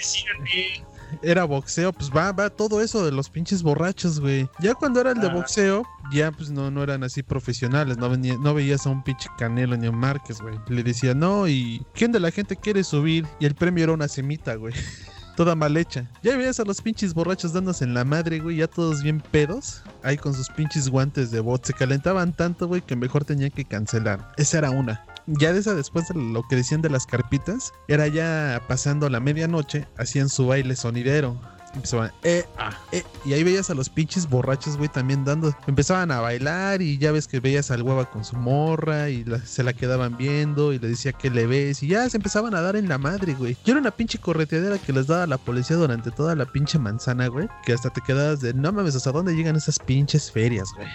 Era 1.21 1.43
boxeo, 1.45 1.91
pues 1.93 2.09
va, 2.15 2.31
va 2.31 2.49
todo 2.49 2.81
eso 2.81 3.05
de 3.05 3.11
los 3.11 3.29
pinches 3.29 3.63
borrachos, 3.63 4.19
güey. 4.19 4.49
Ya 4.59 4.73
cuando 4.73 5.01
era 5.01 5.11
el 5.11 5.19
de 5.19 5.27
Ah. 5.27 5.33
boxeo, 5.33 5.83
ya 6.11 6.31
pues 6.31 6.49
no, 6.49 6.71
no 6.71 6.83
eran 6.83 7.03
así 7.03 7.23
profesionales, 7.23 7.97
no, 7.97 8.09
venía, 8.09 8.35
no 8.39 8.53
veías 8.53 8.85
a 8.85 8.89
un 8.89 9.03
pinche 9.03 9.29
Canelo 9.37 9.77
ni 9.77 9.87
a 9.87 9.89
un 9.91 9.97
Márquez, 9.97 10.39
güey. 10.41 10.55
Le 10.67 10.83
decía, 10.83 11.13
no, 11.13 11.47
y 11.47 11.85
¿quién 11.93 12.11
de 12.11 12.19
la 12.19 12.31
gente 12.31 12.55
quiere 12.55 12.83
subir? 12.83 13.25
Y 13.39 13.45
el 13.45 13.55
premio 13.55 13.83
era 13.83 13.93
una 13.93 14.07
semita, 14.07 14.55
güey. 14.55 14.73
Toda 15.35 15.55
mal 15.55 15.77
hecha. 15.77 16.09
Ya 16.21 16.35
veías 16.35 16.59
a 16.59 16.65
los 16.65 16.81
pinches 16.81 17.13
borrachos 17.13 17.53
dándose 17.53 17.85
en 17.85 17.93
la 17.93 18.03
madre, 18.03 18.39
güey, 18.39 18.57
ya 18.57 18.67
todos 18.67 19.01
bien 19.01 19.21
pedos. 19.21 19.81
Ahí 20.03 20.17
con 20.17 20.33
sus 20.33 20.49
pinches 20.49 20.89
guantes 20.89 21.31
de 21.31 21.39
bot. 21.39 21.63
Se 21.65 21.71
calentaban 21.73 22.33
tanto, 22.33 22.67
güey, 22.67 22.81
que 22.81 22.97
mejor 22.97 23.23
tenían 23.23 23.49
que 23.51 23.63
cancelar. 23.63 24.33
Esa 24.35 24.57
era 24.57 24.69
una. 24.71 25.05
Ya 25.37 25.53
de 25.53 25.59
esa, 25.59 25.75
después 25.75 26.07
de 26.07 26.15
lo 26.15 26.43
que 26.47 26.55
decían 26.55 26.81
de 26.81 26.89
las 26.89 27.05
carpitas, 27.05 27.71
era 27.87 28.07
ya 28.07 28.63
pasando 28.67 29.09
la 29.09 29.19
medianoche, 29.19 29.87
hacían 29.97 30.27
su 30.27 30.47
baile 30.47 30.75
sonidero. 30.75 31.39
Empezaban, 31.75 32.11
eh, 32.23 32.45
ah, 32.57 32.75
eh, 32.91 33.03
y 33.25 33.33
ahí 33.33 33.43
veías 33.43 33.69
a 33.69 33.75
los 33.75 33.89
pinches 33.89 34.27
borrachos, 34.27 34.75
güey, 34.77 34.89
también 34.89 35.23
dando. 35.23 35.55
Empezaban 35.67 36.09
a 36.09 36.19
bailar 36.19 36.81
y 36.81 36.97
ya 36.97 37.11
ves 37.11 37.27
que 37.27 37.39
veías 37.39 37.69
al 37.69 37.83
hueva 37.83 38.09
con 38.09 38.25
su 38.25 38.35
morra 38.37 39.09
y 39.09 39.23
se 39.45 39.63
la 39.63 39.73
quedaban 39.73 40.17
viendo 40.17 40.73
y 40.73 40.79
le 40.79 40.87
decía 40.87 41.11
que 41.11 41.29
le 41.29 41.45
ves 41.45 41.83
y 41.83 41.89
ya 41.89 42.09
se 42.09 42.17
empezaban 42.17 42.55
a 42.55 42.61
dar 42.61 42.75
en 42.75 42.89
la 42.89 42.97
madre, 42.97 43.35
güey. 43.35 43.55
Yo 43.65 43.73
era 43.73 43.81
una 43.81 43.91
pinche 43.91 44.17
correteadera 44.17 44.79
que 44.79 44.93
les 44.93 45.05
daba 45.05 45.27
la 45.27 45.37
policía 45.37 45.75
durante 45.75 46.09
toda 46.09 46.35
la 46.35 46.45
pinche 46.45 46.79
manzana, 46.79 47.27
güey, 47.27 47.47
que 47.63 47.73
hasta 47.73 47.91
te 47.91 48.01
quedabas 48.01 48.41
de, 48.41 48.53
no 48.55 48.71
mames, 48.71 48.95
¿hasta 48.95 49.11
dónde 49.11 49.35
llegan 49.35 49.55
esas 49.55 49.77
pinches 49.77 50.31
ferias, 50.31 50.69
güey? 50.75 50.87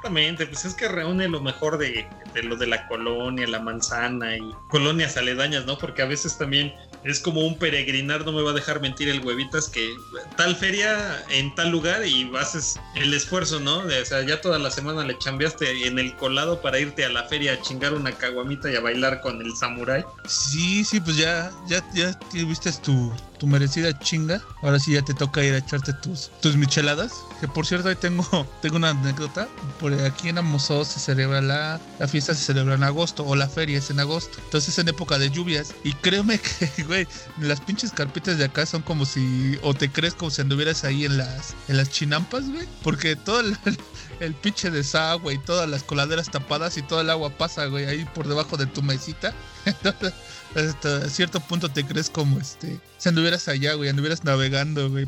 Exactamente, 0.00 0.46
pues 0.46 0.64
es 0.64 0.72
que 0.72 0.88
reúne 0.88 1.28
lo 1.28 1.42
mejor 1.42 1.76
de, 1.76 2.08
lo 2.42 2.56
de 2.56 2.66
la 2.66 2.88
colonia, 2.88 3.46
la 3.46 3.60
manzana 3.60 4.34
y 4.34 4.54
colonias 4.68 5.18
aledañas, 5.18 5.66
¿no? 5.66 5.76
Porque 5.76 6.00
a 6.00 6.06
veces 6.06 6.38
también 6.38 6.72
es 7.04 7.20
como 7.20 7.42
un 7.42 7.58
peregrinar, 7.58 8.24
no 8.24 8.32
me 8.32 8.40
va 8.40 8.52
a 8.52 8.54
dejar 8.54 8.80
mentir 8.80 9.10
el 9.10 9.20
huevitas, 9.20 9.68
que 9.68 9.94
tal 10.38 10.56
feria 10.56 11.22
en 11.28 11.54
tal 11.54 11.68
lugar 11.68 12.06
y 12.06 12.34
haces 12.34 12.80
el 12.94 13.12
esfuerzo, 13.12 13.60
¿no? 13.60 13.84
De, 13.84 14.00
o 14.00 14.04
sea, 14.06 14.22
ya 14.22 14.40
toda 14.40 14.58
la 14.58 14.70
semana 14.70 15.04
le 15.04 15.18
chambeaste 15.18 15.86
en 15.86 15.98
el 15.98 16.16
colado 16.16 16.62
para 16.62 16.78
irte 16.78 17.04
a 17.04 17.10
la 17.10 17.24
feria 17.24 17.52
a 17.52 17.60
chingar 17.60 17.92
una 17.92 18.12
caguamita 18.12 18.72
y 18.72 18.76
a 18.76 18.80
bailar 18.80 19.20
con 19.20 19.42
el 19.42 19.54
samurái. 19.54 20.02
Sí, 20.24 20.82
sí, 20.82 20.98
pues 20.98 21.18
ya, 21.18 21.52
ya, 21.66 21.84
ya 21.92 22.18
tuviste 22.30 22.72
tu, 22.72 23.12
tu 23.40 23.46
merecida 23.46 23.98
chinga. 23.98 24.40
Ahora 24.62 24.78
sí 24.78 24.92
ya 24.92 25.02
te 25.02 25.14
toca 25.14 25.42
ir 25.42 25.54
a 25.54 25.58
echarte 25.58 25.94
tus, 25.94 26.30
tus 26.42 26.56
micheladas. 26.56 27.12
Que 27.40 27.48
por 27.48 27.66
cierto, 27.66 27.88
ahí 27.88 27.96
tengo, 27.96 28.46
tengo 28.62 28.76
una 28.76 28.90
anécdota. 28.90 29.48
Por 29.80 29.94
aquí 29.94 30.28
en 30.28 30.38
Amozo 30.38 30.84
se 30.84 31.00
celebra 31.00 31.40
la, 31.40 31.80
la 31.98 32.06
fiesta, 32.06 32.34
se 32.34 32.44
celebra 32.44 32.74
en 32.74 32.84
agosto, 32.84 33.24
o 33.26 33.34
la 33.34 33.48
feria 33.48 33.78
es 33.78 33.90
en 33.90 33.98
agosto. 33.98 34.38
Entonces 34.44 34.74
es 34.74 34.78
en 34.78 34.88
época 34.88 35.18
de 35.18 35.30
lluvias. 35.30 35.74
Y 35.82 35.94
créeme 35.94 36.38
que, 36.76 36.82
güey, 36.84 37.08
las 37.38 37.60
pinches 37.62 37.92
carpitas 37.92 38.36
de 38.36 38.44
acá 38.44 38.66
son 38.66 38.82
como 38.82 39.06
si, 39.06 39.58
o 39.62 39.72
te 39.72 39.90
crees 39.90 40.14
como 40.14 40.30
si 40.30 40.42
anduvieras 40.42 40.84
ahí 40.84 41.06
en 41.06 41.16
las, 41.16 41.54
en 41.68 41.78
las 41.78 41.88
chinampas, 41.88 42.46
güey. 42.46 42.68
Porque 42.82 43.16
todo 43.16 43.40
el, 43.40 43.56
el 44.20 44.34
pinche 44.34 44.70
desagüe 44.70 45.32
y 45.32 45.38
todas 45.38 45.68
las 45.68 45.82
coladeras 45.82 46.30
tapadas 46.30 46.76
y 46.76 46.82
todo 46.82 47.00
el 47.00 47.08
agua 47.08 47.30
pasa, 47.30 47.64
güey, 47.66 47.86
ahí 47.86 48.04
por 48.14 48.28
debajo 48.28 48.58
de 48.58 48.66
tu 48.66 48.82
mesita. 48.82 49.32
Entonces, 49.64 50.12
hasta 50.54 51.08
cierto 51.08 51.40
punto 51.40 51.68
te 51.68 51.84
crees 51.84 52.10
como 52.10 52.38
este, 52.38 52.80
si 52.98 53.08
anduvieras 53.08 53.48
allá, 53.48 53.74
güey, 53.74 53.88
anduvieras 53.88 54.24
navegando, 54.24 54.90
güey. 54.90 55.06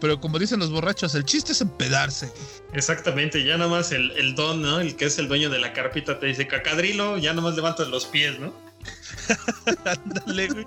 Pero 0.00 0.20
como 0.20 0.38
dicen 0.38 0.58
los 0.58 0.70
borrachos, 0.70 1.14
el 1.14 1.24
chiste 1.24 1.52
es 1.52 1.60
empedarse. 1.60 2.32
Exactamente, 2.72 3.44
ya 3.44 3.56
nada 3.56 3.70
más 3.70 3.92
el, 3.92 4.10
el 4.12 4.34
don, 4.34 4.62
¿no? 4.62 4.80
El 4.80 4.96
que 4.96 5.06
es 5.06 5.18
el 5.18 5.28
dueño 5.28 5.50
de 5.50 5.58
la 5.58 5.72
carpita 5.72 6.18
te 6.18 6.26
dice, 6.26 6.46
cacadrilo, 6.46 7.18
ya 7.18 7.30
nada 7.30 7.42
más 7.42 7.56
levantas 7.56 7.88
los 7.88 8.06
pies, 8.06 8.38
¿no? 8.40 8.52
Ándale, 9.84 10.48
güey. 10.48 10.66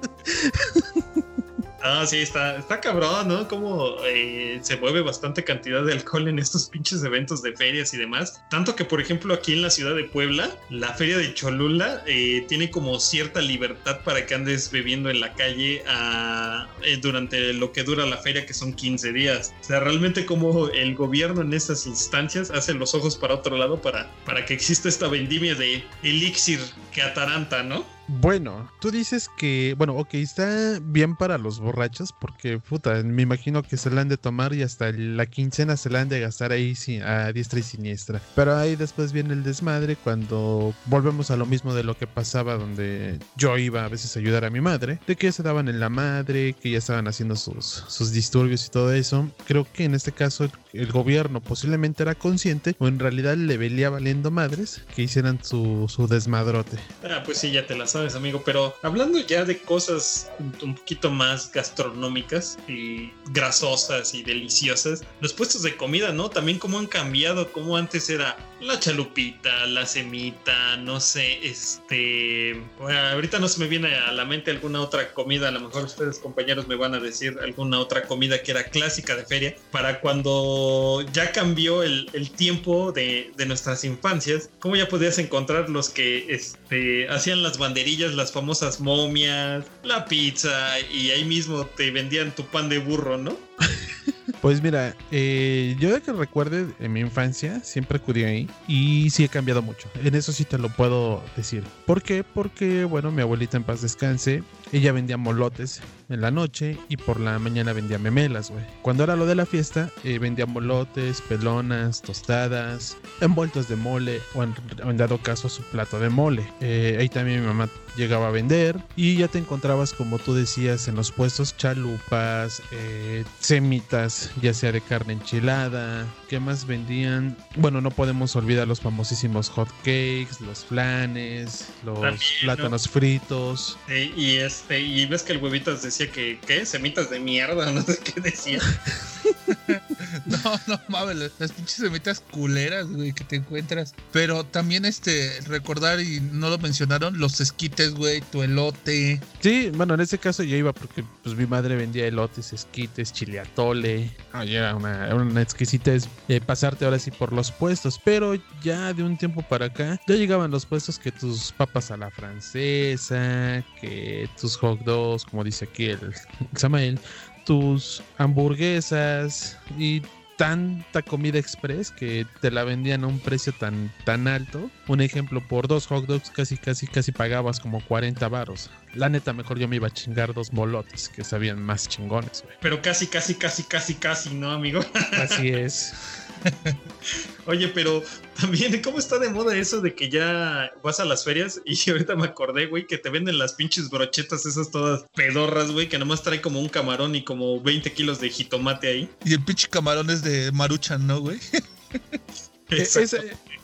Ah, 1.86 2.06
sí, 2.08 2.20
está, 2.20 2.56
está 2.56 2.80
cabrón, 2.80 3.28
¿no? 3.28 3.46
Como 3.46 3.98
eh, 4.06 4.58
se 4.62 4.78
mueve 4.78 5.02
bastante 5.02 5.44
cantidad 5.44 5.84
de 5.84 5.92
alcohol 5.92 6.30
en 6.30 6.40
estos 6.40 6.70
pinches 6.72 7.04
eventos 7.04 7.42
de 7.42 7.52
ferias 7.52 7.94
y 7.94 7.98
demás. 7.98 8.42
Tanto 8.50 8.74
que, 8.74 8.86
por 8.86 9.02
ejemplo, 9.02 9.34
aquí 9.34 9.52
en 9.52 9.62
la 9.62 9.70
ciudad 9.70 9.94
de 9.94 10.06
Puebla, 10.06 10.50
la 10.70 10.94
feria 10.94 11.18
de 11.18 11.34
Cholula 11.34 12.02
eh, 12.08 12.46
tiene 12.48 12.72
como 12.72 13.02
cierta 13.02 13.42
libertad 13.42 14.00
para 14.06 14.26
que 14.26 14.34
andes 14.34 14.72
bebiendo 14.72 15.10
en 15.10 15.20
la 15.20 15.34
calle 15.34 15.84
ah, 15.86 16.70
eh, 16.84 16.98
durante 17.02 17.52
lo 17.52 17.74
que 17.74 17.84
dura 17.84 18.06
la 18.06 18.18
feria, 18.18 18.46
que 18.46 18.54
son 18.54 18.72
15 18.72 19.12
días. 19.12 19.54
O 19.60 19.64
sea, 19.66 19.82
realmente 19.82 20.26
como 20.26 20.70
el 20.70 20.96
gobierno 20.96 21.42
en 21.42 21.54
estas 21.54 21.86
instancias 21.86 22.50
hace 22.50 22.74
los 22.74 22.96
ojos 22.96 23.18
para 23.18 23.34
otro 23.34 23.58
lado 23.58 23.82
para, 23.82 24.10
para 24.24 24.46
que 24.46 24.54
exista 24.54 24.88
esta 24.88 25.10
vendimia 25.10 25.54
de 25.54 25.84
elixir 26.02 26.62
que 26.94 27.02
ataranta, 27.02 27.64
¿no? 27.64 27.84
Bueno, 28.08 28.70
tú 28.82 28.92
dices 28.92 29.30
que, 29.38 29.76
bueno, 29.78 29.96
ok, 29.96 30.16
está 30.16 30.80
bien 30.82 31.16
para 31.16 31.38
los 31.38 31.60
borrachos 31.60 32.14
porque, 32.14 32.60
puta, 32.60 33.02
me 33.02 33.22
imagino 33.22 33.64
que 33.64 33.78
se 33.78 33.90
la 33.90 34.02
han 34.02 34.10
de 34.10 34.18
tomar 34.18 34.54
y 34.54 34.62
hasta 34.62 34.92
la 34.92 35.26
quincena 35.26 35.78
se 35.78 35.90
la 35.90 36.02
han 36.02 36.10
de 36.10 36.20
gastar 36.20 36.52
ahí 36.52 36.76
a 37.06 37.32
diestra 37.32 37.60
y 37.60 37.64
siniestra. 37.64 38.22
Pero 38.36 38.58
ahí 38.58 38.76
después 38.76 39.14
viene 39.14 39.34
el 39.34 39.44
desmadre 39.44 39.96
cuando 39.96 40.74
volvemos 40.86 41.32
a 41.32 41.38
lo 41.38 41.46
mismo 41.46 41.74
de 41.74 41.84
lo 41.84 41.98
que 41.98 42.06
pasaba 42.06 42.56
donde 42.56 43.20
yo 43.38 43.58
iba 43.58 43.86
a 43.86 43.90
veces 43.90 44.16
a 44.16 44.20
ayudar 44.20 44.44
a 44.44 44.50
mi 44.50 44.60
madre, 44.60 45.00
de 45.08 45.16
que 45.16 45.32
se 45.32 45.44
daban 45.44 45.70
en 45.70 45.80
la 45.80 45.90
madre, 45.90 46.54
que 46.54 46.72
ya 46.72 46.80
estaban 46.80 47.08
haciendo 47.08 47.38
sus, 47.38 47.86
sus 47.88 48.12
disturbios 48.12 48.66
y 48.68 48.70
todo 48.70 48.94
eso. 48.94 49.30
Creo 49.48 49.66
que 49.72 49.86
en 49.86 49.96
este 49.96 50.12
caso 50.12 50.50
el 50.74 50.92
gobierno 50.92 51.40
posiblemente 51.40 52.04
era 52.04 52.16
consciente 52.16 52.76
o 52.80 52.88
en 52.88 53.00
realidad 53.00 53.38
le 53.38 53.58
velía 53.58 53.90
valiendo 53.90 54.30
madres 54.30 54.84
que 54.94 55.04
hicieran 55.04 55.40
su, 55.42 55.88
su 55.88 56.08
desmadrote. 56.08 56.78
Ah, 57.04 57.22
pues 57.24 57.40
sí, 57.40 57.52
ya 57.52 57.66
te 57.66 57.76
las 57.76 57.92
sabes, 57.92 58.16
amigo. 58.16 58.42
Pero 58.46 58.76
hablando 58.82 59.20
ya 59.20 59.44
de 59.44 59.60
cosas 59.60 60.32
un 60.62 60.76
poquito 60.76 61.12
más 61.12 61.52
gastronómicas 61.52 62.58
y 62.68 63.12
grasosas 63.32 64.14
y 64.14 64.24
deliciosas, 64.24 65.04
los 65.20 65.34
puestos 65.34 65.64
de 65.64 65.76
comida, 65.76 66.12
¿no? 66.14 66.30
También 66.30 66.60
cómo 66.60 66.80
han 66.80 66.88
cambiado, 66.88 67.52
como 67.52 67.76
antes 67.76 68.10
era 68.10 68.38
la 68.64 68.80
chalupita, 68.80 69.66
la 69.68 69.86
semita, 69.86 70.78
no 70.78 71.00
sé, 71.00 71.46
este... 71.46 72.62
Bueno, 72.80 73.00
ahorita 73.00 73.40
no 73.40 73.48
se 73.48 73.60
me 73.60 73.68
viene 73.68 73.94
a 73.96 74.12
la 74.12 74.26
mente 74.26 74.52
alguna 74.52 74.82
otra 74.82 75.14
comida, 75.14 75.50
a 75.50 75.52
lo 75.52 75.60
mejor 75.60 75.84
ustedes 75.84 76.20
compañeros 76.20 76.68
me 76.68 76.76
van 76.76 76.96
a 76.96 77.00
decir 77.00 77.38
alguna 77.42 77.80
otra 77.80 78.04
comida 78.04 78.42
que 78.42 78.52
era 78.52 78.64
clásica 78.64 79.16
de 79.16 79.26
feria, 79.26 79.56
para 79.72 80.00
cuando 80.00 81.04
ya 81.12 81.32
cambió 81.32 81.84
el, 81.84 82.10
el 82.14 82.32
tiempo 82.32 82.92
de, 82.92 83.32
de, 83.36 83.46
nuestras 83.46 83.84
infancias, 83.84 84.50
¿cómo 84.60 84.76
ya 84.76 84.88
podías 84.88 85.18
encontrar 85.20 85.70
los 85.70 85.90
que 85.90 86.34
este, 86.34 86.73
hacían 87.10 87.44
las 87.44 87.58
banderas? 87.58 87.84
las 88.14 88.32
famosas 88.32 88.80
momias, 88.80 89.66
la 89.84 90.06
pizza 90.06 90.80
y 90.80 91.10
ahí 91.12 91.26
mismo 91.26 91.66
te 91.66 91.92
vendían 91.92 92.34
tu 92.34 92.46
pan 92.46 92.70
de 92.70 92.80
burro, 92.80 93.18
¿no? 93.18 93.38
Pues 94.42 94.62
mira, 94.62 94.94
eh, 95.12 95.76
yo 95.80 95.94
de 95.94 96.02
que 96.02 96.12
recuerde 96.12 96.68
en 96.80 96.92
mi 96.92 97.00
infancia 97.00 97.62
siempre 97.64 97.98
acudí 97.98 98.24
ahí 98.24 98.50
y 98.68 99.10
sí 99.10 99.24
he 99.24 99.30
cambiado 99.30 99.62
mucho. 99.62 99.90
En 100.04 100.16
eso 100.16 100.34
sí 100.34 100.44
te 100.44 100.58
lo 100.58 100.68
puedo 100.68 101.24
decir. 101.38 101.64
¿Por 101.86 102.02
qué? 102.02 102.26
Porque, 102.26 102.84
bueno, 102.84 103.10
mi 103.10 103.22
abuelita 103.22 103.56
en 103.56 103.64
paz 103.64 103.82
descanse, 103.82 104.44
ella 104.74 104.92
vendía 104.92 105.16
molotes 105.16 105.82
en 106.10 106.22
la 106.22 106.32
noche 106.32 106.78
y 106.90 106.98
por 106.98 107.20
la 107.20 107.40
mañana 107.40 107.74
vendía 107.74 108.00
memelas, 108.00 108.52
güey. 108.52 108.64
Cuando 108.82 109.04
era 109.04 109.16
lo 109.16 109.26
de 109.26 109.36
la 109.36 109.46
fiesta, 109.46 109.90
eh, 110.04 110.20
vendía 110.20 110.46
molotes, 110.46 111.22
pelonas, 111.22 112.02
tostadas, 112.02 112.98
envueltos 113.22 113.68
de 113.68 113.76
mole 113.76 114.22
o 114.34 114.44
en, 114.44 114.54
dado 114.98 115.18
caso 115.18 115.50
su 115.50 115.64
plato 115.64 116.00
de 116.00 116.10
mole. 116.10 116.46
Eh, 116.62 116.98
ahí 117.00 117.10
también 117.10 117.42
mi 117.42 117.48
mamá 117.48 117.70
llegaba 117.96 118.28
a 118.28 118.32
vender 118.32 118.80
y 118.96 119.18
ya 119.18 119.28
te 119.28 119.38
encontrabas 119.38 119.94
como 119.94 120.18
tú 120.18 120.34
decías 120.34 120.88
en 120.88 120.96
los 120.96 121.12
puestos 121.12 121.56
chalupas, 121.58 122.62
eh, 122.72 123.24
semitas, 123.40 124.32
ya 124.42 124.54
sea 124.54 124.72
de 124.72 124.82
carne 124.82 125.14
enchilada, 125.14 126.06
¿qué 126.28 126.40
más 126.40 126.66
vendían? 126.66 127.38
Bueno, 127.56 127.82
no 127.82 127.92
podemos 127.92 128.36
olvidar 128.36 128.68
los 128.68 128.82
famosísimos 128.82 129.50
hot 129.50 129.70
cakes, 129.80 130.38
los 130.42 130.66
flanes, 130.66 131.70
los 131.84 131.98
plátanos 132.42 132.90
fritos. 132.90 133.78
y 133.88 134.38
este, 134.38 134.80
y 134.80 135.06
ves 135.06 135.24
que 135.24 135.34
el 135.34 135.44
huevitas 135.44 135.84
decía 135.94 136.12
que, 136.12 136.40
¿qué? 136.40 136.66
Semitas 136.66 137.10
de 137.12 137.20
mierda, 137.20 137.72
no 137.72 137.84
sé 137.84 138.00
qué 138.00 138.20
decía. 138.20 138.60
no, 140.26 140.60
no 140.68 140.80
mames, 140.90 141.32
las 141.40 141.52
pinches 141.52 141.76
semitas 141.76 142.22
culeras, 142.32 142.88
güey, 142.88 143.14
que 143.14 143.24
te 143.24 143.38
encuentras. 143.38 143.94
Pero 144.12 144.44
también 144.44 144.86
este, 144.86 145.40
recordar, 145.48 146.00
y 146.00 146.20
no 146.20 146.50
lo 146.50 146.58
mencionaron, 146.58 147.20
los 147.20 147.42
esquites, 147.42 147.94
güey, 147.94 148.22
tu 148.22 148.44
elote. 148.44 149.22
Sí, 149.42 149.72
bueno, 149.74 149.94
en 149.96 150.02
ese 150.02 150.18
caso 150.18 150.44
yo 150.44 150.56
iba 150.56 150.74
porque 150.74 151.04
pues 151.24 151.36
mi 151.36 151.46
madre 151.46 151.76
vendía 151.76 152.08
elotes, 152.08 152.54
esquites, 152.54 153.14
chiliatole. 153.14 154.10
Oye, 154.34 154.56
era 154.56 154.76
una, 154.76 155.14
una 155.16 155.42
exquisitez 155.42 156.08
eh, 156.28 156.42
pasarte 156.42 156.86
ahora 156.86 157.00
sí 157.00 157.12
por 157.12 157.34
los 157.34 157.52
puestos. 157.52 158.00
Pero 158.04 158.36
ya 158.64 158.94
de 158.94 159.04
un 159.04 159.18
tiempo 159.18 159.42
para 159.42 159.68
acá, 159.68 160.00
ya 160.08 160.16
llegaban 160.16 160.52
los 160.52 160.66
puestos 160.66 161.00
que 161.00 161.12
tus 161.12 161.52
papas 161.52 161.92
a 161.92 161.98
la 161.98 162.10
francesa, 162.12 163.64
que 163.80 164.30
tus 164.40 164.58
hot 164.58 164.80
dogs, 164.82 165.26
como 165.26 165.44
dice 165.44 165.66
aquí 165.66 165.86
el 165.86 166.14
Samael, 166.56 167.00
tus 167.46 168.04
hamburguesas 168.18 169.58
y 169.78 170.02
tanta 170.38 171.02
comida 171.02 171.40
express 171.40 171.92
que 171.92 172.26
te 172.42 172.52
la 172.52 172.64
vendían 172.64 173.04
a 173.04 173.08
un 173.08 173.20
precio 173.20 173.54
tan, 173.54 173.92
tan 174.04 174.28
alto. 174.28 174.70
Un 174.88 175.02
ejemplo, 175.02 175.42
por 175.48 175.68
dos 175.68 175.88
hot 175.88 176.06
dogs 176.06 176.32
casi, 176.32 176.58
casi, 176.58 176.88
casi 176.88 177.12
pagabas 177.12 177.60
como 177.60 177.82
40 177.82 178.28
varos. 178.30 178.70
La 178.94 179.10
neta, 179.10 179.34
mejor 179.34 179.60
yo 179.60 179.68
me 179.68 179.78
iba 179.78 179.88
a 179.88 179.92
chingar 179.92 180.34
dos 180.34 180.54
molotes 180.54 181.10
que 181.10 181.24
sabían 181.24 181.62
más 181.62 181.88
chingones, 181.88 182.44
Pero 182.62 182.82
casi, 182.82 183.08
casi, 183.08 183.36
casi, 183.36 183.64
casi, 183.64 183.96
casi, 183.96 184.34
¿no, 184.34 184.52
amigo? 184.52 184.82
Así 185.14 185.50
es. 185.50 185.94
Oye, 187.46 187.68
pero 187.70 188.04
también, 188.40 188.82
¿cómo 188.82 189.00
está 189.00 189.20
de 189.20 189.30
moda 189.30 189.56
eso 189.56 189.82
de 189.82 189.94
que 189.94 190.10
ya 190.10 190.72
vas 190.84 191.00
a 191.00 191.06
las 191.06 191.24
ferias? 191.24 191.62
Y 191.66 191.90
ahorita 191.90 192.16
me 192.16 192.26
acordé, 192.26 192.68
güey, 192.68 192.88
que 192.88 192.98
te 192.98 193.10
venden 193.10 193.38
las 193.38 193.54
pinches 193.54 193.90
brochetas 193.90 194.46
esas 194.46 194.72
todas 194.72 195.06
pedorras, 195.16 195.72
güey, 195.72 195.90
que 195.90 195.98
nomás 195.98 196.24
trae 196.24 196.42
como 196.42 196.60
un 196.60 196.70
camarón 196.70 197.16
y 197.16 197.24
como 197.24 197.60
20 197.62 197.92
kilos 197.94 198.20
de 198.20 198.30
jitomate 198.30 198.88
ahí. 198.88 199.10
Y 199.26 199.34
el 199.34 199.44
pinche 199.44 199.68
camarón 199.68 200.10
es 200.10 200.24
de 200.24 200.52
maruchan, 200.52 201.06
¿no, 201.06 201.20
güey? 201.20 201.40
Esa, 202.70 203.02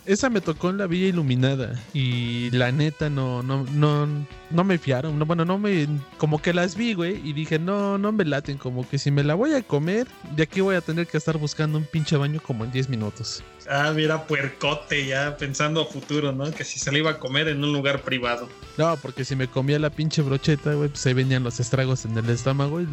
esa, 0.09 0.31
me 0.31 0.41
tocó 0.41 0.71
en 0.71 0.79
la 0.79 0.87
Villa 0.87 1.05
Iluminada 1.05 1.79
y 1.93 2.49
la 2.49 2.71
neta 2.71 3.11
no, 3.11 3.43
no, 3.43 3.63
no, 3.65 4.07
no 4.49 4.63
me 4.63 4.79
fiaron. 4.79 5.19
No, 5.19 5.25
bueno, 5.27 5.45
no 5.45 5.59
me, 5.59 5.87
como 6.17 6.41
que 6.41 6.51
las 6.51 6.75
vi, 6.75 6.95
güey, 6.95 7.21
y 7.23 7.33
dije, 7.33 7.59
no, 7.59 7.99
no 7.99 8.11
me 8.11 8.25
laten, 8.25 8.57
como 8.57 8.89
que 8.89 8.97
si 8.97 9.11
me 9.11 9.23
la 9.23 9.35
voy 9.35 9.53
a 9.53 9.61
comer, 9.61 10.07
de 10.35 10.43
aquí 10.43 10.61
voy 10.61 10.75
a 10.75 10.81
tener 10.81 11.05
que 11.05 11.17
estar 11.17 11.37
buscando 11.37 11.77
un 11.77 11.85
pinche 11.85 12.17
baño 12.17 12.41
como 12.41 12.65
en 12.65 12.71
10 12.71 12.89
minutos. 12.89 13.43
Ah, 13.69 13.93
mira, 13.95 14.25
puercote, 14.25 15.05
ya 15.05 15.37
pensando 15.37 15.81
a 15.81 15.85
futuro, 15.85 16.31
¿no? 16.31 16.49
Que 16.51 16.63
si 16.63 16.79
se 16.79 16.91
la 16.91 16.97
iba 16.97 17.11
a 17.11 17.19
comer 17.19 17.47
en 17.47 17.63
un 17.63 17.71
lugar 17.71 18.01
privado. 18.01 18.49
No, 18.79 18.97
porque 18.97 19.23
si 19.23 19.35
me 19.35 19.47
comía 19.47 19.77
la 19.77 19.91
pinche 19.91 20.23
brocheta, 20.23 20.73
güey, 20.73 20.89
pues 20.89 21.05
ahí 21.05 21.13
venían 21.13 21.43
los 21.43 21.59
estragos 21.59 22.05
en 22.05 22.17
el 22.17 22.27
estómago, 22.31 22.81
y, 22.81 22.87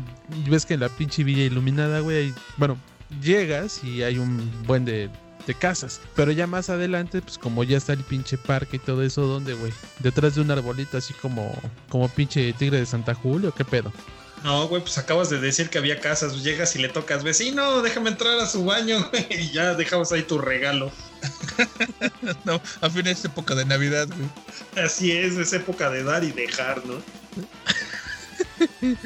ves 0.50 0.66
que 0.66 0.74
en 0.74 0.80
la 0.80 0.90
pinche 0.90 1.24
Villa 1.24 1.44
Iluminada, 1.44 2.00
güey, 2.00 2.34
bueno, 2.58 2.76
llegas 3.22 3.82
y 3.82 4.02
hay 4.02 4.18
un 4.18 4.50
buen 4.66 4.84
de 4.84 5.08
de 5.46 5.54
casas. 5.54 6.00
Pero 6.14 6.32
ya 6.32 6.46
más 6.46 6.70
adelante, 6.70 7.22
pues 7.22 7.38
como 7.38 7.64
ya 7.64 7.78
está 7.78 7.92
el 7.92 8.04
pinche 8.04 8.36
parque 8.36 8.76
y 8.76 8.80
todo 8.80 9.02
eso, 9.02 9.22
¿dónde, 9.22 9.54
güey? 9.54 9.72
Detrás 10.00 10.34
de 10.34 10.40
un 10.40 10.50
arbolito 10.50 10.98
así 10.98 11.14
como, 11.14 11.54
como 11.88 12.08
pinche 12.08 12.52
tigre 12.52 12.78
de 12.78 12.86
Santa 12.86 13.14
Julio, 13.14 13.52
¿qué 13.52 13.64
pedo? 13.64 13.92
No, 14.44 14.68
güey, 14.68 14.82
pues 14.82 14.98
acabas 14.98 15.30
de 15.30 15.40
decir 15.40 15.70
que 15.70 15.78
había 15.78 16.00
casas. 16.00 16.42
Llegas 16.42 16.76
y 16.76 16.78
le 16.80 16.88
tocas, 16.88 17.24
vecino, 17.24 17.82
déjame 17.82 18.10
entrar 18.10 18.38
a 18.38 18.46
su 18.46 18.64
baño, 18.64 19.10
y 19.30 19.50
ya 19.50 19.74
dejamos 19.74 20.12
ahí 20.12 20.22
tu 20.22 20.38
regalo. 20.38 20.92
no, 22.44 22.60
a 22.80 22.90
fin 22.90 23.06
es 23.06 23.24
época 23.24 23.54
de 23.54 23.64
Navidad, 23.64 24.08
güey. 24.08 24.84
Así 24.84 25.10
es, 25.12 25.36
es 25.36 25.52
época 25.52 25.90
de 25.90 26.04
dar 26.04 26.22
y 26.22 26.32
dejar, 26.32 26.82
¿no? 26.86 27.02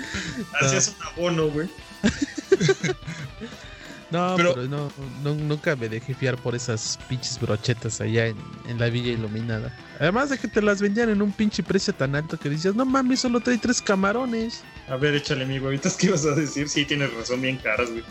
Así 0.61 0.77
es 0.77 0.89
un 0.89 1.07
abono, 1.07 1.49
güey. 1.49 1.69
No, 4.11 4.35
pero, 4.37 4.57
no, 4.67 4.91
nunca 5.23 5.77
me 5.77 5.89
dejé 5.89 6.15
fiar 6.15 6.37
por 6.37 6.55
esas 6.55 6.99
pinches 7.09 7.39
brochetas 7.41 8.01
allá 8.01 8.27
en, 8.27 8.79
la 8.79 8.89
Villa 8.89 9.13
Iluminada. 9.13 9.77
Además 10.01 10.31
de 10.31 10.39
que 10.39 10.49
te 10.49 10.63
las 10.63 10.81
vendían 10.81 11.11
en 11.11 11.23
un 11.23 11.33
pinche 11.33 11.63
precio 11.63 11.93
tan 11.95 12.17
alto 12.17 12.39
que 12.39 12.49
dices, 12.49 12.75
no 12.75 12.85
mames, 12.85 13.21
solo 13.21 13.41
trae 13.41 13.59
tres 13.59 13.81
camarones. 13.81 14.63
A 14.89 14.97
ver, 14.97 15.15
échale 15.15 15.47
mi 15.47 15.59
huevitas, 15.59 15.97
¿qué 15.97 16.09
ibas 16.09 16.25
a 16.25 16.35
decir? 16.35 16.69
Sí, 16.69 16.85
tienes 16.85 17.13
razón, 17.15 17.43
bien 17.43 17.59
caras, 17.59 17.91
güey. 17.91 18.03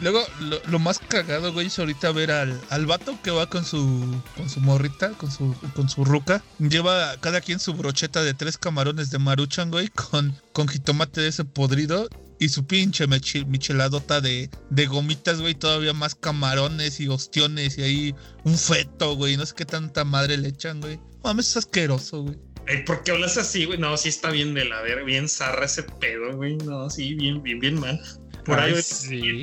Luego, 0.00 0.20
lo, 0.68 0.78
más 0.78 0.98
cagado, 0.98 1.52
güey, 1.52 1.68
es 1.68 1.78
ahorita 1.78 2.12
ver 2.12 2.30
al, 2.30 2.60
al 2.70 2.86
vato 2.86 3.16
que 3.22 3.30
va 3.30 3.48
con 3.48 3.64
su 3.64 4.20
con 4.36 4.50
su 4.50 4.60
morrita, 4.60 5.10
con 5.10 5.30
su 5.30 5.54
con 5.74 5.88
su 5.88 6.04
ruca. 6.04 6.42
Lleva 6.58 7.16
cada 7.20 7.40
quien 7.40 7.58
su 7.58 7.74
brocheta 7.74 8.22
de 8.22 8.34
tres 8.34 8.58
camarones 8.58 9.10
de 9.10 9.18
maruchan, 9.18 9.70
güey, 9.70 9.88
con, 9.88 10.36
con 10.52 10.68
jitomate 10.68 11.20
de 11.20 11.28
ese 11.28 11.44
podrido 11.44 12.08
y 12.38 12.48
su 12.48 12.66
pinche 12.66 13.06
micheladota 13.06 14.20
de, 14.20 14.50
de 14.70 14.86
gomitas, 14.86 15.40
güey, 15.40 15.54
todavía 15.54 15.92
más 15.92 16.14
camarones 16.14 17.00
y 17.00 17.08
ostiones 17.08 17.78
y 17.78 17.82
ahí 17.82 18.14
un 18.44 18.56
feto, 18.58 19.16
güey, 19.16 19.36
no 19.36 19.46
sé 19.46 19.54
qué 19.56 19.64
tanta 19.64 20.04
madre 20.04 20.36
le 20.36 20.48
echan, 20.48 20.80
güey. 20.80 21.00
Mames, 21.22 21.50
es 21.50 21.56
asqueroso, 21.58 22.22
güey. 22.22 22.38
Ay, 22.66 22.82
¿Por 22.84 23.02
qué 23.02 23.12
hablas 23.12 23.36
así, 23.36 23.66
güey? 23.66 23.78
No, 23.78 23.96
sí 23.96 24.08
está 24.08 24.30
bien 24.30 24.54
de 24.54 24.64
la 24.64 24.80
ver, 24.82 25.04
bien 25.04 25.28
zarra 25.28 25.66
ese 25.66 25.82
pedo, 25.82 26.36
güey. 26.36 26.56
No, 26.56 26.88
sí, 26.88 27.14
bien, 27.14 27.42
bien, 27.42 27.60
bien 27.60 27.78
mal. 27.78 28.00
Por 28.44 28.58
Ay, 28.58 28.74
ahí 28.74 28.82
sí. 28.82 29.40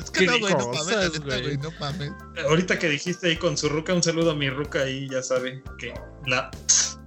Es 0.00 0.10
que 0.10 0.26
no, 0.26 0.40
güey, 0.40 0.52
no 0.52 0.72
mames, 0.72 1.20
güey, 1.20 1.56
no 1.58 1.70
mames. 1.78 2.10
ahorita 2.48 2.76
que 2.76 2.88
dijiste 2.88 3.28
ahí 3.28 3.36
con 3.36 3.56
su 3.56 3.68
ruca, 3.68 3.94
un 3.94 4.02
saludo 4.02 4.32
a 4.32 4.34
mi 4.34 4.50
ruca 4.50 4.82
ahí, 4.82 5.08
ya 5.08 5.22
sabe 5.22 5.62
que 5.78 5.94
la 6.26 6.50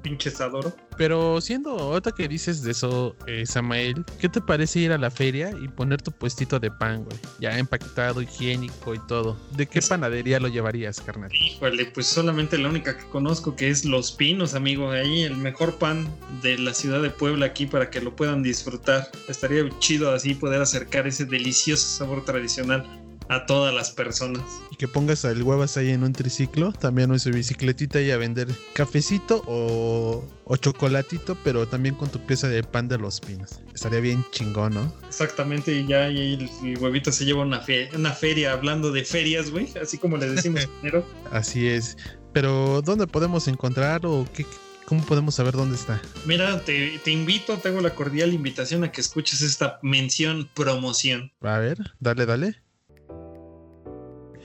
pinches 0.08 0.40
adoro. 0.42 0.74
Pero 0.98 1.40
siendo 1.42 1.72
ahorita 1.72 2.12
que 2.12 2.28
dices 2.28 2.64
de 2.64 2.72
eso, 2.72 3.16
eh, 3.28 3.46
Samael, 3.46 4.04
¿qué 4.20 4.30
te 4.30 4.42
parece 4.42 4.80
ir 4.80 4.92
a 4.92 4.98
la 4.98 5.12
feria 5.12 5.52
y 5.62 5.68
poner 5.68 6.02
tu 6.02 6.12
puestito 6.12 6.60
de 6.60 6.72
pan, 6.72 7.04
güey? 7.04 7.18
Ya 7.40 7.58
empaquetado, 7.60 8.22
higiénico 8.22 8.96
y 8.96 9.00
todo. 9.08 9.38
¿De 9.56 9.68
qué 9.68 9.80
Es- 9.80 9.90
panadería 9.90 10.40
lo 10.40 10.48
llevarías, 10.48 11.02
carnal? 11.02 11.30
Híjole, 11.34 11.86
pues 11.88 12.08
solamente 12.08 12.58
la 12.58 12.70
única 12.70 12.98
que 12.98 13.06
conozco 13.10 13.56
que 13.56 13.70
es 13.70 13.86
Los 13.86 14.12
Pinos, 14.12 14.54
amigo. 14.56 14.90
Ahí 14.92 15.24
el 15.24 15.36
mejor 15.38 15.76
pan 15.78 16.08
de 16.42 16.58
la 16.58 16.74
ciudad 16.74 17.02
de 17.02 17.10
Puebla 17.10 17.48
aquí 17.48 17.66
para 17.68 17.90
que 17.90 18.02
lo 18.02 18.16
puedan 18.16 18.42
disfrutar. 18.44 19.10
Estaría 19.28 19.68
chido 19.80 20.12
así 20.14 20.34
poder 20.34 20.62
acercar 20.62 21.06
ese 21.08 21.26
delicioso 21.26 21.88
sabor 21.88 22.24
tradicional 22.26 22.86
a 23.30 23.46
todas 23.46 23.74
las 23.74 23.92
personas. 23.92 24.42
Y 24.72 24.76
que 24.78 24.88
pongas 24.88 25.26
al 25.26 25.42
huevas 25.44 25.76
ahí 25.78 25.90
en 25.92 26.04
un 26.04 26.14
triciclo, 26.14 26.72
también 26.72 27.12
en 27.12 27.20
su 27.20 27.30
bicicletita 27.32 28.02
y 28.02 28.12
a 28.12 28.18
vender 28.18 28.48
cafecito 28.74 29.44
o, 29.48 30.26
o 30.46 30.58
chocolatito, 30.58 31.38
pero 31.44 31.68
también 31.68 31.96
con 31.96 32.10
tu 32.10 32.20
pieza 32.26 32.48
de 32.48 32.64
pan 32.64 32.88
de 32.88 32.98
los 32.98 33.20
pinos. 33.20 33.60
Estaría 33.74 34.00
bien 34.00 34.26
chingón, 34.32 34.74
¿no? 34.76 34.94
Exactamente, 35.08 35.74
y 35.74 35.86
ya 35.88 36.10
y 36.10 36.34
el, 36.36 36.50
el 36.64 36.78
huevito 36.78 37.12
se 37.12 37.26
lleva 37.26 37.42
una, 37.44 37.60
fe- 37.60 37.90
una 37.96 38.12
feria, 38.14 38.54
hablando 38.54 38.92
de 38.92 39.04
ferias, 39.04 39.52
güey, 39.52 39.68
así 39.82 39.98
como 39.98 40.18
le 40.18 40.30
decimos 40.30 40.64
en 40.64 40.70
enero. 40.82 41.06
Así 41.32 41.68
es. 41.68 41.98
Pero, 42.34 42.82
¿dónde 42.82 43.08
podemos 43.08 43.48
encontrar 43.48 44.06
o 44.06 44.26
qué, 44.34 44.46
cómo 44.86 45.04
podemos 45.04 45.36
saber 45.36 45.54
dónde 45.56 45.76
está? 45.76 46.02
Mira, 46.26 46.64
te, 46.64 47.00
te 47.04 47.12
invito, 47.12 47.58
te 47.58 47.70
hago 47.70 47.82
la 47.82 47.96
cordial 47.96 48.34
invitación 48.34 48.84
a 48.84 48.92
que 48.92 49.02
escuches 49.02 49.42
esta 49.42 49.80
mención 49.82 50.48
promoción. 50.54 51.32
A 51.42 51.58
ver, 51.58 51.78
dale, 52.00 52.26
dale. 52.26 52.62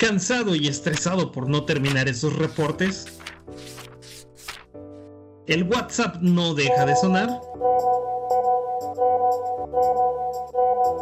¿Cansado 0.03 0.57
y 0.57 0.67
estresado 0.67 1.31
por 1.31 1.49
no 1.49 1.65
terminar 1.65 2.09
esos 2.09 2.35
reportes? 2.35 3.07
¿El 5.47 5.63
WhatsApp 5.63 6.17
no 6.21 6.55
deja 6.55 6.85
de 6.87 6.97
sonar? 6.97 7.41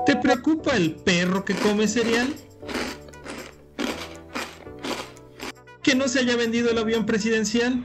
¿Te 0.05 0.17
preocupa 0.17 0.77
el 0.77 0.97
perro 0.97 1.47
que 1.47 1.55
come 1.55 1.89
cereal? 1.89 2.29
¿Que 5.83 5.95
no 5.95 6.07
se 6.07 6.19
haya 6.19 6.37
vendido 6.37 6.71
el 6.71 6.77
avión 6.77 7.07
presidencial? 7.07 7.83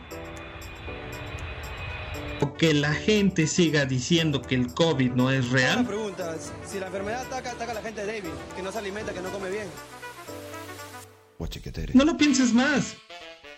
¿O 2.42 2.56
que 2.56 2.74
la 2.74 2.94
gente 2.94 3.48
siga 3.48 3.86
diciendo 3.86 4.42
que 4.42 4.56
el 4.56 4.74
COVID 4.74 5.14
no 5.14 5.32
es 5.32 5.50
real? 5.50 5.88
si 6.70 6.78
la 6.78 6.88
enfermedad 6.88 7.22
ataca, 7.22 7.52
ataca 7.52 7.72
a 7.72 7.76
la 7.76 7.82
gente 7.82 8.02
que 8.54 8.62
no 8.62 8.70
se 8.74 8.80
alimenta, 8.80 9.14
que 9.14 9.22
no 9.22 9.30
come 9.30 9.50
bien. 9.50 9.68
No 11.94 12.06
lo 12.06 12.18
pienses 12.18 12.54
más. 12.54 12.96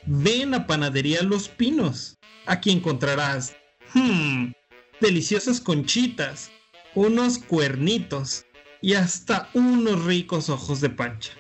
Ven 0.06 0.54
a 0.54 0.66
Panadería 0.68 1.22
Los 1.24 1.50
Pinos. 1.50 2.18
Aquí 2.46 2.72
encontrarás 2.72 3.56
hmm, 3.94 4.52
deliciosas 5.02 5.60
conchitas, 5.60 6.50
unos 6.96 7.40
cuernitos 7.40 8.46
y 8.82 8.94
hasta 8.94 9.50
unos 9.54 10.06
ricos 10.06 10.50
ojos 10.50 10.82
de 10.82 10.90
pancha. 10.90 11.34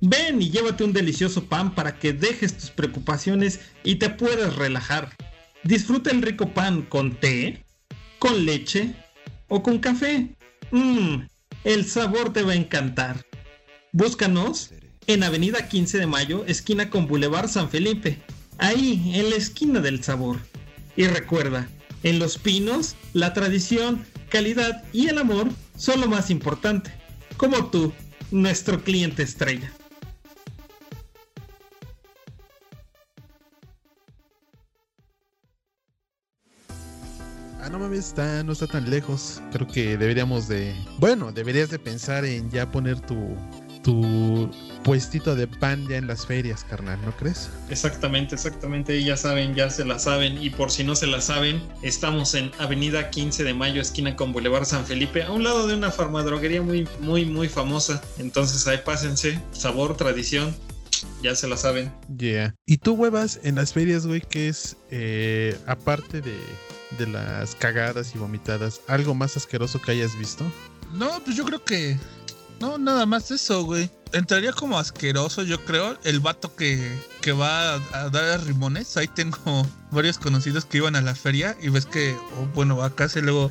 Ven 0.00 0.40
y 0.40 0.50
llévate 0.50 0.84
un 0.84 0.92
delicioso 0.92 1.44
pan 1.44 1.74
para 1.74 1.98
que 1.98 2.12
dejes 2.12 2.56
tus 2.56 2.70
preocupaciones 2.70 3.60
y 3.84 3.96
te 3.96 4.10
puedas 4.10 4.56
relajar. 4.56 5.16
Disfruta 5.64 6.10
el 6.10 6.22
rico 6.22 6.52
pan 6.52 6.82
con 6.82 7.14
té, 7.16 7.64
con 8.18 8.44
leche 8.44 8.94
o 9.48 9.62
con 9.62 9.78
café. 9.78 10.34
Mmm, 10.70 11.26
el 11.64 11.84
sabor 11.84 12.32
te 12.32 12.42
va 12.42 12.52
a 12.52 12.56
encantar. 12.56 13.24
Búscanos 13.92 14.72
en 15.06 15.22
Avenida 15.22 15.68
15 15.68 15.98
de 15.98 16.06
Mayo, 16.06 16.44
esquina 16.46 16.90
con 16.90 17.06
Boulevard 17.06 17.48
San 17.48 17.68
Felipe. 17.68 18.18
Ahí, 18.58 19.12
en 19.14 19.30
la 19.30 19.36
esquina 19.36 19.80
del 19.80 20.02
sabor. 20.04 20.38
Y 20.96 21.06
recuerda, 21.06 21.68
en 22.02 22.18
Los 22.18 22.38
Pinos, 22.38 22.96
la 23.12 23.32
tradición, 23.32 24.04
calidad 24.28 24.84
y 24.92 25.08
el 25.08 25.18
amor 25.18 25.48
son 25.76 26.00
lo 26.00 26.08
más 26.08 26.30
importante. 26.30 26.92
Como 27.36 27.70
tú, 27.70 27.92
nuestro 28.30 28.82
cliente 28.82 29.22
estrella. 29.22 29.72
Ah, 37.60 37.68
no 37.70 37.78
mames, 37.78 38.08
está, 38.08 38.42
no 38.42 38.52
está 38.52 38.66
tan 38.66 38.90
lejos. 38.90 39.40
Creo 39.52 39.68
que 39.68 39.96
deberíamos 39.96 40.48
de. 40.48 40.74
Bueno, 40.98 41.30
deberías 41.30 41.70
de 41.70 41.78
pensar 41.78 42.24
en 42.24 42.50
ya 42.50 42.68
poner 42.68 42.98
tu. 43.00 43.36
Tu 43.82 44.50
puestito 44.82 45.34
de 45.36 45.46
pan 45.46 45.86
ya 45.88 45.96
en 45.96 46.06
las 46.06 46.26
ferias, 46.26 46.64
carnal, 46.64 46.98
¿no 47.04 47.12
crees? 47.16 47.50
Exactamente, 47.68 48.34
exactamente. 48.34 49.02
Ya 49.02 49.16
saben, 49.16 49.54
ya 49.54 49.70
se 49.70 49.84
la 49.84 49.98
saben. 49.98 50.42
Y 50.42 50.50
por 50.50 50.70
si 50.70 50.84
no 50.84 50.94
se 50.96 51.06
la 51.06 51.20
saben, 51.20 51.62
estamos 51.82 52.34
en 52.34 52.50
Avenida 52.58 53.10
15 53.10 53.44
de 53.44 53.54
Mayo, 53.54 53.80
esquina 53.80 54.16
con 54.16 54.32
Boulevard 54.32 54.64
San 54.64 54.86
Felipe, 54.86 55.22
a 55.22 55.30
un 55.30 55.44
lado 55.44 55.66
de 55.66 55.74
una 55.74 55.90
farmadroguería 55.90 56.62
muy, 56.62 56.88
muy, 57.00 57.24
muy 57.24 57.48
famosa. 57.48 58.02
Entonces 58.18 58.66
ahí 58.66 58.78
pásense. 58.84 59.40
Sabor, 59.52 59.96
tradición. 59.96 60.54
Ya 61.22 61.34
se 61.34 61.48
la 61.48 61.56
saben. 61.56 61.92
Yeah. 62.16 62.54
¿Y 62.66 62.78
tú, 62.78 62.94
huevas, 62.94 63.40
en 63.42 63.56
las 63.56 63.72
ferias, 63.72 64.06
güey, 64.06 64.20
qué 64.20 64.48
es, 64.48 64.76
eh, 64.90 65.56
aparte 65.66 66.20
de, 66.20 66.36
de 66.98 67.06
las 67.06 67.54
cagadas 67.54 68.14
y 68.14 68.18
vomitadas, 68.18 68.80
algo 68.88 69.14
más 69.14 69.36
asqueroso 69.36 69.80
que 69.80 69.92
hayas 69.92 70.16
visto? 70.18 70.44
No, 70.92 71.20
pues 71.24 71.36
yo 71.36 71.44
creo 71.44 71.64
que. 71.64 71.96
No, 72.62 72.78
nada 72.78 73.06
más 73.06 73.28
eso, 73.32 73.64
güey. 73.64 73.90
Entraría 74.12 74.52
como 74.52 74.78
asqueroso, 74.78 75.42
yo 75.42 75.64
creo, 75.64 75.98
el 76.04 76.20
vato 76.20 76.54
que, 76.54 76.96
que 77.20 77.32
va 77.32 77.74
a, 77.74 77.80
a 77.92 78.08
dar 78.08 78.22
a 78.24 78.36
rimones. 78.36 78.96
Ahí 78.96 79.08
tengo 79.08 79.66
varios 79.90 80.16
conocidos 80.16 80.64
que 80.64 80.76
iban 80.78 80.94
a 80.94 81.00
la 81.00 81.16
feria 81.16 81.56
y 81.60 81.70
ves 81.70 81.86
que, 81.86 82.14
oh, 82.38 82.46
bueno, 82.54 82.80
acá 82.84 83.08
se 83.08 83.20
luego 83.20 83.50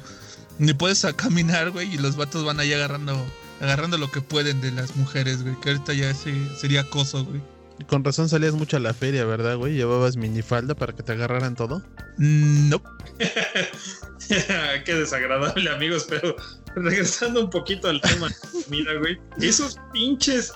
ni 0.60 0.74
puedes 0.74 1.04
a 1.04 1.12
caminar, 1.12 1.71
güey, 1.71 1.93
y 1.93 1.97
los 1.97 2.15
vatos 2.15 2.45
van 2.45 2.62
ahí 2.62 2.71
agarrando, 2.71 3.21
agarrando 3.60 3.97
lo 3.97 4.10
que 4.10 4.21
pueden 4.21 4.62
de 4.62 4.71
las 4.71 4.95
mujeres, 4.95 5.43
güey, 5.43 5.60
que 5.60 5.71
ahorita 5.71 5.93
ya 5.93 6.10
ese 6.10 6.34
sería 6.56 6.82
acoso, 6.82 7.26
güey. 7.26 7.41
Con 7.88 8.06
razón 8.06 8.30
salías 8.30 8.54
mucho 8.54 8.78
a 8.78 8.80
la 8.80 8.93
feria, 8.93 9.26
¿verdad, 9.26 9.58
güey? 9.58 9.74
Llevabas 9.74 10.15
minifalda 10.15 10.74
para 10.74 10.93
que 10.93 11.04
te 11.04 11.12
agarraran 11.12 11.56
todo. 11.56 11.82
Mm, 12.17 12.69
No, 12.69 12.82
Qué 14.86 14.93
desagradable, 14.95 15.69
amigos, 15.69 16.06
pero 16.08 16.36
regresando 16.76 17.42
un 17.42 17.50
poquito 17.50 17.88
al 17.90 18.02
tema, 18.02 18.30
mira, 18.70 18.94
güey, 19.00 19.20
esos 19.40 19.78
pinches 19.94 20.54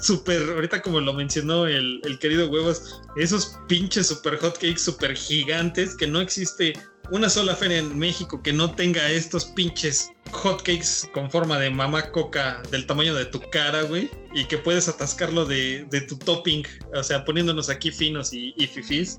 super, 0.00 0.42
ahorita 0.50 0.80
como 0.82 1.00
lo 1.00 1.12
mencionó 1.12 1.66
el, 1.66 2.00
el 2.04 2.18
querido 2.18 2.48
huevos, 2.48 3.00
esos 3.16 3.58
pinches 3.68 4.06
super 4.08 4.38
hotcakes 4.38 4.78
super 4.80 5.14
gigantes 5.14 5.96
que 5.96 6.06
no 6.06 6.20
existe 6.20 6.74
una 7.10 7.28
sola 7.28 7.54
feria 7.54 7.78
en 7.78 7.98
México 7.98 8.42
que 8.42 8.52
no 8.52 8.74
tenga 8.74 9.10
estos 9.10 9.46
pinches 9.46 10.10
hotcakes 10.30 11.08
con 11.12 11.30
forma 11.30 11.58
de 11.58 11.70
mamá 11.70 12.10
coca 12.10 12.62
del 12.70 12.86
tamaño 12.86 13.14
de 13.14 13.24
tu 13.26 13.40
cara, 13.50 13.82
güey, 13.82 14.10
y 14.34 14.44
que 14.44 14.58
puedes 14.58 14.88
atascarlo 14.88 15.46
de, 15.46 15.86
de 15.90 16.02
tu 16.02 16.18
topping, 16.18 16.64
o 16.94 17.02
sea, 17.02 17.24
poniéndonos 17.24 17.70
aquí 17.70 17.90
finos 17.90 18.32
y, 18.32 18.54
y 18.56 18.68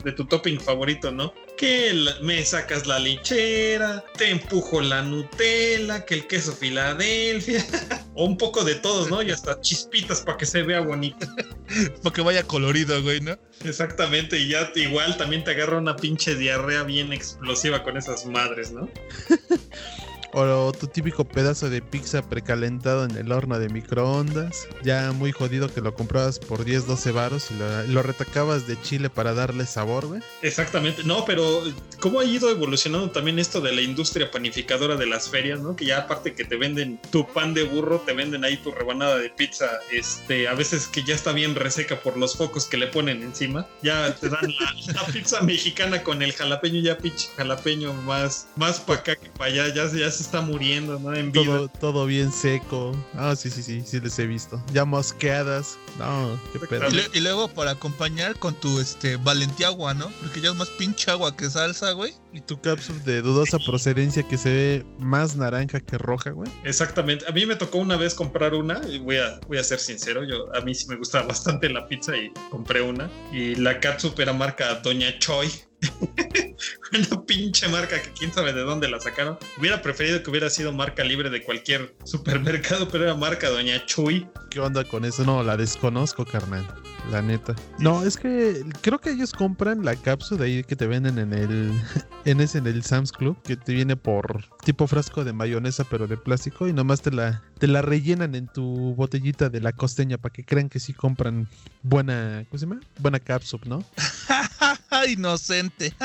de 0.04 0.12
tu 0.12 0.26
topping 0.26 0.60
favorito, 0.60 1.12
¿no? 1.12 1.34
Que 1.58 1.94
me 2.22 2.44
sacas 2.46 2.86
la 2.86 3.00
lechera, 3.00 4.04
te 4.18 4.30
empujo 4.30 4.82
la 4.82 5.02
Nutella, 5.02 6.06
que 6.06 6.16
el 6.16 6.28
queso 6.28 6.54
Filadelfia, 6.54 7.66
o 8.20 8.26
un 8.26 8.38
poco 8.38 8.66
de 8.66 8.76
todos, 8.76 9.10
¿no? 9.10 9.22
Y 9.22 9.32
hasta 9.32 9.62
chispitas 9.62 10.20
para 10.20 10.38
que 10.38 10.46
se 10.46 10.62
vea 10.62 10.82
bonito. 10.82 11.26
para 12.04 12.14
que 12.14 12.22
vaya 12.22 12.44
colorido, 12.44 13.02
güey, 13.02 13.22
¿no? 13.22 13.38
Exactamente, 13.64 14.38
y 14.38 14.50
ya 14.50 14.74
igual 14.76 15.16
también 15.16 15.46
te 15.46 15.52
agarra 15.52 15.78
una 15.78 15.96
pinche 15.96 16.36
diarrea 16.36 16.84
bien 16.84 17.14
explosiva 17.14 17.82
con 17.82 17.96
esas 17.96 18.26
madres, 18.26 18.74
¿no? 18.74 18.90
O 20.34 20.72
tu 20.72 20.88
típico 20.88 21.24
pedazo 21.26 21.70
de 21.70 21.82
pizza 21.82 22.22
precalentado 22.22 23.06
en 23.06 23.16
el 23.18 23.32
horno 23.32 23.60
de 23.60 23.70
microondas. 23.70 24.68
Ya 24.84 25.12
muy 25.12 25.32
jodido 25.32 25.74
que 25.74 25.82
lo 25.82 25.94
comprabas 25.94 26.40
por 26.40 26.66
10, 26.66 26.88
12 26.88 27.12
varos 27.12 27.48
y 27.52 27.92
lo, 27.92 28.04
retacabas 28.04 28.68
de 28.68 28.80
chile 28.82 29.10
para 29.10 29.34
darle 29.34 29.66
sabor, 29.66 30.08
güey. 30.08 30.22
Exactamente, 30.42 31.04
no, 31.04 31.26
pero 31.26 31.64
cómo 32.00 32.20
ha 32.20 32.26
ido 32.26 32.50
evolucionando 32.50 33.12
también 33.12 33.40
esto 33.40 33.60
de 33.62 33.74
la 33.74 33.82
industria 33.82 34.32
panificadora 34.32 34.96
de 34.96 35.06
las 35.06 35.30
ferias, 35.30 35.60
¿no? 35.60 35.76
Que 35.76 35.86
ya 35.86 36.00
aparte 36.00 36.34
que 36.34 36.46
te 36.46 36.56
venden 36.56 37.00
tu 37.12 37.28
pan 37.28 37.54
de 37.54 37.64
burro, 37.64 38.00
te 38.00 38.14
venden 38.14 38.44
ahí 38.44 38.58
tu 38.58 38.72
rebanada 38.72 39.18
de 39.18 39.30
pizza, 39.30 39.68
este, 39.92 40.48
a 40.48 40.54
veces 40.54 40.88
que 40.88 41.04
ya 41.04 41.16
está 41.16 41.34
bien 41.34 41.56
reseca 41.56 42.00
por 42.00 42.18
los 42.18 42.38
focos 42.38 42.66
que 42.66 42.78
le 42.78 42.88
ponen 42.88 43.22
encima, 43.22 43.68
ya 43.82 44.16
te 44.16 44.30
dan 44.30 44.54
la, 44.60 44.94
la 44.94 45.06
pizza 45.06 45.42
mexicana 45.42 46.04
con 46.04 46.22
el 46.22 46.34
jalapeño, 46.34 46.82
ya 46.82 46.98
pinche 46.98 47.30
jalapeño 47.36 47.94
más, 47.94 48.48
más 48.56 48.80
para 48.80 49.00
acá 49.00 49.16
que 49.16 49.30
para 49.30 49.52
allá, 49.52 49.74
ya, 49.74 49.92
ya 49.92 50.10
se 50.20 50.24
está 50.26 50.42
muriendo, 50.42 51.00
¿no? 51.00 51.14
En 51.16 51.32
vida. 51.32 51.46
Todo, 51.46 51.68
todo 51.70 52.06
bien 52.06 52.32
seco. 52.32 52.92
Ah, 53.16 53.36
sí, 53.38 53.50
sí, 53.50 53.64
sí, 53.64 53.82
sí 53.86 54.00
les 54.02 54.20
he 54.20 54.28
visto. 54.28 54.62
Ya 54.74 54.84
mosqueadas. 54.86 55.78
No, 55.98 56.40
qué 56.52 56.60
pedo. 56.60 56.88
Y, 56.90 56.92
le- 56.92 57.10
y 57.14 57.20
luego 57.22 57.48
para 57.48 57.72
acompañar 57.72 58.38
con 58.38 58.54
tu 58.54 58.80
este 58.80 59.16
valentiagua, 59.18 59.94
¿no? 59.94 60.12
Porque 60.22 60.42
ya 60.42 60.50
es 60.50 60.56
más 60.56 60.70
pinche 60.72 61.10
agua 61.12 61.36
que 61.36 61.50
salsa, 61.50 61.92
güey. 61.92 62.14
Y 62.34 62.42
tu 62.42 62.60
cápsula 62.60 63.00
de 63.06 63.22
dudosa 63.22 63.58
procedencia 63.60 64.22
que 64.24 64.38
se 64.38 64.50
ve 64.54 64.86
más 65.00 65.36
naranja 65.36 65.80
que 65.80 65.98
roja, 65.98 66.32
güey. 66.32 66.52
Exactamente. 66.64 67.26
A 67.28 67.32
mí 67.32 67.46
me 67.46 67.56
tocó 67.56 67.78
una 67.80 67.96
vez 67.98 68.14
comprar 68.14 68.54
una, 68.54 68.82
y 68.88 69.00
voy 69.00 69.18
a, 69.18 69.40
voy 69.48 69.58
a 69.58 69.64
ser 69.64 69.80
sincero, 69.80 70.24
yo 70.24 70.54
a 70.56 70.62
mí 70.62 70.76
sí 70.76 70.86
me 70.88 70.96
gusta 70.98 71.22
bastante 71.24 71.70
la 71.70 71.88
pizza 71.88 72.16
y 72.18 72.32
compré 72.52 72.82
una. 72.82 73.10
Y 73.32 73.56
la 73.56 73.80
catsup 73.80 74.20
era 74.20 74.34
marca 74.34 74.76
Doña 74.76 75.18
Choi. 75.20 75.50
una 76.92 77.26
pinche 77.26 77.68
marca 77.70 78.02
que 78.02 78.12
quién 78.12 78.34
sabe 78.34 78.54
de 78.54 78.62
dónde 78.62 78.90
la 78.90 79.00
sacaron. 79.00 79.38
Hubiera 79.58 79.82
preferido 79.82 80.22
que 80.24 80.30
hubiera 80.30 80.50
sido 80.50 80.72
marca 80.72 81.04
libre 81.04 81.30
de 81.30 81.44
cualquier 81.44 81.96
supermercado, 82.04 82.88
pero 82.90 83.06
era 83.06 83.16
marca 83.16 83.50
Doña 83.50 83.86
Chuy. 83.86 84.28
¿Qué 84.50 84.60
onda 84.60 84.84
con 84.84 85.06
eso? 85.06 85.24
No, 85.24 85.44
la 85.44 85.58
desconozco, 85.58 86.26
carnal. 86.26 86.66
La 87.12 87.22
neta. 87.22 87.56
No, 87.80 88.04
es 88.04 88.18
que 88.18 88.64
creo 88.82 89.00
que 89.00 89.12
ellos 89.12 89.32
compran 89.32 89.84
la 89.84 89.96
cápsula 89.96 90.46
ahí 90.46 90.64
que 90.64 90.76
te 90.76 90.86
venden 90.86 91.18
en 91.18 91.34
el 91.34 91.72
en 92.26 92.42
ese 92.42 92.60
en 92.60 92.68
el 92.68 92.84
Sam's 92.84 93.12
Club, 93.12 93.42
que 93.44 93.56
te 93.56 93.74
viene 93.74 93.96
por 93.96 94.46
tipo 94.64 94.86
frasco 94.86 95.24
de 95.24 95.34
mayonesa 95.34 95.86
pero 95.86 96.08
de 96.08 96.18
plástico 96.18 96.68
y 96.68 96.74
nomás 96.74 97.02
te 97.02 97.12
la 97.12 97.42
te 97.58 97.68
la 97.68 97.82
rellenan 97.82 98.36
en 98.36 98.48
tu 98.48 98.94
botellita 98.96 99.50
de 99.50 99.62
la 99.62 99.72
costeña 99.72 100.18
para 100.18 100.34
que 100.34 100.44
crean 100.44 100.70
que 100.70 100.80
sí 100.80 100.94
compran 100.94 101.48
buena, 101.82 102.46
¿cómo 102.50 102.60
se 102.60 102.66
llama? 102.66 102.82
Buena 103.00 103.20
cápsula, 103.20 103.64
¿no? 103.66 103.84
Inocente. 105.10 105.94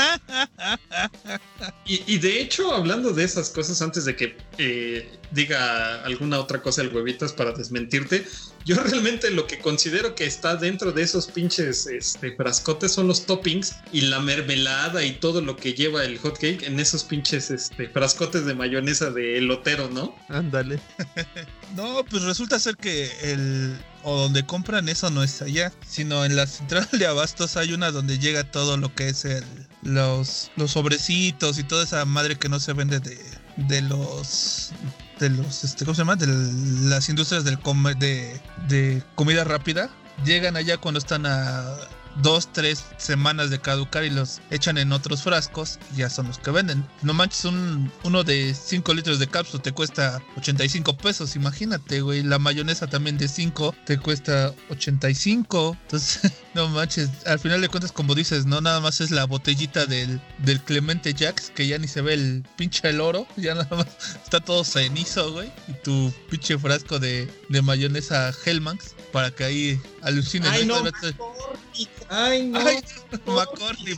Y, 1.86 2.02
y 2.14 2.18
de 2.18 2.40
hecho, 2.40 2.74
hablando 2.74 3.12
de 3.12 3.24
esas 3.24 3.50
cosas, 3.50 3.80
antes 3.82 4.04
de 4.04 4.16
que 4.16 4.36
eh, 4.58 5.18
diga 5.34 6.02
alguna 6.04 6.38
otra 6.38 6.62
cosa 6.62 6.82
el 6.82 6.94
huevitas 6.94 7.32
para 7.32 7.52
desmentirte, 7.52 8.26
yo 8.64 8.76
realmente 8.76 9.30
lo 9.30 9.46
que 9.46 9.58
considero 9.58 10.14
que 10.14 10.24
está 10.24 10.56
dentro 10.56 10.92
de 10.92 11.02
esos 11.02 11.26
pinches 11.26 11.86
este, 11.86 12.34
frascotes 12.36 12.92
son 12.92 13.08
los 13.08 13.26
toppings 13.26 13.76
y 13.92 14.02
la 14.02 14.20
mermelada 14.20 15.04
y 15.04 15.12
todo 15.12 15.40
lo 15.40 15.56
que 15.56 15.74
lleva 15.74 16.04
el 16.04 16.18
hot 16.18 16.38
cake 16.38 16.62
en 16.62 16.80
esos 16.80 17.04
pinches 17.04 17.50
este, 17.50 17.88
frascotes 17.88 18.46
de 18.46 18.54
mayonesa 18.54 19.10
de 19.10 19.38
elotero, 19.38 19.90
¿no? 19.90 20.14
Ándale. 20.28 20.80
No, 21.74 22.04
pues 22.08 22.22
resulta 22.22 22.60
ser 22.60 22.76
que 22.76 23.10
el 23.22 23.76
o 24.04 24.16
donde 24.16 24.46
compran 24.46 24.88
eso 24.88 25.10
no 25.10 25.24
es 25.24 25.42
allá, 25.42 25.72
sino 25.84 26.24
en 26.24 26.36
la 26.36 26.46
central 26.46 26.86
de 26.92 27.06
abastos 27.06 27.56
hay 27.56 27.72
una 27.72 27.90
donde 27.90 28.20
llega 28.20 28.48
todo 28.48 28.76
lo 28.76 28.94
que 28.94 29.08
es 29.08 29.24
el 29.24 29.42
los 29.82 30.52
los 30.56 30.70
sobrecitos 30.70 31.58
y 31.58 31.64
toda 31.64 31.82
esa 31.82 32.04
madre 32.04 32.36
que 32.36 32.48
no 32.48 32.60
se 32.60 32.74
vende 32.74 33.00
de 33.00 33.18
de 33.56 33.82
los 33.82 34.70
de 35.18 35.30
los 35.30 35.64
este 35.64 35.84
¿cómo 35.84 35.94
se 35.94 36.00
llama? 36.02 36.16
de 36.16 36.26
las 36.88 37.08
industrias 37.08 37.44
del 37.44 37.58
come- 37.58 37.94
de, 37.94 38.40
de 38.68 39.02
comida 39.14 39.44
rápida. 39.44 39.90
Llegan 40.24 40.56
allá 40.56 40.76
cuando 40.78 40.98
están 40.98 41.26
a 41.26 41.74
dos, 42.22 42.52
tres 42.52 42.84
semanas 42.96 43.50
de 43.50 43.60
caducar 43.60 44.04
y 44.04 44.10
los 44.10 44.40
echan 44.50 44.78
en 44.78 44.92
otros 44.92 45.22
frascos 45.22 45.78
ya 45.96 46.10
son 46.10 46.28
los 46.28 46.38
que 46.38 46.50
venden. 46.50 46.86
No 47.02 47.14
manches, 47.14 47.44
un, 47.44 47.90
uno 48.02 48.24
de 48.24 48.54
5 48.54 48.94
litros 48.94 49.18
de 49.18 49.26
cápsula 49.26 49.62
te 49.62 49.72
cuesta 49.72 50.22
85 50.36 50.96
pesos, 50.96 51.36
imagínate, 51.36 52.00
güey. 52.00 52.22
La 52.22 52.38
mayonesa 52.38 52.86
también 52.86 53.18
de 53.18 53.28
5 53.28 53.74
te 53.84 53.98
cuesta 53.98 54.54
85. 54.70 55.76
Entonces, 55.82 56.32
no 56.54 56.68
manches, 56.68 57.10
al 57.26 57.38
final 57.38 57.60
de 57.60 57.68
cuentas, 57.68 57.92
como 57.92 58.14
dices, 58.14 58.46
no 58.46 58.60
nada 58.60 58.80
más 58.80 59.00
es 59.00 59.10
la 59.10 59.24
botellita 59.24 59.86
del, 59.86 60.20
del 60.38 60.60
Clemente 60.60 61.14
Jacks, 61.14 61.50
que 61.50 61.66
ya 61.66 61.78
ni 61.78 61.88
se 61.88 62.00
ve 62.00 62.14
el 62.14 62.44
pinche 62.56 62.88
el 62.88 63.00
oro, 63.00 63.26
ya 63.36 63.54
nada 63.54 63.76
más 63.76 63.86
está 64.22 64.40
todo 64.40 64.64
cenizo, 64.64 65.32
güey. 65.32 65.50
Y 65.68 65.72
tu 65.82 66.12
pinche 66.30 66.58
frasco 66.58 66.98
de, 66.98 67.28
de 67.48 67.62
mayonesa 67.62 68.32
Hellmann's 68.44 68.93
para 69.14 69.30
que 69.30 69.44
ahí 69.44 69.80
alucinen. 70.02 70.50
Ay, 70.50 70.66
no, 70.66 70.82
McCormick. 70.82 71.88
Ay, 72.08 72.48
no. 72.48 72.58
Ay, 72.58 72.82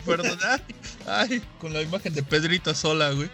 perdón. 0.04 0.38
Ay, 0.44 0.60
ay, 1.06 1.42
con 1.58 1.72
la 1.72 1.80
imagen 1.80 2.12
de 2.12 2.22
Pedrito 2.22 2.74
sola, 2.74 3.12
güey. 3.12 3.30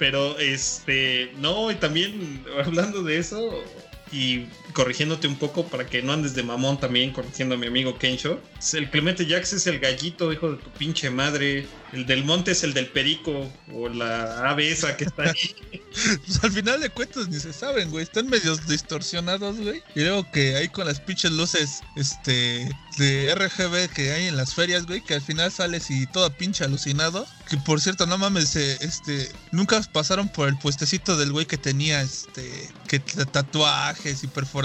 Pero 0.00 0.36
este, 0.40 1.32
no, 1.36 1.70
y 1.70 1.76
también 1.76 2.44
hablando 2.66 3.04
de 3.04 3.18
eso 3.18 3.62
y 4.10 4.46
corrigiéndote 4.74 5.26
un 5.28 5.36
poco 5.36 5.64
para 5.66 5.86
que 5.86 6.02
no 6.02 6.12
andes 6.12 6.34
de 6.34 6.42
mamón 6.42 6.78
también, 6.78 7.12
corrigiendo 7.12 7.54
a 7.54 7.58
mi 7.58 7.68
amigo 7.68 7.96
Kensho. 7.96 8.40
El 8.74 8.90
Clemente 8.90 9.24
Jax 9.24 9.54
es 9.54 9.66
el 9.66 9.78
gallito, 9.78 10.32
hijo 10.32 10.52
de 10.52 10.56
tu 10.58 10.70
pinche 10.70 11.08
madre. 11.08 11.66
El 11.92 12.06
del 12.06 12.24
monte 12.24 12.50
es 12.50 12.64
el 12.64 12.74
del 12.74 12.88
perico 12.88 13.50
o 13.72 13.88
la 13.88 14.50
ave 14.50 14.70
esa 14.70 14.96
que 14.96 15.04
está 15.04 15.22
ahí. 15.30 15.54
Pues 15.94 16.42
al 16.42 16.50
final 16.50 16.80
de 16.80 16.90
cuentas 16.90 17.28
ni 17.28 17.38
se 17.38 17.52
saben, 17.52 17.88
güey. 17.88 18.02
Están 18.02 18.26
medios 18.26 18.66
distorsionados, 18.66 19.60
güey. 19.60 19.80
Y 19.94 20.00
luego 20.00 20.28
que 20.32 20.56
hay 20.56 20.68
con 20.68 20.88
las 20.88 20.98
pinches 20.98 21.30
luces, 21.30 21.82
este, 21.94 22.68
de 22.98 23.32
RGB 23.32 23.94
que 23.94 24.10
hay 24.10 24.26
en 24.26 24.36
las 24.36 24.54
ferias, 24.54 24.86
güey, 24.86 25.02
que 25.02 25.14
al 25.14 25.22
final 25.22 25.52
sales 25.52 25.92
y 25.92 26.08
todo 26.08 26.36
pinche 26.36 26.64
alucinado. 26.64 27.28
Que 27.48 27.58
por 27.58 27.80
cierto, 27.80 28.06
no 28.06 28.18
mames, 28.18 28.56
eh, 28.56 28.76
este, 28.80 29.30
nunca 29.52 29.80
pasaron 29.92 30.28
por 30.28 30.48
el 30.48 30.58
puestecito 30.58 31.16
del 31.16 31.30
güey 31.30 31.46
que 31.46 31.58
tenía, 31.58 32.02
este, 32.02 32.68
que 32.88 32.98
tatuajes 32.98 34.24
y 34.24 34.26
perforaciones 34.26 34.63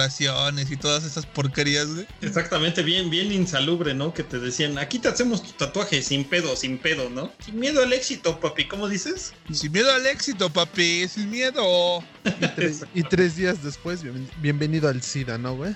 y 0.70 0.78
todas 0.78 1.04
esas 1.04 1.26
porquerías, 1.26 1.88
güey. 1.94 2.06
Exactamente, 2.22 2.84
bien, 2.84 3.10
bien 3.10 3.32
insalubre, 3.32 3.94
¿no? 3.94 4.14
Que 4.14 4.24
te 4.24 4.40
decían, 4.40 4.78
aquí 4.78 5.00
te 5.00 5.08
hacemos 5.08 5.44
tu 5.44 5.52
tatuaje 5.54 6.02
sin 6.02 6.24
pedo, 6.24 6.56
sin 6.56 6.78
pedo, 6.78 7.10
¿no? 7.10 7.34
Sin 7.44 7.60
miedo 7.60 7.84
al 7.84 7.92
éxito, 7.92 8.40
papi, 8.40 8.68
¿cómo 8.68 8.88
dices? 8.88 9.34
Sin 9.52 9.72
miedo 9.72 9.92
al 9.92 10.06
éxito, 10.08 10.50
papi, 10.50 11.08
sin 11.08 11.30
miedo. 11.30 12.04
Y 12.26 12.48
tres, 12.56 12.86
y 12.94 13.04
tres 13.04 13.36
días 13.36 13.64
después, 13.64 14.04
bien- 14.04 14.30
bienvenido 14.38 14.88
al 14.88 15.02
SIDA, 15.02 15.38
¿no, 15.38 15.56
güey? 15.56 15.76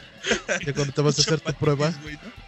Ya 0.65 0.73
cuando 0.73 0.93
te 0.93 1.01
vas 1.01 1.17
a 1.19 1.21
hacer 1.21 1.41
tu 1.41 1.53
prueba. 1.53 1.93
Güey, 2.03 2.15
¿no? 2.15 2.43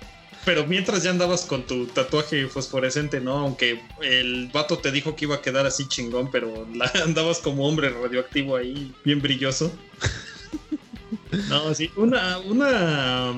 Pero 0.46 0.68
mientras 0.68 1.02
ya 1.02 1.10
andabas 1.10 1.42
con 1.42 1.66
tu 1.66 1.88
tatuaje 1.88 2.48
fosforescente, 2.48 3.20
¿no? 3.20 3.38
Aunque 3.40 3.82
el 4.04 4.50
vato 4.54 4.78
te 4.78 4.92
dijo 4.92 5.16
que 5.16 5.26
iba 5.26 5.36
a 5.36 5.42
quedar 5.42 5.66
así 5.66 5.88
chingón, 5.88 6.30
pero 6.32 6.68
la- 6.74 6.92
andabas 7.04 7.40
como 7.40 7.68
hombre 7.68 7.90
radioactivo 7.90 8.56
ahí, 8.56 8.94
bien 9.04 9.22
brilloso. 9.22 9.76
No, 11.50 11.74
sí, 11.74 11.90
una, 11.96 12.38
una 12.40 13.34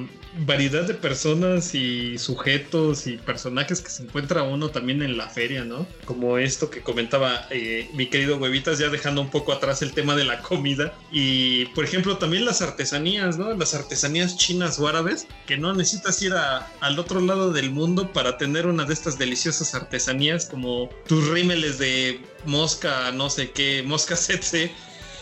variedad 0.45 0.83
de 0.83 0.93
personas 0.93 1.73
y 1.73 2.17
sujetos 2.19 3.07
y 3.07 3.17
personajes 3.17 3.81
que 3.81 3.89
se 3.89 4.03
encuentra 4.03 4.43
uno 4.43 4.69
también 4.69 5.01
en 5.01 5.17
la 5.17 5.29
feria, 5.29 5.63
¿no? 5.63 5.87
Como 6.05 6.37
esto 6.37 6.69
que 6.69 6.81
comentaba 6.81 7.47
eh, 7.49 7.89
mi 7.95 8.05
querido 8.07 8.37
Huevitas, 8.37 8.77
ya 8.77 8.89
dejando 8.89 9.21
un 9.21 9.31
poco 9.31 9.51
atrás 9.51 9.81
el 9.81 9.93
tema 9.93 10.15
de 10.15 10.25
la 10.25 10.41
comida. 10.43 10.93
Y, 11.11 11.65
por 11.67 11.85
ejemplo, 11.85 12.17
también 12.17 12.45
las 12.45 12.61
artesanías, 12.61 13.37
¿no? 13.39 13.51
Las 13.55 13.73
artesanías 13.73 14.37
chinas 14.37 14.77
o 14.79 14.87
árabes, 14.87 15.27
que 15.47 15.57
no 15.57 15.73
necesitas 15.73 16.21
ir 16.21 16.33
a- 16.33 16.67
al 16.81 16.99
otro 16.99 17.19
lado 17.19 17.51
del 17.51 17.71
mundo 17.71 18.13
para 18.13 18.37
tener 18.37 18.67
una 18.67 18.85
de 18.85 18.93
estas 18.93 19.17
deliciosas 19.17 19.73
artesanías 19.73 20.45
como 20.45 20.89
tus 21.07 21.27
rímeles 21.29 21.79
de 21.79 22.21
mosca, 22.45 23.11
no 23.11 23.29
sé 23.31 23.49
qué, 23.51 23.81
mosca 23.83 24.15
setse 24.15 24.71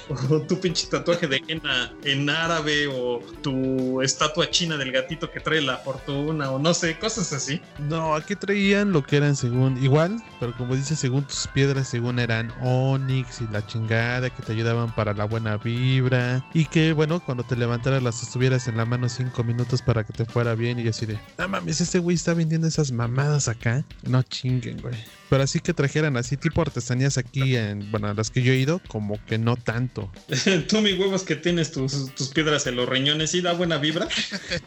o 0.30 0.42
tu 0.42 0.60
pinche 0.60 0.88
tatuaje 0.88 1.28
de 1.28 1.42
henna 1.48 1.94
en 2.04 2.30
árabe 2.30 2.88
o 2.88 3.20
tu 3.42 4.02
estatua 4.02 4.50
china 4.50 4.78
del 4.78 4.92
gatito 4.92 5.32
que 5.32 5.40
trae 5.40 5.62
la 5.62 5.78
fortuna 5.78 6.52
o 6.52 6.60
no 6.60 6.74
sé, 6.74 6.98
cosas 7.00 7.32
así. 7.34 7.62
No, 7.80 8.16
aquí 8.16 8.36
traían 8.36 8.92
lo 8.92 9.04
que 9.04 9.18
eran 9.18 9.36
según, 9.36 9.82
igual, 9.84 10.22
pero 10.40 10.56
como 10.58 10.76
dice, 10.76 10.96
según 10.96 11.24
tus 11.24 11.48
piedras, 11.48 11.88
según 11.88 12.20
eran 12.20 12.52
Onix 12.62 13.42
y 13.42 13.48
la 13.52 13.66
chingada, 13.66 14.30
que 14.30 14.42
te 14.44 14.52
ayudaban 14.52 14.94
para 14.94 15.14
la 15.14 15.26
buena 15.26 15.58
vibra. 15.58 16.46
Y 16.54 16.66
que, 16.66 16.94
bueno, 16.94 17.20
cuando 17.20 17.44
te 17.44 17.56
levantaras 17.56 18.04
las 18.04 18.22
estuvieras 18.24 18.68
en 18.68 18.78
la 18.78 18.86
mano 18.86 19.10
cinco 19.10 19.44
minutos 19.44 19.82
para 19.82 20.04
que 20.04 20.14
te 20.14 20.26
fuera 20.26 20.56
bien. 20.56 20.80
Y 20.80 20.88
así 20.88 21.06
de, 21.06 21.20
no 21.38 21.48
mames, 21.48 21.82
este 21.82 22.00
güey 22.00 22.16
está 22.16 22.34
vendiendo 22.34 22.68
esas 22.68 22.92
mamadas 22.92 23.48
acá. 23.48 23.84
No 24.04 24.24
chinguen, 24.24 24.82
güey. 24.82 24.96
Pero 25.36 25.44
así 25.44 25.60
que 25.60 25.74
trajeran 25.74 26.16
así 26.16 26.38
tipo 26.38 26.62
artesanías 26.62 27.18
aquí 27.18 27.58
en, 27.58 27.92
bueno, 27.92 28.08
a 28.08 28.14
las 28.14 28.32
que 28.32 28.42
yo 28.42 28.54
he 28.54 28.56
ido, 28.56 28.82
como 28.88 29.20
que 29.26 29.38
no 29.38 29.58
tanto. 29.58 30.10
Tú, 30.70 30.80
mi 30.80 30.94
huevos, 30.94 31.24
que 31.24 31.36
tienes 31.36 31.74
tus, 31.74 32.16
tus 32.16 32.30
piedras 32.30 32.68
en 32.68 32.78
los 32.78 32.88
riñones 32.88 33.34
y 33.34 33.42
da 33.42 33.52
buena 33.52 33.78
vibra. 33.78 34.08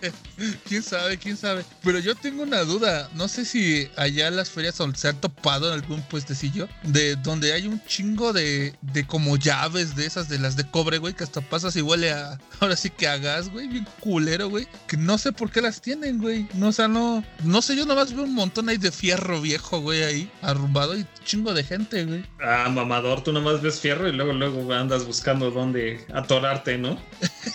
¿Quién 0.69 0.83
sabe? 0.83 1.17
¿Quién 1.17 1.39
sabe? 1.39 1.65
Pero 1.83 2.01
yo 2.01 2.15
tengo 2.17 2.43
una 2.43 2.65
duda. 2.65 3.09
No 3.15 3.29
sé 3.29 3.47
si 3.47 3.89
allá 3.97 4.29
en 4.29 4.37
las 4.37 4.51
ferias 4.51 4.75
se 4.95 5.09
han 5.09 5.19
topado 5.23 5.69
en 5.69 5.73
algún 5.73 6.03
puestecillo 6.03 6.69
de 6.83 7.17
donde 7.17 7.55
hay 7.55 7.67
un 7.67 7.83
chingo 7.87 8.35
de, 8.35 8.75
de 8.83 9.07
como 9.07 9.39
llaves 9.39 9.97
de 9.97 10.05
esas, 10.05 10.29
de 10.29 10.39
las 10.39 10.55
de 10.55 10.71
cobre, 10.71 10.99
güey, 10.99 11.15
que 11.15 11.25
hasta 11.25 11.41
pasas 11.41 11.77
y 11.77 11.81
huele 11.81 12.11
a. 12.13 12.39
Ahora 12.61 12.77
sí 12.77 12.91
que 12.91 13.09
a 13.09 13.17
gas, 13.17 13.49
güey, 13.49 13.69
bien 13.69 13.89
culero, 14.01 14.51
güey. 14.51 14.69
Que 14.87 14.99
no 14.99 15.17
sé 15.17 15.33
por 15.33 15.51
qué 15.51 15.63
las 15.63 15.81
tienen, 15.81 16.19
güey. 16.19 16.47
No, 16.53 16.69
o 16.69 16.73
sea, 16.73 16.89
no. 16.89 17.25
No 17.43 17.63
sé, 17.63 17.75
yo 17.75 17.87
nomás 17.87 18.13
veo 18.13 18.25
un 18.25 18.35
montón 18.35 18.69
ahí 18.69 18.77
de 18.77 18.93
fierro 18.93 19.41
viejo, 19.41 19.81
güey, 19.81 20.03
ahí, 20.03 20.31
arrumbado 20.59 20.99
y 20.99 21.07
chingo 21.25 21.55
de 21.55 21.63
gente, 21.63 22.05
güey. 22.05 22.25
Ah, 22.43 22.69
mamador, 22.69 23.23
tú 23.23 23.33
nomás 23.33 23.63
ves 23.63 23.81
fierro 23.81 24.09
y 24.09 24.13
luego, 24.13 24.33
luego 24.33 24.73
andas 24.73 25.07
buscando 25.07 25.51
dónde 25.51 26.05
atorarte, 26.13 26.77
¿no? 26.77 26.99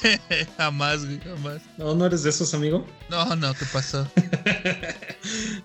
jamás, 0.57 1.05
güey, 1.05 1.19
jamás. 1.19 1.61
No, 1.77 1.93
no 1.93 2.05
eres 2.05 2.23
de 2.23 2.29
esos, 2.29 2.53
amigo. 2.53 2.87
No, 3.09 3.35
no, 3.35 3.53
¿qué 3.53 3.65
pasó? 3.71 4.09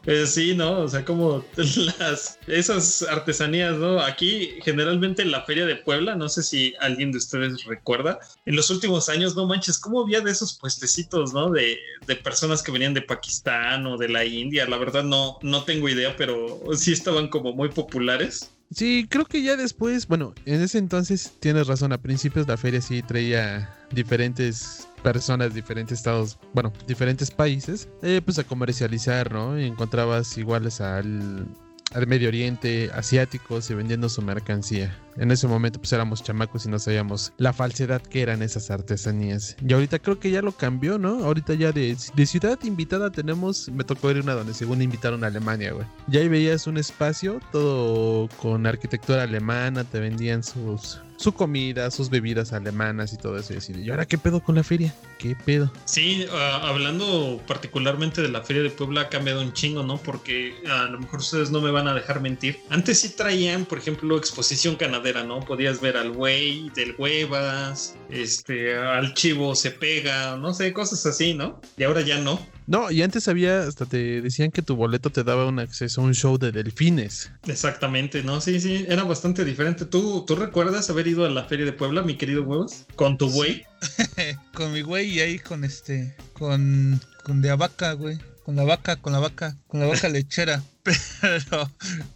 Eh, 0.09 0.27
sí, 0.27 0.55
¿no? 0.55 0.81
O 0.81 0.89
sea, 0.89 1.05
como 1.05 1.45
las 1.99 2.39
esas 2.47 3.03
artesanías, 3.03 3.77
¿no? 3.77 4.01
Aquí 4.01 4.55
generalmente 4.63 5.21
en 5.21 5.31
la 5.31 5.43
feria 5.43 5.67
de 5.67 5.77
Puebla, 5.77 6.15
no 6.15 6.31
sé 6.31 6.43
si 6.43 6.73
alguien 6.81 7.13
de 7.13 7.19
ustedes 7.19 7.65
recuerda, 7.65 8.19
en 8.47 8.57
los 8.57 8.71
últimos 8.71 9.11
años, 9.11 9.37
no 9.37 9.47
manches, 9.47 9.79
¿cómo 9.79 10.01
había 10.01 10.23
de 10.23 10.31
esos 10.31 10.59
puestecitos, 10.59 11.35
¿no? 11.35 11.51
De, 11.51 11.79
de 12.07 12.17
personas 12.17 12.63
que 12.63 12.73
venían 12.73 12.95
de 12.95 13.03
Pakistán 13.03 13.87
o 13.87 13.99
de 13.99 14.09
la 14.09 14.25
India, 14.25 14.67
la 14.67 14.79
verdad 14.79 15.05
no, 15.05 15.39
no 15.43 15.65
tengo 15.65 15.91
idea, 15.91 16.17
pero 16.17 16.59
sí 16.75 16.95
estaban 16.95 17.29
como 17.29 17.53
muy 17.53 17.69
populares. 17.69 18.51
Sí, 18.75 19.07
creo 19.11 19.27
que 19.27 19.43
ya 19.43 19.57
después, 19.57 20.09
bueno, 20.09 20.33
en 20.47 20.63
ese 20.63 20.79
entonces 20.79 21.33
tienes 21.39 21.67
razón, 21.67 21.93
a 21.93 22.01
principios 22.01 22.49
la 22.49 22.57
feria 22.57 22.81
sí 22.81 23.03
traía 23.03 23.77
diferentes 23.91 24.88
personas, 25.03 25.55
diferentes 25.55 25.99
estados, 25.99 26.39
bueno, 26.53 26.73
diferentes 26.87 27.31
países, 27.31 27.89
eh, 28.03 28.21
pues 28.25 28.39
a 28.39 28.45
comercializar, 28.45 29.33
¿no? 29.33 29.59
Y 29.59 29.67
encontrabas 29.67 30.37
iguales 30.39 30.81
al, 30.81 31.47
al 31.95 32.07
Medio 32.07 32.29
Oriente, 32.29 32.91
asiáticos 32.95 33.71
y 33.71 33.75
vendiendo 33.75 34.09
su 34.09 34.23
mercancía. 34.23 34.97
En 35.17 35.31
ese 35.31 35.49
momento 35.49 35.79
pues 35.81 35.93
éramos 35.93 36.23
chamacos 36.23 36.67
y 36.67 36.69
no 36.69 36.79
sabíamos 36.79 37.33
la 37.39 37.53
falsedad 37.53 38.03
que 38.03 38.23
eran 38.23 38.43
esas 38.43 38.71
artesanías. 38.71 39.57
Y 39.67 39.73
ahorita 39.73 39.99
creo 39.99 40.21
que 40.21 40.31
ya 40.31 40.43
lo 40.43 40.53
cambió, 40.53 40.99
¿no? 40.99 41.25
Ahorita 41.25 41.55
ya 41.55 41.73
de, 41.73 41.97
de 42.15 42.27
ciudad 42.27 42.59
invitada 42.63 43.11
tenemos, 43.11 43.69
me 43.71 43.85
tocó 43.85 44.11
ir 44.11 44.21
una 44.21 44.35
donde 44.35 44.55
según 44.55 44.83
invitaron 44.83 45.25
a 45.25 45.29
Alemania, 45.29 45.73
güey. 45.73 45.87
Ya 46.09 46.21
ahí 46.21 46.29
veías 46.29 46.67
un 46.67 46.79
espacio 46.79 47.41
todo 47.53 48.29
con 48.41 48.67
arquitectura 48.67 49.23
alemana, 49.23 49.85
te 49.85 49.99
vendían 49.99 50.43
sus 50.43 51.01
su 51.19 51.33
comida, 51.33 51.91
sus 51.91 52.09
bebidas 52.09 52.53
alemanas 52.53 53.13
y 53.13 53.17
todo 53.17 53.37
eso. 53.37 53.53
Y 53.53 53.57
decir, 53.57 53.77
¿y 53.77 53.91
ahora 53.91 54.07
qué 54.07 54.17
pedo 54.17 54.41
con 54.41 54.55
la 54.55 54.63
feria? 54.63 54.95
¿Qué 55.19 55.37
pedo? 55.45 55.71
Sí, 55.85 56.27
uh, 56.31 56.37
hablando 56.65 57.41
particularmente 57.47 58.23
de 58.23 58.29
la 58.29 58.43
feria 58.43 58.63
de 58.63 58.71
Puebla, 58.71 59.03
ha 59.03 59.09
cambiado 59.09 59.43
un 59.43 59.53
chingo, 59.53 59.83
¿no? 59.83 59.99
Porque 59.99 60.55
a 60.71 60.85
lo 60.85 61.01
mejor 61.01 61.19
ustedes 61.19 61.51
no 61.51 61.61
me 61.61 61.73
van 61.73 61.89
a 61.89 61.95
dejar 61.95 62.21
mentir. 62.21 62.61
Antes 62.71 63.01
sí 63.01 63.11
traían, 63.11 63.65
por 63.65 63.79
ejemplo, 63.79 64.17
exposición 64.17 64.77
canadera, 64.77 65.25
¿no? 65.25 65.41
Podías 65.41 65.81
ver 65.81 65.97
al 65.97 66.13
güey 66.13 66.71
del 66.71 66.95
huevas, 66.97 67.97
este, 68.11 68.77
al 68.77 69.15
chivo 69.15 69.57
se 69.57 69.73
pega, 69.73 70.37
no 70.37 70.55
sé, 70.55 70.73
cosas 70.73 71.05
así, 71.05 71.35
¿no? 71.35 71.61
Y 71.77 71.83
ahora 71.83 72.03
ya 72.03 72.19
no. 72.19 72.41
No, 72.69 72.91
y 72.91 73.01
antes 73.01 73.27
había, 73.29 73.63
hasta 73.63 73.87
te 73.87 74.21
decían 74.21 74.51
que 74.51 74.61
tu 74.61 74.77
boleto 74.77 75.09
te 75.09 75.25
daba 75.25 75.47
un 75.47 75.59
acceso 75.59 76.03
a 76.03 76.05
un 76.05 76.15
show 76.15 76.37
de 76.37 76.53
delfines. 76.53 77.33
Exactamente, 77.47 78.23
¿no? 78.23 78.43
Sí, 78.43 78.61
sí, 78.61 78.85
era 78.87 79.05
bastante 79.05 79.43
diferente. 79.47 79.87
¿Tú, 79.87 80.27
¿tú 80.27 80.37
recuerdas 80.37 80.91
haber 80.91 81.07
ido 81.07 81.25
a 81.25 81.31
la 81.31 81.45
feria 81.45 81.65
de 81.65 81.73
Puebla, 81.73 82.03
mi 82.03 82.19
querido 82.19 82.43
huevos? 82.43 82.85
Con 82.95 83.17
tu 83.17 83.31
güey. 83.31 83.65
con 84.55 84.75
mi 84.75 84.83
güey 84.83 85.09
y 85.15 85.21
ahí 85.21 85.39
con 85.39 85.65
este, 85.65 86.15
con, 86.35 87.01
con 87.25 87.41
de 87.41 87.57
vaca, 87.57 87.95
güey. 87.95 88.19
Con 88.49 88.57
la 88.57 88.65
vaca, 88.65 88.97
con 88.97 89.13
la 89.13 89.19
vaca, 89.19 89.59
con 89.67 89.79
la 89.79 89.85
vaca 89.85 90.09
lechera. 90.09 90.65
Pero 91.21 91.71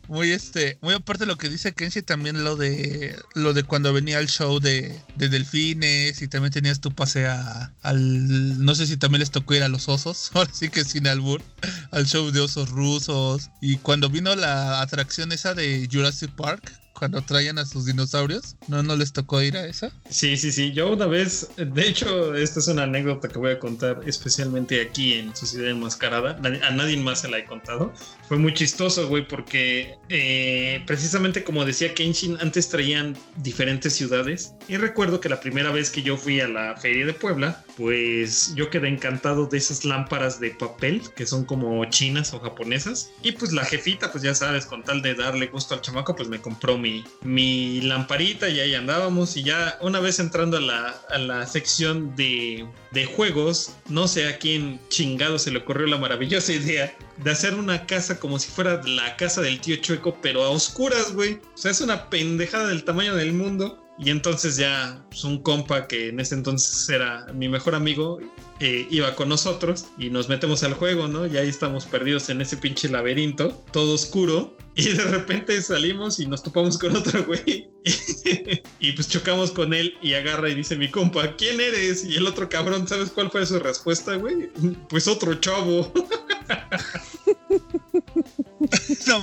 muy 0.08 0.30
este, 0.30 0.78
muy 0.80 0.94
aparte 0.94 1.24
de 1.24 1.26
lo 1.26 1.36
que 1.36 1.50
dice 1.50 1.74
Kenshi, 1.74 2.00
también 2.00 2.42
lo 2.42 2.56
de 2.56 3.14
lo 3.34 3.52
de 3.52 3.64
cuando 3.64 3.92
venía 3.92 4.18
el 4.18 4.28
show 4.28 4.58
de, 4.58 4.98
de 5.16 5.28
delfines 5.28 6.22
y 6.22 6.28
también 6.28 6.50
tenías 6.50 6.80
tu 6.80 6.90
pase 6.90 7.26
a, 7.26 7.74
al 7.82 8.64
no 8.64 8.74
sé 8.74 8.86
si 8.86 8.96
también 8.96 9.20
les 9.20 9.30
tocó 9.30 9.52
ir 9.52 9.62
a 9.62 9.68
los 9.68 9.90
osos, 9.90 10.30
ahora 10.34 10.50
sí 10.54 10.70
que 10.70 10.84
sin 10.86 11.06
albur, 11.06 11.42
al 11.90 12.06
show 12.06 12.30
de 12.30 12.40
osos 12.40 12.70
rusos 12.70 13.50
y 13.60 13.76
cuando 13.76 14.08
vino 14.08 14.34
la 14.34 14.80
atracción 14.80 15.32
esa 15.32 15.52
de 15.52 15.86
Jurassic 15.92 16.30
Park 16.30 16.72
cuando 17.02 17.20
traían 17.20 17.58
a 17.58 17.66
sus 17.66 17.84
dinosaurios. 17.84 18.54
¿No, 18.68 18.84
no 18.84 18.94
les 18.94 19.12
tocó 19.12 19.42
ir 19.42 19.56
a 19.56 19.66
esa? 19.66 19.90
Sí, 20.08 20.36
sí, 20.36 20.52
sí. 20.52 20.70
Yo 20.70 20.92
una 20.92 21.06
vez, 21.06 21.48
de 21.56 21.88
hecho, 21.88 22.36
esta 22.36 22.60
es 22.60 22.68
una 22.68 22.84
anécdota 22.84 23.26
que 23.26 23.40
voy 23.40 23.50
a 23.50 23.58
contar 23.58 24.02
especialmente 24.06 24.80
aquí 24.80 25.14
en 25.14 25.34
Sociedad 25.34 25.68
Enmascarada. 25.68 26.38
A 26.40 26.70
nadie 26.70 26.96
más 26.98 27.22
se 27.22 27.28
la 27.28 27.38
he 27.38 27.44
contado. 27.44 27.92
Fue 28.28 28.38
muy 28.38 28.54
chistoso, 28.54 29.08
güey, 29.08 29.26
porque 29.26 29.96
eh, 30.10 30.80
precisamente 30.86 31.42
como 31.42 31.64
decía 31.64 31.92
Kenshin, 31.92 32.38
antes 32.40 32.68
traían 32.68 33.16
diferentes 33.38 33.94
ciudades. 33.94 34.52
Y 34.68 34.76
recuerdo 34.76 35.18
que 35.18 35.28
la 35.28 35.40
primera 35.40 35.72
vez 35.72 35.90
que 35.90 36.02
yo 36.02 36.16
fui 36.16 36.38
a 36.38 36.46
la 36.46 36.76
feria 36.76 37.04
de 37.04 37.14
Puebla, 37.14 37.64
pues 37.76 38.54
yo 38.54 38.70
quedé 38.70 38.88
encantado 38.88 39.46
de 39.46 39.58
esas 39.58 39.84
lámparas 39.84 40.40
de 40.40 40.50
papel 40.50 41.02
que 41.14 41.26
son 41.26 41.44
como 41.44 41.84
chinas 41.86 42.32
o 42.34 42.40
japonesas. 42.40 43.12
Y 43.22 43.32
pues 43.32 43.52
la 43.52 43.64
jefita, 43.64 44.12
pues 44.12 44.22
ya 44.22 44.34
sabes, 44.34 44.66
con 44.66 44.82
tal 44.82 45.02
de 45.02 45.14
darle 45.14 45.46
gusto 45.46 45.74
al 45.74 45.80
chamaco, 45.80 46.14
pues 46.14 46.28
me 46.28 46.40
compró 46.40 46.78
mi 46.78 47.04
mi, 47.22 47.80
lamparita 47.82 48.48
y 48.48 48.60
ahí 48.60 48.74
andábamos. 48.74 49.36
Y 49.36 49.42
ya 49.42 49.78
una 49.80 50.00
vez 50.00 50.18
entrando 50.18 50.56
a 50.56 50.60
la, 50.60 50.88
a 51.10 51.18
la 51.18 51.46
sección 51.46 52.14
de, 52.16 52.66
de 52.90 53.06
juegos, 53.06 53.74
no 53.88 54.08
sé 54.08 54.28
a 54.28 54.38
quién 54.38 54.80
chingado 54.88 55.38
se 55.38 55.50
le 55.50 55.58
ocurrió 55.58 55.86
la 55.86 55.98
maravillosa 55.98 56.52
idea 56.52 56.94
de 57.18 57.30
hacer 57.30 57.54
una 57.54 57.86
casa 57.86 58.18
como 58.18 58.38
si 58.38 58.50
fuera 58.50 58.82
la 58.84 59.16
casa 59.16 59.40
del 59.40 59.60
tío 59.60 59.76
Chueco, 59.76 60.18
pero 60.20 60.42
a 60.42 60.50
oscuras, 60.50 61.12
güey. 61.12 61.34
O 61.54 61.56
sea, 61.56 61.70
es 61.70 61.80
una 61.80 62.10
pendejada 62.10 62.68
del 62.68 62.84
tamaño 62.84 63.14
del 63.14 63.32
mundo. 63.32 63.81
Y 63.98 64.10
entonces 64.10 64.56
ya 64.56 65.04
pues, 65.10 65.24
un 65.24 65.42
compa 65.42 65.86
que 65.86 66.08
en 66.08 66.20
ese 66.20 66.34
entonces 66.34 66.88
era 66.88 67.26
mi 67.32 67.48
mejor 67.48 67.74
amigo 67.74 68.18
eh, 68.60 68.86
iba 68.90 69.14
con 69.16 69.28
nosotros 69.28 69.86
y 69.98 70.08
nos 70.08 70.28
metemos 70.28 70.62
al 70.62 70.74
juego, 70.74 71.08
¿no? 71.08 71.26
Y 71.26 71.36
ahí 71.36 71.48
estamos 71.48 71.84
perdidos 71.84 72.28
en 72.28 72.40
ese 72.40 72.56
pinche 72.56 72.88
laberinto, 72.88 73.50
todo 73.72 73.94
oscuro. 73.94 74.56
Y 74.74 74.84
de 74.84 75.04
repente 75.04 75.60
salimos 75.60 76.18
y 76.18 76.26
nos 76.26 76.42
topamos 76.42 76.78
con 76.78 76.96
otro 76.96 77.26
güey. 77.26 77.68
y 78.80 78.92
pues 78.92 79.06
chocamos 79.06 79.50
con 79.50 79.74
él 79.74 79.98
y 80.00 80.14
agarra 80.14 80.48
y 80.48 80.54
dice 80.54 80.76
mi 80.76 80.90
compa, 80.90 81.36
¿quién 81.36 81.60
eres? 81.60 82.06
Y 82.06 82.16
el 82.16 82.26
otro 82.26 82.48
cabrón, 82.48 82.88
¿sabes 82.88 83.10
cuál 83.10 83.30
fue 83.30 83.44
su 83.44 83.58
respuesta, 83.58 84.16
güey? 84.16 84.50
Pues 84.88 85.08
otro 85.08 85.34
chavo. 85.34 85.92
no. 89.06 89.22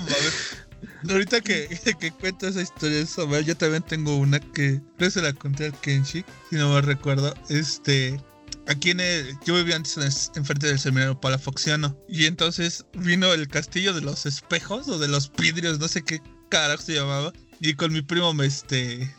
Ahorita 1.09 1.41
que, 1.41 1.67
que 1.99 2.11
cuento 2.11 2.47
esa 2.47 2.61
historia 2.61 2.97
de 2.99 3.43
yo 3.43 3.55
también 3.55 3.83
tengo 3.83 4.17
una 4.17 4.39
que 4.39 4.81
no 4.97 5.09
se 5.09 5.21
la 5.21 5.33
conté 5.33 5.65
al 5.65 5.79
Kenshi, 5.79 6.25
si 6.49 6.55
no 6.55 6.73
me 6.73 6.81
recuerdo. 6.81 7.33
Este, 7.49 8.19
aquí 8.67 8.91
en 8.91 8.99
el, 8.99 9.37
yo 9.45 9.55
vivía 9.55 9.75
antes 9.75 10.31
enfrente 10.35 10.67
del 10.67 10.79
seminario 10.79 11.19
palafoxiano 11.19 11.97
y 12.07 12.25
entonces 12.25 12.85
vino 12.93 13.33
el 13.33 13.47
castillo 13.47 13.93
de 13.93 14.01
los 14.01 14.25
espejos 14.25 14.87
o 14.87 14.99
de 14.99 15.07
los 15.07 15.31
vidrios, 15.31 15.79
no 15.79 15.87
sé 15.87 16.03
qué 16.03 16.21
carajo 16.49 16.83
se 16.83 16.95
llamaba. 16.95 17.33
Y 17.61 17.73
con 17.73 17.91
mi 17.91 18.01
primo 18.01 18.33
me 18.33 18.45
este 18.45 19.13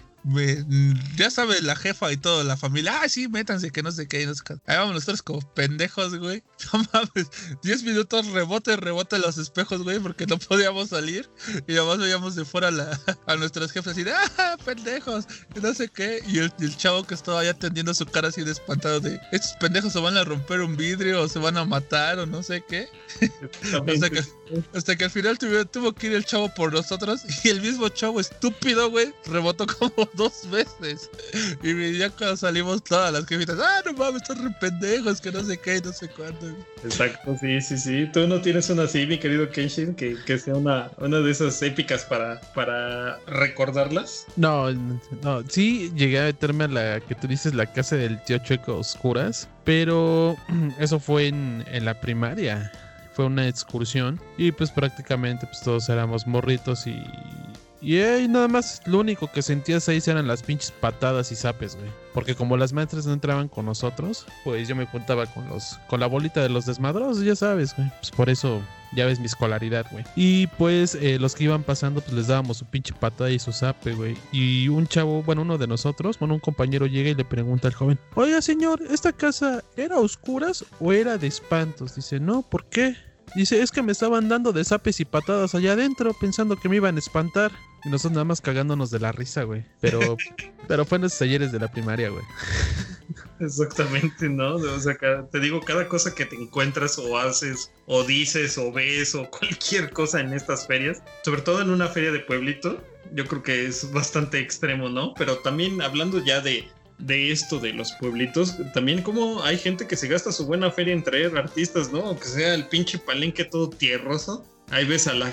ya 1.16 1.30
sabe 1.30 1.62
la 1.62 1.76
jefa 1.76 2.12
y 2.12 2.16
toda 2.16 2.44
la 2.44 2.56
familia, 2.56 3.00
ah, 3.02 3.08
sí, 3.08 3.28
métanse, 3.28 3.70
que 3.70 3.82
no 3.82 3.90
sé 3.90 4.06
qué, 4.06 4.26
no 4.26 4.34
sé 4.34 4.42
qué. 4.44 4.54
Ahí 4.66 4.76
vamos 4.76 4.94
nosotros 4.94 5.22
como 5.22 5.40
pendejos, 5.54 6.16
güey. 6.16 6.42
No 6.72 6.84
mames, 6.92 7.30
10 7.62 7.82
minutos 7.84 8.26
rebote, 8.28 8.76
rebote 8.76 9.18
los 9.18 9.38
espejos, 9.38 9.82
güey, 9.82 9.98
porque 9.98 10.26
no 10.26 10.38
podíamos 10.38 10.90
salir. 10.90 11.28
Y 11.66 11.76
además 11.76 11.98
veíamos 11.98 12.34
de 12.34 12.44
fuera 12.44 12.68
a 13.26 13.36
nuestras 13.36 13.72
jefas 13.72 13.92
así 13.92 14.04
de, 14.04 14.12
ah, 14.12 14.56
pendejos, 14.64 15.26
no 15.60 15.74
sé 15.74 15.88
qué. 15.88 16.22
Y 16.28 16.38
el, 16.38 16.76
chavo 16.76 17.04
que 17.04 17.14
estaba 17.14 17.42
ya 17.42 17.50
atendiendo 17.50 17.94
su 17.94 18.06
cara 18.06 18.28
así 18.28 18.44
de 18.44 18.52
espantado 18.52 19.00
de, 19.00 19.18
estos 19.32 19.52
pendejos 19.54 19.92
se 19.92 20.00
van 20.00 20.16
a 20.16 20.24
romper 20.24 20.60
un 20.60 20.76
vidrio 20.76 21.22
o 21.22 21.28
se 21.28 21.38
van 21.38 21.56
a 21.56 21.64
matar 21.64 22.18
o 22.18 22.26
no 22.26 22.42
sé 22.42 22.62
qué. 22.68 22.88
hasta, 23.88 24.10
que, 24.10 24.22
hasta 24.74 24.96
que 24.96 25.04
al 25.04 25.10
final 25.10 25.38
tuvo, 25.38 25.64
tuvo 25.64 25.92
que 25.92 26.08
ir 26.08 26.12
el 26.12 26.24
chavo 26.24 26.52
por 26.54 26.72
nosotros 26.72 27.22
y 27.42 27.48
el 27.48 27.60
mismo 27.60 27.88
chavo 27.88 28.20
estúpido, 28.20 28.90
güey, 28.90 29.12
rebotó 29.24 29.66
como 29.66 30.09
dos 30.14 30.48
veces. 30.50 31.10
Y 31.62 31.98
ya 31.98 32.10
cuando 32.10 32.36
salimos 32.36 32.82
todas 32.82 33.12
las 33.12 33.26
jefitas, 33.26 33.58
ah, 33.60 33.82
no 33.84 33.92
mames, 33.92 34.22
están 34.22 34.44
re 34.44 34.54
pendejos, 34.60 35.20
que 35.20 35.32
no 35.32 35.42
sé 35.42 35.58
qué, 35.58 35.80
no 35.84 35.92
sé 35.92 36.08
cuándo. 36.08 36.56
Exacto, 36.84 37.36
sí, 37.40 37.60
sí, 37.60 37.78
sí. 37.78 38.10
Tú 38.12 38.26
no 38.26 38.40
tienes 38.40 38.68
una 38.70 38.84
así, 38.84 39.06
mi 39.06 39.18
querido 39.18 39.50
Kenshin, 39.50 39.94
que, 39.94 40.16
que 40.26 40.38
sea 40.38 40.54
una, 40.54 40.90
una 40.98 41.20
de 41.20 41.30
esas 41.30 41.60
épicas 41.62 42.04
para, 42.04 42.40
para 42.54 43.18
recordarlas. 43.26 44.26
No, 44.36 44.70
no, 44.72 45.42
sí 45.48 45.92
llegué 45.94 46.20
a 46.20 46.24
meterme 46.24 46.64
a 46.64 46.68
la 46.68 47.00
que 47.00 47.14
tú 47.14 47.26
dices, 47.26 47.54
la 47.54 47.66
casa 47.66 47.96
del 47.96 48.22
tío 48.24 48.38
Chueco 48.38 48.78
Oscuras, 48.78 49.48
pero 49.64 50.36
eso 50.78 50.98
fue 50.98 51.28
en, 51.28 51.64
en 51.70 51.84
la 51.84 52.00
primaria 52.00 52.70
fue 53.12 53.26
una 53.26 53.48
excursión 53.48 54.20
y 54.38 54.52
pues 54.52 54.70
prácticamente 54.70 55.46
pues 55.46 55.60
todos 55.62 55.88
éramos 55.88 56.26
morritos 56.26 56.86
y 56.86 57.02
y 57.82 58.28
nada 58.28 58.48
más 58.48 58.82
lo 58.86 58.98
único 58.98 59.30
que 59.30 59.42
sentías 59.42 59.88
ahí 59.88 60.00
eran 60.06 60.26
las 60.26 60.42
pinches 60.42 60.70
patadas 60.70 61.32
y 61.32 61.36
zapes, 61.36 61.76
güey. 61.76 61.90
Porque 62.12 62.34
como 62.34 62.56
las 62.56 62.72
maestras 62.72 63.06
no 63.06 63.12
entraban 63.12 63.48
con 63.48 63.66
nosotros, 63.66 64.26
pues 64.44 64.68
yo 64.68 64.76
me 64.76 64.86
juntaba 64.86 65.26
con 65.26 65.48
los 65.48 65.78
con 65.88 66.00
la 66.00 66.06
bolita 66.06 66.42
de 66.42 66.48
los 66.48 66.66
desmadrosos, 66.66 67.24
ya 67.24 67.36
sabes, 67.36 67.74
güey. 67.76 67.88
Pues 68.00 68.10
por 68.10 68.28
eso 68.28 68.60
ya 68.92 69.06
ves 69.06 69.20
mi 69.20 69.26
escolaridad, 69.26 69.86
güey. 69.90 70.04
Y 70.16 70.48
pues 70.48 70.96
eh, 70.96 71.18
los 71.18 71.34
que 71.34 71.44
iban 71.44 71.62
pasando, 71.62 72.00
pues 72.00 72.12
les 72.12 72.26
dábamos 72.26 72.58
su 72.58 72.66
pinche 72.66 72.92
patada 72.92 73.30
y 73.30 73.38
su 73.38 73.52
zape, 73.52 73.94
güey. 73.94 74.16
Y 74.32 74.68
un 74.68 74.86
chavo, 74.86 75.22
bueno, 75.22 75.42
uno 75.42 75.56
de 75.56 75.66
nosotros, 75.66 76.18
bueno, 76.18 76.34
un 76.34 76.40
compañero 76.40 76.86
llega 76.86 77.10
y 77.10 77.14
le 77.14 77.24
pregunta 77.24 77.68
al 77.68 77.74
joven, 77.74 77.98
oiga 78.14 78.42
señor, 78.42 78.82
¿esta 78.90 79.12
casa 79.12 79.62
era 79.76 79.98
oscuras 79.98 80.64
o 80.80 80.92
era 80.92 81.16
de 81.16 81.28
espantos? 81.28 81.94
Dice, 81.94 82.18
no, 82.18 82.42
¿por 82.42 82.64
qué? 82.64 82.96
Dice, 83.34 83.62
es 83.62 83.70
que 83.70 83.82
me 83.82 83.92
estaban 83.92 84.28
dando 84.28 84.52
de 84.52 84.64
zapes 84.64 84.98
y 84.98 85.04
patadas 85.04 85.54
allá 85.54 85.72
adentro 85.72 86.12
pensando 86.14 86.56
que 86.56 86.68
me 86.68 86.76
iban 86.76 86.96
a 86.96 86.98
espantar. 86.98 87.52
Y 87.84 87.88
nosotros 87.88 88.12
nada 88.12 88.24
más 88.24 88.40
cagándonos 88.40 88.90
de 88.90 88.98
la 89.00 89.12
risa, 89.12 89.44
güey. 89.44 89.64
Pero, 89.80 90.16
pero 90.68 90.84
fue 90.84 90.96
en 90.96 91.02
los 91.02 91.16
talleres 91.18 91.50
de 91.52 91.58
la 91.60 91.68
primaria, 91.70 92.10
güey. 92.10 92.24
Exactamente, 93.40 94.28
¿no? 94.28 94.56
O 94.56 94.80
sea, 94.80 94.96
cada- 94.96 95.26
te 95.28 95.40
digo, 95.40 95.60
cada 95.60 95.88
cosa 95.88 96.14
que 96.14 96.26
te 96.26 96.36
encuentras 96.36 96.98
o 96.98 97.18
haces 97.18 97.70
o 97.86 98.04
dices 98.04 98.58
o 98.58 98.70
ves 98.72 99.14
o 99.14 99.28
cualquier 99.30 99.90
cosa 99.90 100.20
en 100.20 100.32
estas 100.32 100.66
ferias, 100.66 101.02
sobre 101.24 101.42
todo 101.42 101.60
en 101.62 101.70
una 101.70 101.88
feria 101.88 102.12
de 102.12 102.20
pueblito, 102.20 102.82
yo 103.14 103.26
creo 103.26 103.42
que 103.42 103.66
es 103.66 103.90
bastante 103.92 104.38
extremo, 104.38 104.88
¿no? 104.88 105.14
Pero 105.14 105.38
también 105.38 105.80
hablando 105.82 106.22
ya 106.22 106.40
de, 106.40 106.68
de 106.98 107.32
esto 107.32 107.58
de 107.58 107.72
los 107.72 107.92
pueblitos, 107.92 108.56
también 108.74 109.02
como 109.02 109.42
hay 109.42 109.56
gente 109.58 109.86
que 109.86 109.96
se 109.96 110.06
gasta 110.06 110.30
su 110.32 110.46
buena 110.46 110.70
feria 110.70 110.92
en 110.92 111.02
traer 111.02 111.36
artistas, 111.36 111.90
¿no? 111.90 112.00
Aunque 112.06 112.26
sea 112.28 112.54
el 112.54 112.68
pinche 112.68 112.98
palenque 112.98 113.44
todo 113.44 113.70
tierroso. 113.70 114.44
Ahí 114.70 114.84
ves 114.86 115.06
a, 115.08 115.14
la, 115.14 115.26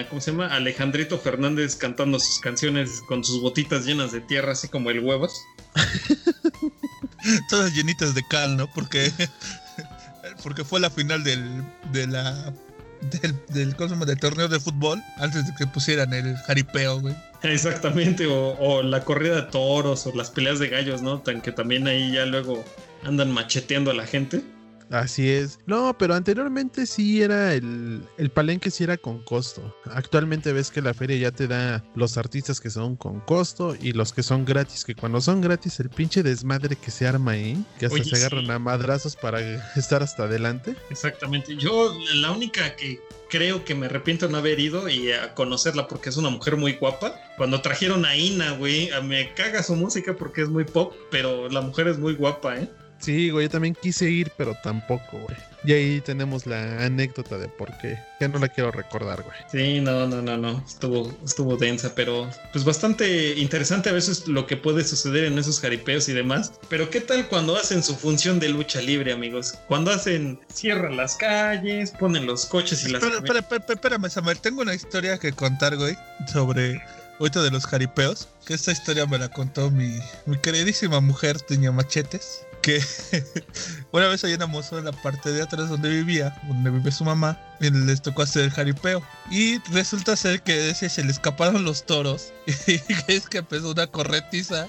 a- 0.00 0.08
¿cómo 0.08 0.20
se 0.20 0.30
llama? 0.30 0.46
Alejandrito 0.54 1.18
Fernández 1.18 1.76
cantando 1.76 2.18
sus 2.18 2.38
canciones 2.40 3.02
con 3.06 3.22
sus 3.24 3.40
botitas 3.40 3.84
llenas 3.84 4.12
de 4.12 4.20
tierra, 4.22 4.52
así 4.52 4.68
como 4.68 4.90
el 4.90 5.00
huevos. 5.00 5.32
Todas 7.50 7.74
llenitas 7.74 8.14
de 8.14 8.22
cal, 8.28 8.56
¿no? 8.56 8.66
Porque, 8.72 9.12
porque 10.42 10.64
fue 10.64 10.80
la 10.80 10.88
final 10.90 11.22
del, 11.24 11.62
de 11.92 12.06
la, 12.06 12.52
del, 13.20 13.34
del, 13.48 13.76
¿cómo 13.76 13.88
se 13.88 13.94
llama? 13.94 14.06
del 14.06 14.18
torneo 14.18 14.48
de 14.48 14.60
fútbol 14.60 15.02
antes 15.18 15.46
de 15.46 15.54
que 15.56 15.66
pusieran 15.66 16.12
el 16.14 16.36
jaripeo, 16.38 17.00
güey. 17.00 17.14
Exactamente, 17.42 18.26
o, 18.26 18.56
o 18.58 18.82
la 18.82 19.04
corrida 19.04 19.36
de 19.36 19.42
toros 19.42 20.06
o 20.06 20.14
las 20.14 20.30
peleas 20.30 20.58
de 20.58 20.68
gallos, 20.68 21.02
¿no? 21.02 21.20
Tan 21.20 21.40
que 21.40 21.52
también 21.52 21.86
ahí 21.86 22.12
ya 22.12 22.24
luego 22.26 22.64
andan 23.04 23.30
macheteando 23.32 23.90
a 23.90 23.94
la 23.94 24.06
gente. 24.06 24.42
Así 24.90 25.30
es. 25.30 25.58
No, 25.66 25.96
pero 25.98 26.14
anteriormente 26.14 26.86
sí 26.86 27.22
era 27.22 27.54
el, 27.54 28.02
el 28.16 28.30
palenque 28.30 28.70
sí 28.70 28.84
era 28.84 28.96
con 28.96 29.22
costo. 29.22 29.74
Actualmente 29.92 30.52
ves 30.52 30.70
que 30.70 30.80
la 30.80 30.94
feria 30.94 31.16
ya 31.16 31.30
te 31.30 31.46
da 31.46 31.84
los 31.94 32.16
artistas 32.16 32.60
que 32.60 32.70
son 32.70 32.96
con 32.96 33.20
costo 33.20 33.76
y 33.80 33.92
los 33.92 34.12
que 34.12 34.22
son 34.22 34.44
gratis. 34.44 34.84
Que 34.84 34.94
cuando 34.94 35.20
son 35.20 35.40
gratis, 35.40 35.80
el 35.80 35.90
pinche 35.90 36.22
desmadre 36.22 36.76
que 36.76 36.90
se 36.90 37.06
arma 37.06 37.32
ahí, 37.32 37.62
que 37.78 37.86
hasta 37.86 38.00
Oye, 38.00 38.04
se 38.04 38.16
agarran 38.16 38.46
sí. 38.46 38.50
a 38.50 38.58
madrazos 38.58 39.16
para 39.16 39.40
estar 39.76 40.02
hasta 40.02 40.24
adelante. 40.24 40.74
Exactamente. 40.90 41.56
Yo, 41.56 41.94
la 42.14 42.30
única 42.30 42.74
que 42.76 43.00
creo 43.28 43.64
que 43.64 43.74
me 43.74 43.86
arrepiento 43.86 44.26
de 44.26 44.32
no 44.32 44.38
haber 44.38 44.58
ido 44.58 44.88
y 44.88 45.12
a 45.12 45.34
conocerla 45.34 45.86
porque 45.86 46.08
es 46.08 46.16
una 46.16 46.30
mujer 46.30 46.56
muy 46.56 46.74
guapa. 46.74 47.14
Cuando 47.36 47.60
trajeron 47.60 48.04
a 48.04 48.16
Ina, 48.16 48.52
güey, 48.52 48.90
me 49.04 49.34
caga 49.34 49.62
su 49.62 49.76
música 49.76 50.16
porque 50.16 50.42
es 50.42 50.48
muy 50.48 50.64
pop, 50.64 50.94
pero 51.10 51.48
la 51.48 51.60
mujer 51.60 51.88
es 51.88 51.98
muy 51.98 52.14
guapa, 52.14 52.56
¿eh? 52.56 52.70
Sí, 52.98 53.30
güey, 53.30 53.46
yo 53.46 53.50
también 53.50 53.76
quise 53.80 54.10
ir, 54.10 54.32
pero 54.36 54.56
tampoco, 54.62 55.18
güey. 55.18 55.36
Y 55.64 55.72
ahí 55.72 56.00
tenemos 56.00 56.46
la 56.46 56.84
anécdota 56.84 57.36
de 57.36 57.48
por 57.48 57.76
qué. 57.78 57.98
Ya 58.20 58.28
no 58.28 58.38
la 58.38 58.48
quiero 58.48 58.70
recordar, 58.70 59.22
güey. 59.22 59.36
Sí, 59.50 59.80
no, 59.80 60.06
no, 60.06 60.22
no, 60.22 60.36
no. 60.36 60.64
Estuvo, 60.66 61.16
estuvo 61.24 61.56
densa, 61.56 61.94
pero 61.94 62.28
pues 62.52 62.64
bastante 62.64 63.34
interesante 63.34 63.88
a 63.88 63.92
veces 63.92 64.28
lo 64.28 64.46
que 64.46 64.56
puede 64.56 64.84
suceder 64.84 65.24
en 65.24 65.38
esos 65.38 65.60
jaripeos 65.60 66.08
y 66.08 66.12
demás. 66.12 66.52
Pero 66.68 66.90
¿qué 66.90 67.00
tal 67.00 67.28
cuando 67.28 67.56
hacen 67.56 67.82
su 67.82 67.96
función 67.96 68.38
de 68.38 68.50
lucha 68.50 68.80
libre, 68.80 69.12
amigos? 69.12 69.58
Cuando 69.66 69.90
hacen, 69.90 70.38
cierran 70.52 70.96
las 70.96 71.16
calles, 71.16 71.90
ponen 71.90 72.26
los 72.26 72.46
coches 72.46 72.84
y 72.84 72.90
las... 72.90 73.02
Espera, 73.02 73.18
espera, 73.18 73.40
espera, 73.40 73.74
espérame, 73.74 74.10
Samuel. 74.10 74.38
Tengo 74.40 74.62
una 74.62 74.74
historia 74.74 75.18
que 75.18 75.32
contar, 75.32 75.76
güey, 75.76 75.96
sobre 76.32 76.80
ahorita 77.18 77.42
de 77.42 77.50
los 77.50 77.66
jaripeos. 77.66 78.28
Que 78.46 78.54
esta 78.54 78.72
historia 78.72 79.06
me 79.06 79.18
la 79.18 79.28
contó 79.28 79.70
mi, 79.70 79.98
mi 80.26 80.38
queridísima 80.38 81.00
mujer, 81.00 81.36
Doña 81.48 81.72
Machetes. 81.72 82.44
Una 83.92 84.06
vez 84.08 84.22
ahí 84.24 84.32
en 84.34 84.42
Amozo, 84.42 84.78
en 84.78 84.84
la 84.84 84.92
parte 84.92 85.32
de 85.32 85.42
atrás 85.42 85.68
donde 85.68 85.88
vivía, 85.88 86.38
donde 86.46 86.70
vive 86.70 86.92
su 86.92 87.04
mamá, 87.04 87.40
les 87.60 88.02
tocó 88.02 88.22
hacer 88.22 88.44
el 88.44 88.50
jaripeo. 88.50 89.02
Y 89.30 89.58
resulta 89.72 90.16
ser 90.16 90.42
que 90.42 90.74
se 90.74 91.04
le 91.04 91.10
escaparon 91.10 91.64
los 91.64 91.84
toros. 91.86 92.32
Y 92.66 92.78
que 92.78 93.16
es 93.16 93.28
que 93.28 93.38
empezó 93.38 93.70
una 93.72 93.86
corretiza. 93.86 94.68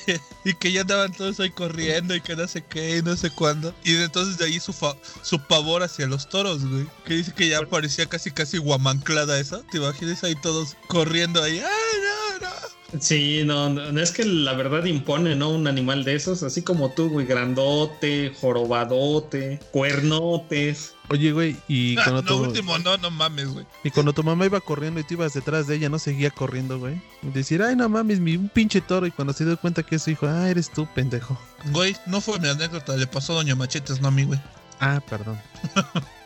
y 0.44 0.54
que 0.54 0.72
ya 0.72 0.82
andaban 0.82 1.12
todos 1.12 1.40
ahí 1.40 1.50
corriendo 1.50 2.14
y 2.14 2.20
que 2.20 2.36
no 2.36 2.46
sé 2.48 2.62
qué 2.62 2.98
y 2.98 3.02
no 3.02 3.16
sé 3.16 3.30
cuándo. 3.30 3.74
Y 3.84 3.96
entonces 3.96 4.38
de 4.38 4.46
ahí 4.46 4.60
su, 4.60 4.72
fa- 4.72 4.96
su 5.22 5.38
pavor 5.46 5.82
hacia 5.82 6.06
los 6.06 6.28
toros, 6.28 6.64
güey. 6.64 6.86
Que 7.04 7.14
dice 7.14 7.32
que 7.32 7.48
ya 7.48 7.60
parecía 7.66 8.06
casi 8.06 8.30
casi 8.30 8.58
guamanclada 8.58 9.38
eso. 9.38 9.64
¿Te 9.70 9.78
imaginas 9.78 10.22
ahí 10.24 10.34
todos 10.42 10.76
corriendo 10.88 11.42
ahí? 11.42 11.58
¡Ay, 11.58 12.00
no, 12.02 12.14
no! 12.14 12.19
Sí, 12.98 13.42
no, 13.44 13.70
no, 13.70 13.92
no, 13.92 14.00
es 14.00 14.10
que 14.10 14.24
la 14.24 14.52
verdad 14.54 14.84
impone, 14.84 15.36
¿no? 15.36 15.50
Un 15.50 15.66
animal 15.68 16.02
de 16.02 16.16
esos, 16.16 16.42
así 16.42 16.62
como 16.62 16.90
tú, 16.92 17.08
güey, 17.08 17.24
grandote, 17.26 18.32
jorobadote, 18.40 19.60
cuernotes. 19.70 20.94
Oye, 21.08 21.32
güey, 21.32 21.56
y 21.68 21.96
Ah, 21.98 22.02
cuando, 22.04 22.22
no, 22.22 22.28
tu, 22.28 22.36
último, 22.44 22.78
no, 22.78 22.96
no 22.96 23.10
mames, 23.10 23.48
güey. 23.48 23.66
y 23.84 23.90
cuando 23.90 24.12
tu 24.12 24.22
mamá 24.24 24.46
iba 24.46 24.60
corriendo 24.60 24.98
y 25.00 25.04
tú 25.04 25.14
ibas 25.14 25.34
detrás 25.34 25.66
de 25.66 25.76
ella, 25.76 25.88
no 25.88 25.98
seguía 25.98 26.30
corriendo, 26.30 26.78
güey. 26.78 27.00
Y 27.22 27.28
decir, 27.28 27.62
ay, 27.62 27.76
no 27.76 27.88
mames, 27.88 28.18
mi 28.18 28.36
un 28.36 28.48
pinche 28.48 28.80
toro. 28.80 29.06
Y 29.06 29.10
cuando 29.12 29.32
se 29.32 29.44
dio 29.44 29.56
cuenta 29.56 29.82
que 29.84 29.96
es 29.96 30.02
su 30.02 30.10
hijo, 30.10 30.26
ah, 30.26 30.48
eres 30.50 30.70
tú, 30.70 30.88
pendejo. 30.94 31.38
Güey, 31.72 31.96
no 32.06 32.20
fue 32.20 32.38
mi 32.40 32.48
anécdota, 32.48 32.96
le 32.96 33.06
pasó 33.06 33.34
a 33.34 33.36
Doña 33.36 33.54
Machetes, 33.54 34.00
no 34.00 34.08
a 34.08 34.10
mí, 34.10 34.24
güey. 34.24 34.40
Ah, 34.80 35.00
perdón. 35.08 35.38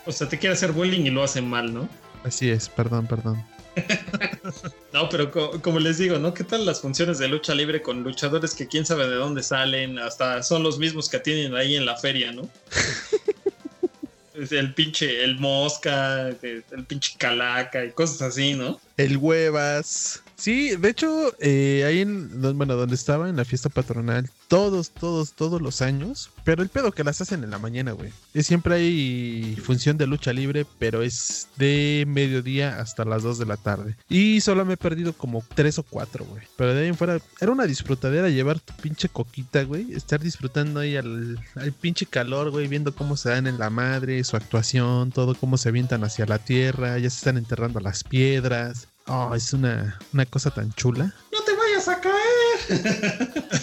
O 0.07 0.13
sea, 0.13 0.29
te 0.29 0.39
quiere 0.39 0.55
hacer 0.55 0.73
bullying 0.73 1.05
y 1.07 1.11
lo 1.11 1.25
hace 1.25 1.43
mal, 1.43 1.75
¿no? 1.75 1.89
Así 2.25 2.49
es, 2.49 2.69
perdón, 2.69 3.07
perdón. 3.07 3.45
No, 4.95 5.09
pero 5.09 5.29
co- 5.33 5.61
como 5.61 5.81
les 5.81 5.99
digo, 5.99 6.21
¿no? 6.21 6.33
¿Qué 6.33 6.45
tal 6.45 6.65
las 6.65 6.81
funciones 6.81 7.19
de 7.19 7.27
lucha 7.27 7.53
libre 7.53 7.83
con 7.83 8.05
luchadores 8.05 8.55
que 8.55 8.69
quién 8.69 8.87
sabe 8.87 9.09
de 9.09 9.17
dónde 9.17 9.43
salen? 9.43 9.99
Hasta 9.99 10.41
son 10.45 10.63
los 10.63 10.79
mismos 10.79 11.09
que 11.09 11.19
tienen 11.19 11.57
ahí 11.57 11.75
en 11.75 11.85
la 11.85 11.97
feria, 11.97 12.31
¿no? 12.31 12.49
El 14.51 14.75
pinche, 14.75 15.23
el 15.23 15.39
mosca, 15.39 16.29
el 16.29 16.65
pinche 16.89 17.15
calaca 17.17 17.85
y 17.85 17.93
cosas 17.93 18.21
así, 18.23 18.55
¿no? 18.55 18.81
El 18.97 19.17
huevas. 19.17 20.24
Sí, 20.45 20.77
de 20.77 20.91
hecho, 20.91 21.33
eh, 21.41 21.85
ahí 21.87 22.01
en, 22.01 22.43
bueno, 22.59 22.75
donde 22.75 22.97
estaba 22.97 23.31
en 23.31 23.37
la 23.37 23.47
fiesta 23.47 23.71
patronal, 23.71 24.29
todos, 24.49 24.91
todos, 24.91 25.33
todos 25.33 25.63
los 25.63 25.81
años, 25.81 26.29
pero 26.45 26.63
el 26.63 26.69
pedo 26.69 26.93
que 26.93 27.03
las 27.03 27.23
hacen 27.23 27.45
en 27.45 27.51
la 27.51 27.59
mañana, 27.59 27.93
güey. 27.93 28.13
Siempre 28.35 28.75
hay 28.75 29.57
función 29.65 29.97
de 29.97 30.07
lucha 30.07 30.35
libre, 30.35 30.67
pero 30.79 31.01
es 31.01 31.49
de 31.57 32.05
mediodía 32.07 32.79
hasta 32.79 33.07
las 33.07 33.23
2 33.23 33.39
de 33.39 33.47
la 33.47 33.57
tarde. 33.57 33.97
Y 34.11 34.43
solo 34.43 34.67
me 34.67 34.75
he 34.75 34.77
perdido 34.77 35.15
como 35.15 35.43
3 35.55 35.79
o 35.79 35.83
4, 35.83 36.27
güey. 36.27 36.43
Pero 36.59 36.75
de 36.75 36.83
ahí 36.83 36.89
en 36.89 36.99
fuera, 36.99 37.19
era 37.41 37.51
una 37.51 37.65
disfrutadera 37.65 38.29
llevar 38.29 38.61
tu 38.61 38.75
pinche 38.75 39.09
coquita, 39.09 39.63
güey. 39.63 39.95
Estar 39.95 40.21
disfrutando 40.21 40.81
ahí 40.81 40.95
al 40.95 41.39
pinche 41.81 42.05
calor, 42.05 42.51
güey, 42.51 42.69
viendo 42.69 42.95
cómo 42.95 43.17
se 43.17 43.31
dan 43.31 43.47
en 43.47 43.59
la 43.59 43.71
madre, 43.71 44.23
su 44.25 44.37
actuación, 44.37 45.11
todo 45.11 45.37
cómo 45.37 45.57
se 45.57 45.71
avientan 45.71 46.05
hacia 46.05 46.27
la 46.27 46.39
tierra, 46.39 46.99
ya 46.99 47.09
se 47.09 47.17
están 47.17 47.39
enterrando 47.39 47.81
las 47.81 48.05
piedras. 48.05 48.89
Oh, 49.07 49.35
es 49.35 49.53
una, 49.53 49.99
una 50.13 50.25
cosa 50.27 50.51
tan 50.51 50.73
chula. 50.75 51.13
¡No 51.33 51.41
te 51.43 51.53
vayas 51.55 51.89
a 51.89 52.01
caer! 52.01 53.33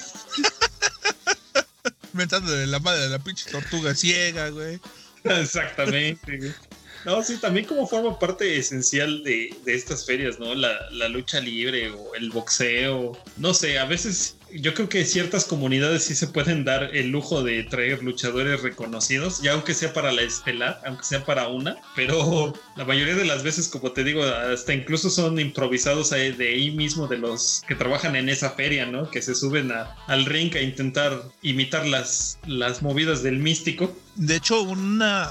Mentándole 2.14 2.68
la 2.68 2.80
madre 2.80 3.02
de 3.02 3.10
la 3.10 3.20
pinche 3.20 3.50
tortuga 3.50 3.96
ciega, 3.96 4.50
güey. 4.50 4.80
Exactamente. 5.24 6.38
güey. 6.38 6.54
No, 7.06 7.24
sí, 7.24 7.38
también 7.38 7.66
como 7.66 7.88
forma 7.88 8.20
parte 8.20 8.58
esencial 8.58 9.24
de, 9.24 9.56
de 9.66 9.74
estas 9.74 10.06
ferias, 10.06 10.40
¿no? 10.40 10.54
La, 10.54 10.90
la 10.92 11.10
lucha 11.10 11.40
libre 11.40 11.90
o 11.90 12.14
el 12.14 12.30
boxeo. 12.30 13.18
No 13.38 13.54
sé, 13.56 13.80
a 13.80 13.86
veces 13.86 14.36
yo 14.56 14.74
creo 14.74 14.90
que 14.90 15.06
ciertas 15.06 15.46
comunidades 15.46 16.04
sí 16.04 16.16
se 16.16 16.28
pueden 16.28 16.64
dar 16.64 16.96
el 16.96 17.10
lujo 17.10 17.44
de 17.44 17.64
traer 17.64 18.04
luchadores 18.04 18.62
reconocidos, 18.62 19.42
ya 19.42 19.54
aunque 19.54 19.74
sea 19.74 19.94
para 19.94 20.12
la 20.12 20.22
estelar, 20.22 20.82
aunque 20.86 21.04
sea 21.04 21.26
para 21.26 21.48
una, 21.48 21.78
pero 21.96 22.54
la 22.76 22.86
mayoría 22.86 23.16
de 23.16 23.26
las 23.26 23.44
veces, 23.44 23.68
como 23.68 23.92
te 23.92 24.04
digo, 24.04 24.24
hasta 24.24 24.74
incluso 24.74 25.10
son 25.10 25.40
improvisados 25.40 26.12
de 26.12 26.48
ahí 26.48 26.72
mismo 26.72 27.08
de 27.08 27.18
los 27.18 27.64
que 27.68 27.76
trabajan 27.76 28.16
en 28.16 28.30
esa 28.30 28.52
feria, 28.52 28.86
¿no? 28.86 29.10
Que 29.10 29.22
se 29.22 29.36
suben 29.36 29.72
al 30.08 30.26
ring 30.26 30.56
a 30.56 30.62
intentar 30.62 31.24
imitar 31.42 31.86
las, 31.88 32.40
las 32.46 32.82
movidas 32.82 33.24
del 33.24 33.40
místico. 33.40 33.96
De 34.16 34.36
hecho, 34.36 34.62
una, 34.62 35.30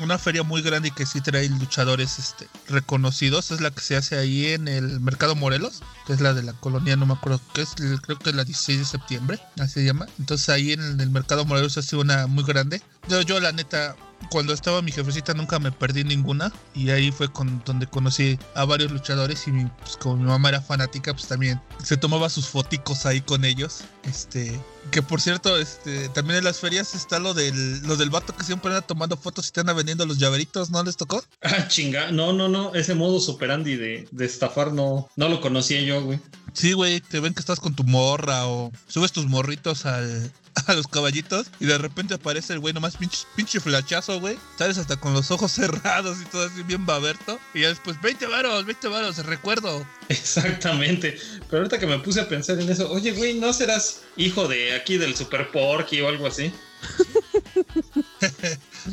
una 0.00 0.18
feria 0.18 0.42
muy 0.42 0.62
grande 0.62 0.88
y 0.88 0.90
que 0.90 1.06
sí 1.06 1.20
trae 1.20 1.48
luchadores 1.48 2.18
este, 2.18 2.48
reconocidos 2.68 3.50
es 3.52 3.60
la 3.60 3.70
que 3.70 3.80
se 3.80 3.96
hace 3.96 4.18
ahí 4.18 4.48
en 4.48 4.66
el 4.66 4.98
Mercado 5.00 5.36
Morelos, 5.36 5.82
que 6.06 6.14
es 6.14 6.20
la 6.20 6.34
de 6.34 6.42
la 6.42 6.52
colonia, 6.54 6.96
no 6.96 7.06
me 7.06 7.14
acuerdo 7.14 7.40
qué 7.54 7.62
es, 7.62 7.74
creo 8.02 8.18
que 8.18 8.30
es 8.30 8.36
la 8.40 8.44
16 8.44 8.78
de 8.78 8.84
septiembre, 8.84 9.38
así 9.58 9.74
se 9.74 9.84
llama. 9.84 10.06
Entonces 10.18 10.48
ahí 10.48 10.72
en 10.72 11.00
el 11.00 11.10
Mercado 11.10 11.44
Morelos 11.44 11.76
ha 11.78 11.82
sido 11.82 12.02
una 12.02 12.26
muy 12.26 12.44
grande. 12.44 12.80
Yo, 13.08 13.22
yo 13.22 13.40
la 13.40 13.52
neta, 13.52 13.96
cuando 14.30 14.52
estaba 14.52 14.82
mi 14.82 14.92
jefecita 14.92 15.32
nunca 15.34 15.58
me 15.58 15.72
perdí 15.72 16.04
ninguna 16.04 16.52
y 16.74 16.90
ahí 16.90 17.10
fue 17.10 17.32
con, 17.32 17.62
donde 17.64 17.86
conocí 17.86 18.38
a 18.54 18.64
varios 18.64 18.92
luchadores 18.92 19.46
y 19.48 19.52
mi- 19.52 19.70
pues, 19.80 19.96
como 19.96 20.16
mi 20.16 20.24
mamá 20.24 20.50
era 20.50 20.60
fanática, 20.60 21.12
pues 21.14 21.26
también 21.26 21.60
se 21.82 21.96
tomaba 21.96 22.28
sus 22.28 22.46
foticos 22.48 23.06
ahí 23.06 23.20
con 23.22 23.44
ellos. 23.44 23.80
Este, 24.04 24.58
que 24.90 25.02
por 25.02 25.20
cierto, 25.20 25.58
este, 25.58 26.08
también 26.10 26.38
en 26.38 26.44
las 26.44 26.58
ferias 26.58 26.94
está 26.94 27.18
lo 27.18 27.34
del, 27.34 27.82
lo 27.82 27.96
del 27.96 28.10
vato 28.10 28.34
que 28.36 28.44
siempre 28.44 28.70
anda 28.70 28.82
tomando 28.86 29.16
fotos 29.16 29.48
y 29.48 29.52
te 29.52 29.60
anda 29.60 29.72
vendiendo 29.72 30.04
los 30.06 30.18
llaveritos, 30.18 30.70
¿no 30.70 30.82
les 30.82 30.96
tocó? 30.96 31.22
Ah, 31.42 31.68
chinga. 31.68 32.10
No, 32.12 32.32
no, 32.32 32.48
no. 32.48 32.74
Ese 32.74 32.94
modo 32.94 33.20
superandi 33.20 33.76
de, 33.76 34.08
de 34.10 34.24
estafar 34.24 34.72
no, 34.72 35.08
no 35.16 35.28
lo 35.28 35.40
conocía 35.40 35.80
yo, 35.82 36.02
güey. 36.02 36.20
Sí, 36.54 36.72
güey, 36.72 37.00
te 37.00 37.20
ven 37.20 37.34
que 37.34 37.40
estás 37.40 37.60
con 37.60 37.74
tu 37.74 37.84
morra 37.84 38.46
o 38.46 38.72
subes 38.88 39.12
tus 39.12 39.26
morritos 39.26 39.86
al, 39.86 40.32
a 40.66 40.74
los 40.74 40.86
caballitos 40.88 41.46
y 41.60 41.66
de 41.66 41.78
repente 41.78 42.14
aparece 42.14 42.52
el 42.52 42.58
güey 42.60 42.74
nomás 42.74 42.96
pinche, 42.96 43.20
pinche 43.36 43.60
flachazo, 43.60 44.20
güey. 44.20 44.38
Sales 44.58 44.78
hasta 44.78 44.96
con 44.96 45.12
los 45.14 45.30
ojos 45.30 45.52
cerrados 45.54 46.18
y 46.20 46.24
todo 46.26 46.46
así 46.46 46.62
bien 46.62 46.86
baberto. 46.86 47.38
Y 47.54 47.60
ya 47.60 47.68
después, 47.68 48.00
20 48.02 48.26
varos, 48.26 48.64
20 48.66 48.88
varos, 48.88 49.18
recuerdo. 49.26 49.86
Exactamente. 50.08 51.18
Pero 51.48 51.58
ahorita 51.62 51.78
que 51.78 51.86
me 51.86 51.98
puse 51.98 52.20
a 52.20 52.28
pensar 52.28 52.58
en 52.60 52.68
eso, 52.70 52.90
oye, 52.90 53.12
güey, 53.12 53.34
¿no 53.38 53.52
serás 53.52 54.02
hijo 54.16 54.48
de 54.48 54.74
aquí 54.74 54.98
del 54.98 55.14
Super 55.16 55.50
Porky 55.50 56.00
o 56.00 56.08
algo 56.08 56.26
así? 56.26 56.52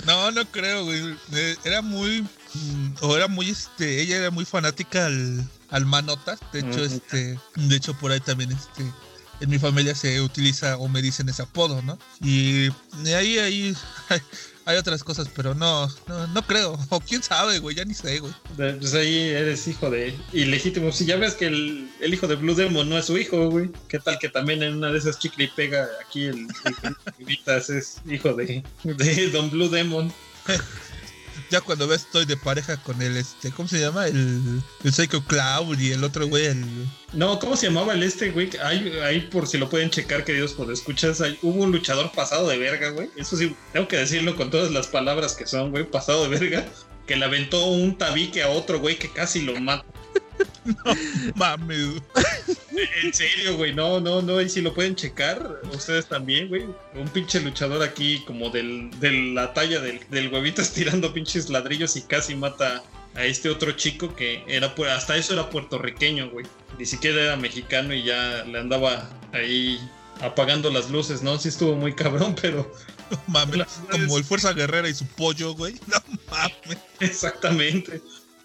no, 0.05 0.32
no 0.32 0.45
creo, 0.51 0.84
güey. 0.86 1.16
Eh, 1.34 1.55
Era 1.64 1.82
muy. 1.82 2.22
mm, 2.53 2.95
O 3.01 3.16
era 3.16 3.28
muy, 3.28 3.49
este. 3.49 4.01
Ella 4.01 4.18
era 4.18 4.32
muy 4.32 4.45
fanática 4.45 5.05
al, 5.05 5.43
al 5.70 5.86
manotas. 5.86 6.39
De 6.51 6.59
hecho, 6.59 6.84
este. 6.84 7.39
De 7.55 7.76
hecho, 7.76 7.93
por 7.95 8.11
ahí 8.11 8.20
también, 8.20 8.51
este. 8.51 8.91
En 9.39 9.51
mi 9.51 9.59
familia 9.59 9.93
se 9.93 10.20
utiliza 10.20 10.78
o 10.78 10.88
me 10.88 10.99
dicen 10.99 11.30
ese 11.30 11.43
apodo, 11.43 11.82
¿no? 11.84 11.99
Y 12.22 12.70
de 13.03 13.15
ahí, 13.15 13.38
ahí. 13.38 13.76
Hay, 14.65 14.76
otras 14.76 15.01
cosas, 15.01 15.30
pero 15.34 15.55
no, 15.55 15.88
no, 16.09 16.28
no 16.28 16.41
creo. 16.45 16.78
O 16.89 16.99
quién 16.99 17.24
sabe, 17.24 17.59
güey, 17.59 17.74
ya 17.74 17.86
ni 17.86 17.93
sé, 17.93 18.20
güey. 18.20 18.34
Pues 18.57 18.93
ahí 18.95 19.30
eres 19.30 19.65
hijo 19.65 19.89
de 19.89 20.13
ilegítimo. 20.34 20.91
Si 20.91 21.05
ya 21.05 21.15
ves 21.15 21.36
que 21.36 21.45
el, 21.45 21.89
el 22.01 22.13
hijo 22.13 22.28
de 22.28 22.36
Blue 22.36 22.53
Demon 22.53 22.89
no 22.89 22.97
es 22.97 23.05
su 23.05 23.18
hijo, 23.18 23.49
güey. 23.49 23.70
¿Qué 23.88 23.97
tal 23.99 24.20
que 24.20 24.28
también 24.28 24.63
en 24.63 24.76
una 24.76 24.91
de 24.91 24.97
esas 24.97 25.20
chicle 25.20 25.45
y 25.45 25.47
pega 25.47 25.88
aquí 26.05 26.26
el, 26.26 26.47
el 27.20 27.39
es 27.78 28.01
hijo 28.05 28.34
de, 28.34 28.61
de 28.84 29.30
Don 29.30 29.49
Blue 29.49 29.70
Demon? 29.70 30.11
Ya 31.50 31.62
cuando 31.62 31.88
ves, 31.88 32.02
estoy 32.02 32.26
de 32.26 32.38
pareja 32.38 32.78
con 32.78 33.02
el, 33.02 33.18
este, 33.18 33.52
¿cómo 33.52 33.68
se 33.68 33.80
llama? 33.80 34.08
El, 34.08 34.62
el 34.84 34.93
Psycho 34.93 35.24
Cloud 35.24 35.80
y 35.80 35.91
el 35.91 36.04
otro 36.04 36.28
güey, 36.28 36.48
el. 36.48 36.66
No, 37.14 37.39
¿cómo 37.39 37.56
se 37.56 37.68
llamaba 37.68 37.93
el 37.93 38.04
este, 38.04 38.32
güey? 38.32 38.50
Ahí, 38.64 38.91
ahí 39.04 39.22
por 39.22 39.48
si 39.48 39.58
lo 39.58 39.70
pueden 39.70 39.89
checar, 39.89 40.26
queridos, 40.26 40.54
por 40.54 40.72
escuchas, 40.72 41.22
hubo 41.41 41.64
un 41.64 41.72
luchador 41.72 42.12
pasado 42.12 42.48
de 42.48 42.58
verga, 42.58 42.89
güey. 42.89 43.10
Eso 43.16 43.38
sí, 43.38 43.56
tengo 43.72 43.88
que 43.88 43.98
decirlo 43.98 44.36
con 44.36 44.52
todas 44.52 44.72
las 44.72 44.88
palabras 44.88 45.36
que 45.36 45.48
son, 45.48 45.72
güey, 45.72 45.89
pasado 45.89 46.24
de 46.24 46.38
verga. 46.38 46.66
Que 47.06 47.16
le 47.16 47.24
aventó 47.24 47.66
un 47.68 47.98
tabique 47.98 48.43
a 48.43 48.50
otro, 48.50 48.80
güey, 48.80 49.00
que 49.00 49.10
casi 49.10 49.41
lo 49.41 49.58
mata. 49.62 49.86
Mames. 51.36 52.02
En 53.03 53.13
serio, 53.13 53.57
güey, 53.57 53.73
no, 53.73 53.99
no, 53.99 54.21
no, 54.21 54.39
y 54.41 54.49
si 54.49 54.61
lo 54.61 54.73
pueden 54.73 54.95
checar, 54.95 55.61
ustedes 55.73 56.05
también, 56.07 56.47
güey. 56.47 56.65
Un 56.95 57.07
pinche 57.09 57.39
luchador 57.39 57.82
aquí, 57.84 58.23
como 58.25 58.49
del, 58.49 58.89
de 58.99 59.11
la 59.34 59.53
talla 59.53 59.80
del, 59.80 59.99
del 60.09 60.32
huevito, 60.32 60.61
estirando 60.63 61.13
pinches 61.13 61.49
ladrillos 61.49 61.95
y 61.95 62.01
casi 62.03 62.36
mata 62.36 62.84
a 63.15 63.23
este 63.25 63.49
otro 63.49 63.71
chico 63.71 64.15
que 64.15 64.43
era, 64.47 64.73
hasta 64.95 65.17
eso 65.17 65.34
era 65.34 65.49
puertorriqueño, 65.49 66.30
güey. 66.30 66.45
Ni 66.78 66.86
siquiera 66.86 67.21
era 67.21 67.36
mexicano 67.36 67.93
y 67.93 68.03
ya 68.03 68.43
le 68.45 68.59
andaba 68.59 69.09
ahí 69.34 69.80
apagando 70.21 70.69
las 70.69 70.89
luces, 70.91 71.21
¿no? 71.23 71.38
Sí 71.39 71.49
estuvo 71.49 71.75
muy 71.75 71.93
cabrón, 71.93 72.36
pero 72.41 72.71
Mames. 73.28 73.57
Las- 73.57 73.80
Como 73.89 74.17
el 74.17 74.23
Fuerza 74.23 74.53
Guerrera 74.53 74.89
y 74.89 74.93
su 74.93 75.05
pollo, 75.07 75.53
güey. 75.53 75.75
No 75.88 75.97
mames. 76.30 76.78
Exactamente. 76.99 78.01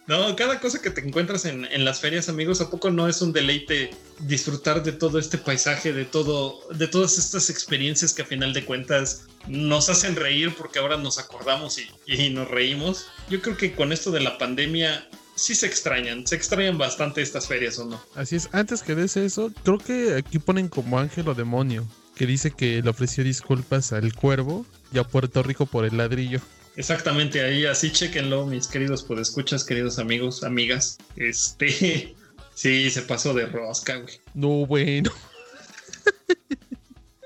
No, 0.07 0.35
cada 0.35 0.59
cosa 0.59 0.83
que 0.83 0.91
te 0.91 1.01
encuentras 1.01 1.45
en, 1.45 1.65
en 1.67 1.85
las 1.85 2.01
ferias, 2.01 2.29
amigos, 2.29 2.61
¿a 2.61 2.71
poco 2.71 2.91
no 2.91 3.09
es 3.09 3.23
un 3.23 3.33
deleite 3.33 3.91
disfrutar 4.21 4.83
de 4.83 4.93
todo 4.93 5.19
este 5.19 5.39
paisaje, 5.39 5.93
de 5.93 6.05
todo, 6.05 6.59
de 6.75 6.89
todas 6.89 7.19
estas 7.19 7.51
experiencias 7.51 8.13
que 8.13 8.23
a 8.23 8.25
final 8.25 8.53
de 8.53 8.65
cuentas 8.65 9.27
nos 9.47 9.89
hacen 9.89 10.17
reír 10.17 10.55
porque 10.57 10.81
ahora 10.81 10.97
nos 10.97 11.19
acordamos 11.19 11.79
y, 11.79 11.89
y 12.07 12.31
nos 12.31 12.49
reímos? 12.49 13.07
Yo 13.31 13.41
creo 13.41 13.57
que 13.57 13.75
con 13.75 13.93
esto 13.93 14.11
de 14.11 14.21
la 14.21 14.39
pandemia 14.39 15.07
sí 15.35 15.55
se 15.55 15.67
extrañan, 15.67 16.27
se 16.27 16.37
extrañan 16.37 16.79
bastante 16.79 17.23
estas 17.23 17.47
ferias 17.47 17.79
o 17.79 17.85
no. 17.85 18.03
Así 18.15 18.37
es, 18.37 18.49
antes 18.53 18.83
que 18.83 18.95
des 18.95 19.17
eso, 19.17 19.53
creo 19.63 19.79
que 19.79 20.17
aquí 20.17 20.39
ponen 20.39 20.69
como 20.69 20.99
ángel 20.99 21.29
o 21.29 21.35
demonio, 21.35 21.87
que 22.15 22.27
dice 22.27 22.51
que 22.51 22.83
le 22.83 22.91
ofreció 22.91 23.25
disculpas 23.25 23.93
al 23.93 24.15
cuervo 24.15 24.67
y 24.93 24.99
a 24.99 25.05
Puerto 25.05 25.43
Rico 25.43 25.67
por 25.67 25.85
el 25.85 25.97
ladrillo. 25.97 26.41
Exactamente 26.77 27.43
ahí, 27.43 27.66
así 27.66 27.91
chequenlo, 27.93 28.47
mis 28.47 28.66
queridos 28.66 29.03
podescuchas, 29.03 29.64
queridos 29.64 29.99
amigos, 29.99 30.43
amigas. 30.43 30.99
Este, 31.16 32.14
sí, 32.55 32.91
se 32.91 33.03
pasó 33.03 33.35
de 33.35 33.47
rosca, 33.47 33.97
güey. 33.97 34.20
No, 34.35 34.66
bueno. 34.66 35.11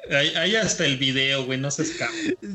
Ahí, 0.09 0.28
ahí 0.36 0.55
hasta 0.55 0.86
el 0.86 0.99
video, 0.99 1.44
güey, 1.47 1.59
no 1.59 1.68
se 1.72 1.82
escapa. 1.82 2.12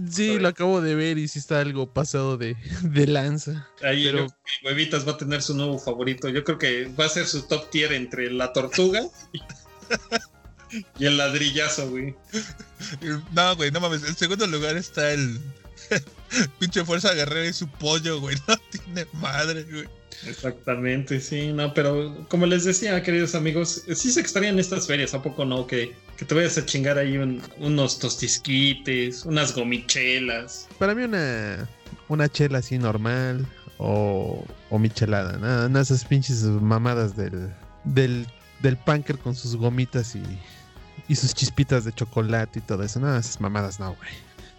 Sí, 0.10 0.40
lo 0.40 0.48
acabo 0.48 0.80
de 0.80 0.96
ver 0.96 1.18
y 1.18 1.28
sí 1.28 1.38
está 1.40 1.60
algo 1.60 1.92
pasado 1.92 2.38
de, 2.38 2.56
de 2.82 3.08
lanza. 3.08 3.68
Ahí 3.84 4.06
Pero- 4.06 4.28
Huevitas 4.64 5.06
va 5.06 5.14
a 5.14 5.18
tener 5.18 5.42
su 5.42 5.54
nuevo 5.54 5.78
favorito. 5.78 6.30
Yo 6.30 6.46
creo 6.46 6.58
que 6.58 6.86
va 6.98 7.06
a 7.06 7.10
ser 7.10 7.26
su 7.26 7.42
top 7.44 7.70
tier 7.70 7.92
entre 7.92 8.32
la 8.32 8.54
tortuga 8.54 9.04
y, 9.34 9.42
y 10.98 11.06
el 11.06 11.18
ladrillazo, 11.18 11.90
güey. 11.90 12.16
No, 13.34 13.56
güey, 13.58 13.70
no 13.70 13.82
mames. 13.82 14.04
En 14.08 14.16
segundo 14.16 14.48
lugar 14.48 14.78
está 14.78 15.12
el. 15.12 15.38
Pinche 16.60 16.84
Fuerza 16.86 17.14
Guerrera 17.14 17.48
y 17.48 17.54
su 17.54 17.68
pollo, 17.68 18.20
güey. 18.20 18.36
No 18.48 18.56
tiene 18.72 19.08
madre, 19.14 19.64
güey. 19.64 19.86
Exactamente, 20.28 21.20
sí, 21.20 21.52
no, 21.52 21.74
pero 21.74 22.28
como 22.30 22.46
les 22.46 22.64
decía, 22.64 23.02
queridos 23.02 23.34
amigos, 23.34 23.84
sí 23.96 24.12
se 24.12 24.20
extrañan 24.20 24.60
estas 24.60 24.86
ferias, 24.86 25.14
¿a 25.16 25.22
poco 25.24 25.46
no? 25.46 25.66
Que, 25.66 25.96
que 26.16 26.26
te 26.26 26.36
vayas 26.36 26.58
a 26.60 26.66
chingar 26.66 26.98
ahí 27.00 27.18
un- 27.18 27.42
unos 27.58 27.98
tostisquites, 27.98 29.26
unas 29.26 29.56
gomichelas. 29.56 30.68
Para 30.78 30.94
mí 30.94 31.04
una, 31.04 31.68
una 32.08 32.30
chela 32.30 32.60
así 32.60 32.78
normal 32.78 33.48
o, 33.78 34.46
o 34.70 34.78
michelada, 34.80 35.38
nada, 35.40 35.68
nada, 35.70 35.82
esas 35.82 36.06
pinches 36.06 36.44
mamadas 36.44 37.16
del, 37.16 37.52
del, 37.84 38.28
del 38.62 38.78
punker 38.78 39.18
con 39.18 39.34
sus 39.36 39.56
gomitas 39.56 40.16
y, 40.16 40.22
y 41.08 41.16
sus 41.16 41.34
chispitas 41.34 41.84
de 41.86 41.94
chocolate 41.94 42.60
y 42.60 42.62
todo 42.62 42.84
eso, 42.84 43.00
nada, 43.00 43.20
esas 43.20 43.42
mamadas 43.42 43.80
no, 43.80 43.96
güey. 43.96 44.10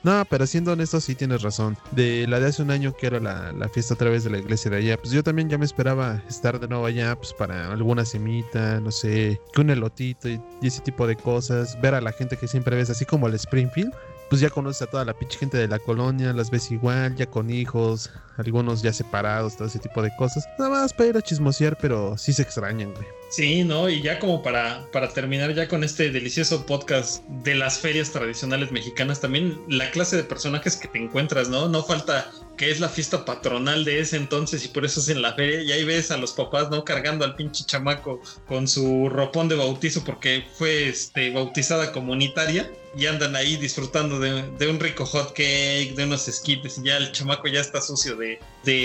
No, 0.02 0.24
pero 0.28 0.46
siendo 0.46 0.72
honesto, 0.72 1.00
sí 1.00 1.14
tienes 1.14 1.42
razón. 1.42 1.76
De 1.92 2.26
la 2.26 2.40
de 2.40 2.46
hace 2.46 2.62
un 2.62 2.70
año 2.70 2.92
que 2.96 3.06
era 3.06 3.20
la, 3.20 3.52
la 3.52 3.68
fiesta 3.68 3.94
otra 3.94 4.10
vez 4.10 4.24
de 4.24 4.30
la 4.30 4.38
iglesia 4.38 4.70
de 4.70 4.78
allá, 4.78 4.96
pues 4.96 5.12
yo 5.12 5.22
también 5.22 5.48
ya 5.48 5.58
me 5.58 5.64
esperaba 5.64 6.22
estar 6.28 6.58
de 6.58 6.66
nuevo 6.66 6.86
allá, 6.86 7.14
pues 7.16 7.32
para 7.32 7.70
alguna 7.70 8.04
semita, 8.04 8.80
no 8.80 8.90
sé, 8.90 9.40
que 9.52 9.60
un 9.60 9.70
elotito 9.70 10.28
y 10.28 10.40
ese 10.62 10.80
tipo 10.80 11.06
de 11.06 11.16
cosas. 11.16 11.80
Ver 11.80 11.94
a 11.94 12.00
la 12.00 12.12
gente 12.12 12.36
que 12.36 12.48
siempre 12.48 12.76
ves, 12.76 12.90
así 12.90 13.04
como 13.04 13.28
el 13.28 13.34
Springfield, 13.34 13.92
pues 14.28 14.40
ya 14.40 14.50
conoces 14.50 14.82
a 14.82 14.86
toda 14.86 15.04
la 15.04 15.14
pinche 15.14 15.38
gente 15.38 15.56
de 15.56 15.68
la 15.68 15.78
colonia, 15.78 16.32
las 16.32 16.50
ves 16.50 16.70
igual, 16.70 17.14
ya 17.16 17.26
con 17.26 17.50
hijos, 17.50 18.10
algunos 18.36 18.82
ya 18.82 18.92
separados, 18.92 19.56
todo 19.56 19.68
ese 19.68 19.78
tipo 19.78 20.02
de 20.02 20.10
cosas. 20.16 20.46
Nada 20.58 20.70
más 20.70 20.92
para 20.92 21.10
ir 21.10 21.16
a 21.16 21.22
chismosear, 21.22 21.76
pero 21.80 22.16
sí 22.16 22.32
se 22.32 22.42
extrañan, 22.42 22.92
güey. 22.94 23.06
Sí, 23.30 23.64
¿no? 23.64 23.88
Y 23.88 24.02
ya 24.02 24.18
como 24.18 24.42
para, 24.42 24.84
para 24.92 25.08
terminar 25.08 25.54
ya 25.54 25.66
con 25.66 25.84
este 25.84 26.10
delicioso 26.10 26.66
podcast 26.66 27.24
de 27.44 27.54
las 27.54 27.78
ferias 27.78 28.10
tradicionales 28.10 28.70
mexicanas, 28.72 29.20
también 29.20 29.58
la 29.68 29.90
clase 29.90 30.16
de 30.16 30.24
personajes 30.24 30.76
que 30.76 30.88
te 30.88 30.98
encuentras, 30.98 31.48
¿no? 31.48 31.68
No 31.68 31.82
falta 31.82 32.30
que 32.62 32.70
es 32.70 32.78
la 32.78 32.88
fiesta 32.88 33.24
patronal 33.24 33.84
de 33.84 33.98
ese 33.98 34.16
entonces 34.16 34.64
y 34.64 34.68
por 34.68 34.84
eso 34.84 35.00
es 35.00 35.08
en 35.08 35.20
la 35.20 35.34
feria 35.34 35.62
y 35.62 35.72
ahí 35.72 35.82
ves 35.82 36.12
a 36.12 36.16
los 36.16 36.30
papás, 36.30 36.70
¿no? 36.70 36.84
Cargando 36.84 37.24
al 37.24 37.34
pinche 37.34 37.64
chamaco 37.64 38.20
con 38.46 38.68
su 38.68 39.08
ropón 39.08 39.48
de 39.48 39.56
bautizo 39.56 40.04
porque 40.04 40.44
fue 40.54 40.86
este, 40.88 41.32
bautizada 41.32 41.90
comunitaria 41.90 42.70
y 42.96 43.06
andan 43.06 43.34
ahí 43.34 43.56
disfrutando 43.56 44.20
de, 44.20 44.68
un 44.68 44.78
rico 44.78 45.04
hot 45.04 45.32
cake, 45.32 45.96
de 45.96 46.04
unos 46.04 46.28
esquites 46.28 46.78
y 46.78 46.84
ya 46.84 46.98
el 46.98 47.10
chamaco 47.10 47.48
ya 47.48 47.60
está 47.60 47.80
sucio 47.80 48.14
de, 48.14 48.38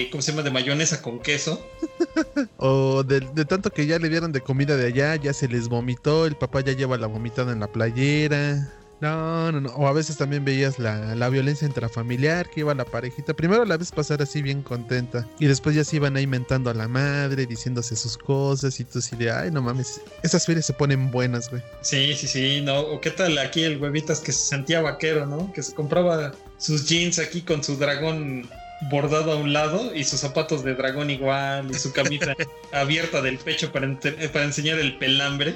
¿cómo 0.09 0.23
se 0.23 0.31
llama? 0.31 0.41
De 0.41 0.49
mayonesa 0.49 1.03
con 1.03 1.19
queso. 1.19 1.63
O 2.57 3.03
de 3.03 3.21
tanto 3.45 3.69
que 3.69 3.85
ya 3.85 3.99
le 3.99 4.09
dieron 4.09 4.31
de 4.31 4.41
comida 4.41 4.75
de 4.75 4.87
allá, 4.87 5.15
ya 5.17 5.33
se 5.33 5.47
les 5.47 5.67
vomitó, 5.67 6.25
el 6.25 6.35
papá 6.35 6.61
ya 6.61 6.73
lleva 6.73 6.97
la 6.97 7.05
vomitada 7.05 7.53
en 7.53 7.59
la 7.59 7.67
playera. 7.67 8.73
No, 8.99 9.51
no, 9.51 9.61
no. 9.61 9.69
O 9.75 9.87
a 9.87 9.93
veces 9.93 10.17
también 10.17 10.43
veías 10.43 10.79
la, 10.79 11.15
la 11.15 11.29
violencia 11.29 11.67
intrafamiliar 11.67 12.49
que 12.49 12.61
iba 12.61 12.73
la 12.73 12.85
parejita. 12.85 13.33
Primero 13.33 13.63
la 13.65 13.77
ves 13.77 13.91
pasar 13.91 14.21
así 14.21 14.41
bien 14.41 14.63
contenta. 14.63 15.27
Y 15.39 15.45
después 15.45 15.75
ya 15.75 15.83
se 15.83 15.97
iban 15.97 16.15
ahí 16.15 16.25
mentando 16.25 16.69
a 16.69 16.73
la 16.73 16.87
madre, 16.87 17.45
diciéndose 17.45 17.95
sus 17.95 18.17
cosas. 18.17 18.79
Y 18.79 18.85
tú 18.85 18.99
así 18.99 19.15
de, 19.15 19.31
ay, 19.31 19.51
no 19.51 19.61
mames. 19.61 20.01
Esas 20.23 20.45
ferias 20.45 20.65
se 20.65 20.73
ponen 20.73 21.11
buenas, 21.11 21.49
güey. 21.49 21.61
Sí, 21.81 22.13
sí, 22.15 22.27
sí, 22.27 22.61
no. 22.61 22.79
O 22.79 22.99
qué 22.99 23.11
tal 23.11 23.37
aquí 23.37 23.63
el 23.63 23.77
huevitas 23.77 24.19
que 24.19 24.31
se 24.31 24.39
sentía 24.39 24.81
vaquero, 24.81 25.25
¿no? 25.25 25.51
Que 25.53 25.61
se 25.61 25.73
compraba 25.75 26.33
sus 26.57 26.87
jeans 26.87 27.19
aquí 27.19 27.41
con 27.41 27.63
su 27.63 27.77
dragón 27.77 28.49
bordado 28.89 29.31
a 29.31 29.35
un 29.35 29.53
lado 29.53 29.93
y 29.95 30.03
sus 30.03 30.19
zapatos 30.19 30.63
de 30.63 30.75
dragón 30.75 31.09
igual 31.09 31.69
y 31.71 31.73
su 31.75 31.91
camisa 31.91 32.35
abierta 32.71 33.21
del 33.21 33.37
pecho 33.37 33.71
para, 33.71 33.99
para 33.99 34.45
enseñar 34.45 34.79
el 34.79 34.97
pelambre. 34.97 35.55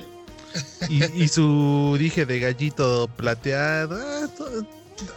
Y, 0.90 1.24
y 1.24 1.28
su 1.28 1.96
dije 1.98 2.26
de 2.26 2.40
gallito 2.40 3.08
plateado. 3.16 3.96
Ah, 3.96 4.28
todo, 4.38 4.68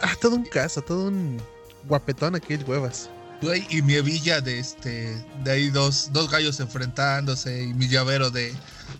ah, 0.01 0.13
todo 0.21 0.35
un 0.35 0.45
caso, 0.45 0.81
todo 0.81 1.07
un 1.07 1.41
guapetón 1.87 2.35
aquel 2.35 2.63
huevas. 2.63 3.09
Güey, 3.41 3.65
y 3.69 3.81
mi 3.81 3.95
hebilla 3.95 4.41
de 4.41 4.59
este. 4.59 5.23
De 5.43 5.51
ahí 5.51 5.69
dos, 5.69 6.09
dos 6.13 6.29
gallos 6.29 6.59
enfrentándose. 6.59 7.63
Y 7.63 7.73
mi 7.73 7.87
llavero 7.87 8.29
de. 8.29 8.53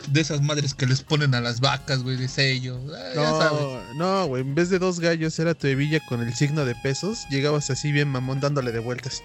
De 0.09 0.21
esas 0.21 0.41
madres 0.41 0.73
que 0.73 0.85
les 0.85 1.01
ponen 1.01 1.33
a 1.33 1.41
las 1.41 1.61
vacas, 1.61 2.03
güey, 2.03 2.17
de 2.17 2.27
sello. 2.27 2.79
Ah, 2.93 3.11
ya 3.15 3.31
sabes. 3.31 3.61
No, 3.61 3.93
no, 3.95 4.27
güey. 4.27 4.41
En 4.41 4.53
vez 4.53 4.69
de 4.69 4.77
dos 4.77 4.99
gallos 4.99 5.39
era 5.39 5.53
tu 5.53 5.67
hebilla 5.67 5.99
con 6.07 6.21
el 6.21 6.33
signo 6.33 6.65
de 6.65 6.75
pesos. 6.75 7.25
Llegabas 7.29 7.69
así 7.69 7.91
bien 7.91 8.09
mamón 8.09 8.39
dándole 8.39 8.71
de 8.71 8.79
vueltas. 8.79 9.21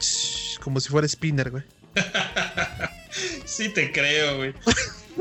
Como 0.62 0.80
si 0.80 0.88
fuera 0.88 1.08
spinner, 1.08 1.50
güey. 1.50 1.64
Sí 3.44 3.68
te 3.68 3.92
creo, 3.92 4.36
güey. 4.36 4.54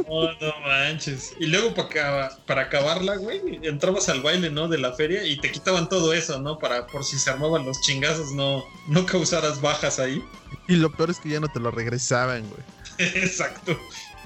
Oh, 0.07 0.29
no 0.39 0.59
manches. 0.61 1.33
Y 1.39 1.47
luego 1.47 1.73
para, 1.73 2.29
para 2.45 2.63
acabarla, 2.63 3.15
güey, 3.15 3.59
entrabas 3.63 4.09
al 4.09 4.21
baile, 4.21 4.49
¿no? 4.49 4.67
De 4.67 4.77
la 4.77 4.93
feria 4.93 5.25
y 5.25 5.37
te 5.37 5.51
quitaban 5.51 5.89
todo 5.89 6.13
eso, 6.13 6.39
¿no? 6.39 6.59
Para 6.59 6.87
por 6.87 7.03
si 7.03 7.17
se 7.17 7.29
armaban 7.29 7.65
los 7.65 7.81
chingazos, 7.81 8.31
no, 8.31 8.63
no 8.87 9.05
causaras 9.05 9.61
bajas 9.61 9.99
ahí. 9.99 10.23
Y 10.67 10.75
lo 10.75 10.91
peor 10.91 11.09
es 11.09 11.19
que 11.19 11.29
ya 11.29 11.39
no 11.39 11.47
te 11.47 11.59
lo 11.59 11.71
regresaban, 11.71 12.43
güey. 12.49 12.61
Exacto. 13.15 13.77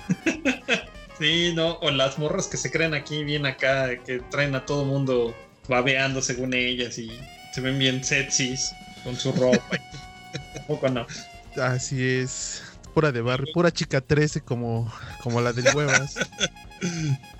sí, 1.20 1.54
no, 1.56 1.78
o 1.80 1.90
las 1.92 2.20
morras 2.20 2.48
que 2.48 2.58
se 2.58 2.72
creen 2.72 2.94
aquí 2.94 3.24
bien 3.24 3.46
acá, 3.46 3.98
que 4.04 4.20
traen 4.30 4.56
a 4.56 4.66
todo 4.66 4.86
mundo 4.86 5.36
babeando 5.68 6.22
según 6.22 6.54
ellas 6.54 6.98
y 6.98 7.12
se 7.54 7.62
ven 7.62 7.80
bien 7.80 8.04
sexys 8.04 8.74
con 9.04 9.16
su 9.16 9.32
ropa. 9.32 9.80
Tampoco 10.54 10.90
no. 10.90 11.08
Así 11.56 12.04
es. 12.04 12.64
Pura 12.94 13.12
de 13.12 13.22
barrio, 13.22 13.52
pura 13.54 13.72
chica 13.72 14.02
13 14.02 14.42
como, 14.42 14.92
como 15.22 15.42
la 15.42 15.54
de 15.54 15.70
huevas. 15.72 16.16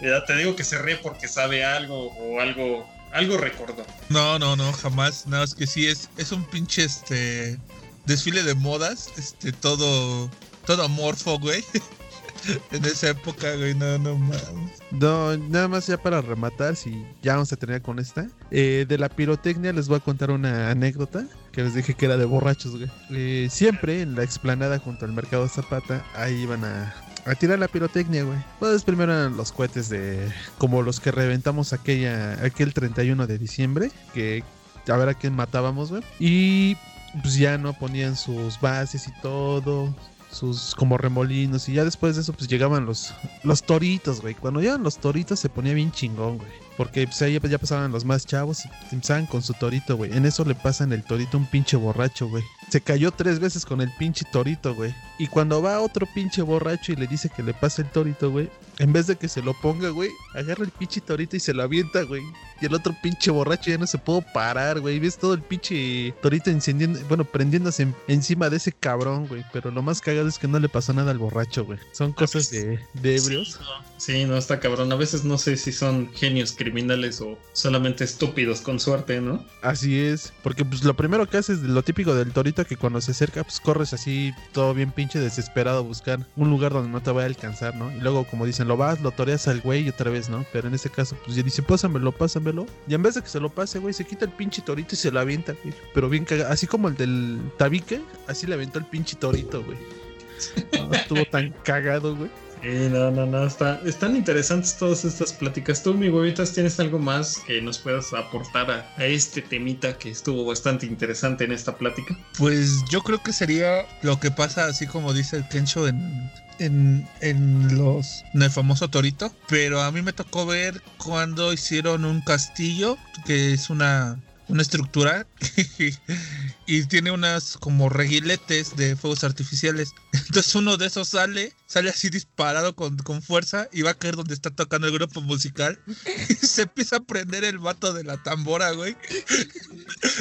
Ya 0.02 0.24
te 0.24 0.38
digo 0.38 0.56
que 0.56 0.64
se 0.64 0.78
ríe 0.78 0.96
porque 0.96 1.28
sabe 1.28 1.66
algo 1.66 2.14
o 2.14 2.40
algo 2.40 2.88
algo 3.14 3.38
recordó. 3.38 3.86
No, 4.10 4.40
no, 4.40 4.56
no, 4.56 4.72
jamás. 4.74 5.28
Nada, 5.28 5.44
es 5.44 5.54
que 5.54 5.68
sí 5.68 5.88
es, 5.88 6.10
es 6.18 6.32
un 6.32 6.44
pinche 6.46 6.84
este 6.84 7.60
desfile 8.06 8.44
de 8.44 8.56
modas, 8.56 9.10
este, 9.18 9.52
todo, 9.52 10.30
todo 10.66 10.84
amorfo, 10.84 11.40
güey. 11.40 11.64
en 12.72 12.86
esa 12.86 13.10
época, 13.10 13.56
güey, 13.56 13.76
no, 13.76 13.98
no 14.00 14.18
mames. 14.18 14.80
No, 14.92 15.38
nada 15.38 15.68
más 15.68 15.88
ya 15.88 15.98
para 15.98 16.22
rematar, 16.22 16.76
si 16.76 17.06
ya 17.22 17.34
vamos 17.34 17.54
a 17.54 17.56
terminar 17.56 17.82
con 17.82 18.00
esta. 18.00 18.28
Eh, 18.50 18.86
de 18.88 18.98
la 18.98 19.10
pirotecnia 19.10 19.72
les 19.74 19.88
voy 19.88 19.98
a 19.98 20.04
contar 20.04 20.32
una 20.32 20.72
anécdota 20.72 21.28
que 21.54 21.64
les 21.64 21.76
dije 21.76 21.94
que 21.94 22.06
era 22.06 22.18
de 22.18 22.26
borrachos, 22.26 22.76
güey. 22.76 22.90
Eh, 23.12 23.48
siempre 23.50 24.02
en 24.02 24.16
la 24.16 24.24
explanada 24.24 24.80
junto 24.80 25.06
al 25.06 25.14
mercado 25.14 25.48
Zapata, 25.48 26.04
ahí 26.16 26.34
iban 26.42 26.66
a, 26.66 26.94
a 27.26 27.36
tirar 27.36 27.60
la 27.60 27.68
pirotecnia, 27.68 28.24
güey. 28.24 28.40
Pues 28.60 28.84
primero 28.84 29.14
eran 29.14 29.38
los 29.38 29.52
cohetes 29.52 29.88
de. 29.88 30.32
como 30.58 30.82
los 30.82 31.00
que 31.00 31.12
reventamos 31.12 31.72
aquella, 31.72 32.44
aquel 32.44 32.74
31 32.74 33.28
de 33.28 33.38
diciembre. 33.38 33.92
Que 34.14 34.44
a 34.88 34.98
ver 34.98 35.10
a 35.10 35.14
quién 35.14 35.36
matábamos, 35.36 35.92
güey. 35.92 36.04
Y 36.20 36.76
pues 37.22 37.36
ya 37.36 37.58
no 37.60 37.74
ponían 37.74 38.16
sus 38.16 38.60
bases 38.60 39.08
y 39.08 39.22
todo. 39.22 39.96
Sus 40.32 40.74
como 40.74 40.98
remolinos. 40.98 41.70
Y 41.70 41.74
ya 41.74 41.86
después 41.86 42.16
de 42.16 42.24
eso, 42.24 42.34
pues 42.34 42.50
llegaban 42.50 42.88
los, 42.88 43.14
los 43.44 43.62
toritos, 43.62 44.22
güey. 44.22 44.34
Cuando 44.34 44.60
llegan 44.60 44.82
los 44.82 44.98
toritos 44.98 45.40
se 45.40 45.50
ponía 45.50 45.76
bien 45.76 45.92
chingón, 45.92 46.40
güey. 46.40 46.50
Porque 46.78 47.06
pues 47.06 47.22
ahí 47.22 47.40
ya 47.40 47.58
pasaban 47.60 47.92
los 47.92 48.04
más 48.06 48.26
chavos 48.26 48.66
y 48.66 48.70
empezaban 48.96 49.26
con 49.28 49.42
su 49.44 49.54
torito, 49.54 49.96
güey. 49.96 50.16
En 50.16 50.26
eso 50.26 50.44
le 50.44 50.56
pasan 50.56 50.92
el 50.92 51.04
torito 51.04 51.38
a 51.38 51.42
un 51.42 51.46
pinche 51.48 51.78
borracho, 51.78 52.28
güey. 52.28 52.44
Se 52.70 52.82
cayó 52.82 53.12
tres 53.12 53.40
veces 53.40 53.66
con 53.66 53.82
el 53.82 53.92
pinche 54.00 54.26
torito, 54.32 54.74
güey. 54.74 54.94
Y 55.20 55.28
cuando 55.28 55.62
va 55.62 55.80
otro 55.82 56.08
pinche 56.08 56.42
borracho 56.42 56.92
y 56.92 56.96
le 56.96 57.06
dice 57.06 57.30
que 57.30 57.44
le 57.44 57.54
pasa 57.54 57.84
el 57.84 57.90
torito, 57.90 58.32
güey. 58.32 58.50
En 58.80 58.92
vez 58.92 59.06
de 59.06 59.16
que 59.16 59.28
se 59.28 59.44
lo 59.44 59.54
ponga, 59.62 59.90
güey, 59.90 60.10
agarra 60.34 60.64
el 60.64 60.72
pinche 60.72 61.00
torito 61.00 61.36
y 61.36 61.40
se 61.40 61.54
lo 61.54 61.62
avienta, 61.62 62.02
güey. 62.04 62.24
Y 62.60 62.66
el 62.66 62.74
otro 62.74 62.96
pinche 63.04 63.30
borracho 63.30 63.70
ya 63.70 63.78
no 63.78 63.86
se 63.86 64.00
pudo 64.00 64.22
parar, 64.34 64.80
güey. 64.80 64.98
Ves 65.00 65.18
todo 65.20 65.36
el 65.36 65.42
pinche 65.42 66.14
torito 66.24 66.50
encendiendo, 66.50 67.00
bueno, 67.08 67.24
prendiéndose 67.26 67.84
en- 67.84 67.96
encima 68.08 68.50
de 68.50 68.58
ese 68.58 68.72
cabrón, 68.72 69.28
güey. 69.28 69.46
Pero 69.54 69.70
lo 69.70 69.84
más 69.84 70.02
cagado 70.02 70.28
es 70.28 70.40
que 70.40 70.48
no 70.48 70.58
le 70.60 70.70
pasó 70.70 70.92
nada 70.94 71.12
al 71.12 71.20
borracho, 71.20 71.66
güey. 71.66 71.78
Son 71.92 72.14
cosas 72.14 72.50
de, 72.50 72.80
de 72.94 73.18
ebrios. 73.18 73.52
Sí 73.52 73.60
no, 73.62 73.93
sí, 74.04 74.26
no, 74.26 74.38
está 74.38 74.60
cabrón. 74.60 74.92
A 74.92 74.96
veces 74.96 75.24
no 75.24 75.38
sé 75.38 75.56
si 75.56 75.72
son 75.72 76.12
genios 76.14 76.52
criminales 76.52 77.22
o 77.22 77.38
solamente 77.54 78.04
estúpidos 78.04 78.62
con 78.62 78.80
suerte, 78.80 79.22
¿no? 79.22 79.46
Así 79.62 80.00
es, 80.00 80.34
porque 80.44 80.66
pues 80.66 80.84
lo 80.84 80.94
primero 80.96 81.28
que 81.30 81.38
haces, 81.38 81.60
lo 81.60 81.84
típico 81.84 82.14
del 82.14 82.32
torito, 82.32 82.66
que 82.66 82.76
cuando 82.76 83.00
se 83.02 83.12
acerca, 83.12 83.44
pues 83.44 83.60
corres 83.60 83.94
así, 83.94 84.34
todo 84.52 84.74
bien 84.74 84.92
pinche 84.92 85.20
desesperado 85.20 85.80
a 85.80 85.82
buscar 85.82 86.20
un 86.36 86.50
lugar 86.50 86.74
donde 86.74 86.90
no 86.90 87.02
te 87.02 87.12
vaya 87.12 87.26
a 87.26 87.30
alcanzar, 87.30 87.76
¿no? 87.76 87.92
Y 87.96 88.00
luego, 88.02 88.26
como 88.26 88.46
dicen, 88.46 88.68
lo 88.68 88.78
vas, 88.78 89.02
lo 89.02 89.12
toreas 89.12 89.48
al 89.48 89.62
güey 89.62 89.86
y 89.86 89.90
otra 89.90 90.12
vez, 90.12 90.30
¿no? 90.30 90.46
Pero 90.52 90.68
en 90.68 90.74
este 90.74 90.90
caso, 90.90 91.18
pues 91.24 91.38
ya 91.38 91.44
dice, 91.44 91.64
pásamelo, 91.64 92.12
pásamelo. 92.12 92.66
Y 92.88 92.94
en 92.94 93.04
vez 93.04 93.16
de 93.16 93.22
que 93.22 93.30
se 93.30 93.40
lo 93.40 93.50
pase, 93.50 93.80
güey, 93.80 93.94
se 93.94 94.06
quita 94.06 94.26
el 94.26 94.32
pinche 94.32 94.62
torito 94.62 94.96
y 94.96 94.98
se 94.98 95.12
lo 95.12 95.20
avienta, 95.20 95.54
güey. 95.64 95.74
Pero 95.94 96.10
bien 96.10 96.26
cagado, 96.26 96.52
así 96.52 96.68
como 96.68 96.90
el 96.90 96.96
del 96.96 97.40
tabique, 97.58 98.02
así 98.28 98.48
le 98.48 98.56
aventó 98.56 98.80
el 98.80 98.86
pinche 98.86 99.16
torito, 99.16 99.64
güey. 99.64 99.78
No, 100.74 100.94
estuvo 100.94 101.24
tan 101.26 101.52
cagado, 101.64 102.18
güey. 102.18 102.30
No, 102.64 103.12
no, 103.12 103.26
no, 103.26 103.46
está, 103.46 103.82
están 103.86 104.16
interesantes 104.16 104.78
todas 104.78 105.04
estas 105.04 105.34
pláticas. 105.34 105.84
Tú, 105.84 105.94
mi 105.94 106.08
huevitas, 106.08 106.54
¿tienes 106.54 106.80
algo 106.80 106.98
más 106.98 107.40
que 107.46 107.62
nos 107.62 107.78
puedas 107.78 108.14
aportar 108.14 108.72
a, 108.72 108.90
a 108.96 109.06
este 109.06 109.42
temita 109.42 109.98
que 109.98 110.10
estuvo 110.10 110.46
bastante 110.46 110.86
interesante 110.86 111.44
en 111.44 111.52
esta 111.52 111.76
plática? 111.78 112.18
Pues 112.38 112.84
yo 112.90 113.02
creo 113.02 113.22
que 113.22 113.34
sería 113.34 113.86
lo 114.02 114.18
que 114.20 114.32
pasa, 114.32 114.66
así 114.66 114.88
como 114.88 115.12
dice 115.12 115.36
el 115.38 115.48
Kensho 115.50 115.90
en, 115.90 116.32
en, 116.60 117.06
en 117.20 117.78
los, 117.78 118.24
en 118.34 118.44
el 118.44 118.50
famoso 118.50 118.88
Torito. 118.88 119.34
Pero 119.50 119.82
a 119.82 119.92
mí 119.92 120.02
me 120.02 120.14
tocó 120.14 120.46
ver 120.46 120.82
cuando 120.98 121.52
hicieron 121.52 122.06
un 122.06 122.22
castillo, 122.22 122.98
que 123.26 123.52
es 123.52 123.70
una, 123.70 124.20
una 124.48 124.62
estructura, 124.62 125.26
y 126.66 126.84
tiene 126.86 127.12
unas 127.12 127.58
como 127.58 127.90
reguiletes 127.90 128.76
de 128.76 128.96
fuegos 128.96 129.24
artificiales. 129.24 129.94
Entonces 130.14 130.56
uno 130.56 130.78
de 130.78 130.88
esos 130.88 131.10
sale, 131.10 131.54
sale 131.66 131.90
así 131.90 132.10
disparado 132.10 132.76
con, 132.76 132.98
con 132.98 133.22
fuerza 133.22 133.68
y 133.72 133.82
va 133.82 133.92
a 133.92 133.98
caer 133.98 134.16
donde 134.16 134.34
está 134.34 134.50
tocando 134.50 134.88
el 134.88 134.94
grupo 134.94 135.22
musical. 135.22 135.80
Y 136.30 136.34
se 136.46 136.64
empieza 136.64 136.98
a 136.98 137.00
prender 137.02 137.44
el 137.44 137.60
vato 137.60 137.94
de 137.94 138.04
la 138.04 138.22
tambora, 138.22 138.72
güey. 138.72 138.96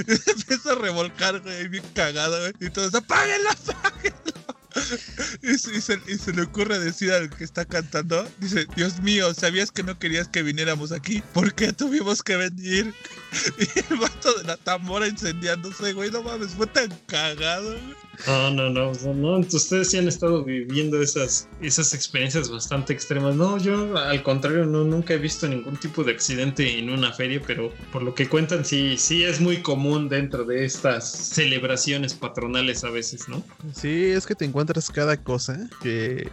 Y 0.08 0.16
se 0.16 0.30
empieza 0.30 0.72
a 0.72 0.74
revolcar, 0.74 1.40
güey, 1.40 1.68
bien 1.68 1.84
cagado, 1.94 2.38
güey. 2.40 2.52
Y 2.60 2.70
todos, 2.70 2.94
apáguenlo, 2.94 3.50
apáguenlo. 3.50 4.61
Y 5.42 5.58
se, 5.58 6.32
le 6.32 6.42
ocurre 6.42 6.78
decir 6.78 7.12
al 7.12 7.30
que 7.30 7.44
está 7.44 7.64
cantando, 7.64 8.28
dice, 8.38 8.66
Dios 8.76 9.00
mío, 9.00 9.34
¿sabías 9.34 9.70
que 9.70 9.82
no 9.82 9.98
querías 9.98 10.28
que 10.28 10.42
viniéramos 10.42 10.92
aquí? 10.92 11.22
¿Por 11.32 11.54
qué 11.54 11.72
tuvimos 11.72 12.22
que 12.22 12.36
venir? 12.36 12.94
Y 13.58 13.92
el 13.92 13.98
vato 13.98 14.34
de 14.34 14.44
la 14.44 14.56
tambora 14.58 15.06
incendiándose, 15.08 15.94
güey, 15.94 16.10
no 16.10 16.22
mames, 16.22 16.50
fue 16.50 16.66
tan 16.66 16.88
cagado, 17.06 17.70
güey. 17.70 17.96
No, 18.26 18.50
no, 18.50 18.70
no, 18.70 19.38
ustedes 19.38 19.90
sí 19.90 19.98
han 19.98 20.06
estado 20.06 20.44
viviendo 20.44 21.00
esas, 21.00 21.48
esas 21.60 21.94
experiencias 21.94 22.50
bastante 22.50 22.92
extremas. 22.92 23.34
No, 23.34 23.58
yo 23.58 23.96
al 23.96 24.22
contrario, 24.22 24.66
no, 24.66 24.84
nunca 24.84 25.14
he 25.14 25.18
visto 25.18 25.48
ningún 25.48 25.76
tipo 25.76 26.04
de 26.04 26.12
accidente 26.12 26.78
en 26.78 26.90
una 26.90 27.12
feria, 27.12 27.40
pero 27.46 27.72
por 27.90 28.02
lo 28.02 28.14
que 28.14 28.28
cuentan, 28.28 28.64
sí, 28.64 28.96
sí 28.98 29.24
es 29.24 29.40
muy 29.40 29.62
común 29.62 30.08
dentro 30.08 30.44
de 30.44 30.64
estas 30.64 31.10
celebraciones 31.10 32.14
patronales 32.14 32.84
a 32.84 32.90
veces, 32.90 33.28
¿no? 33.28 33.42
Sí, 33.74 34.04
es 34.04 34.26
que 34.26 34.34
te 34.34 34.44
encuentras 34.44 34.90
cada 34.90 35.16
cosa 35.16 35.68
que 35.82 36.30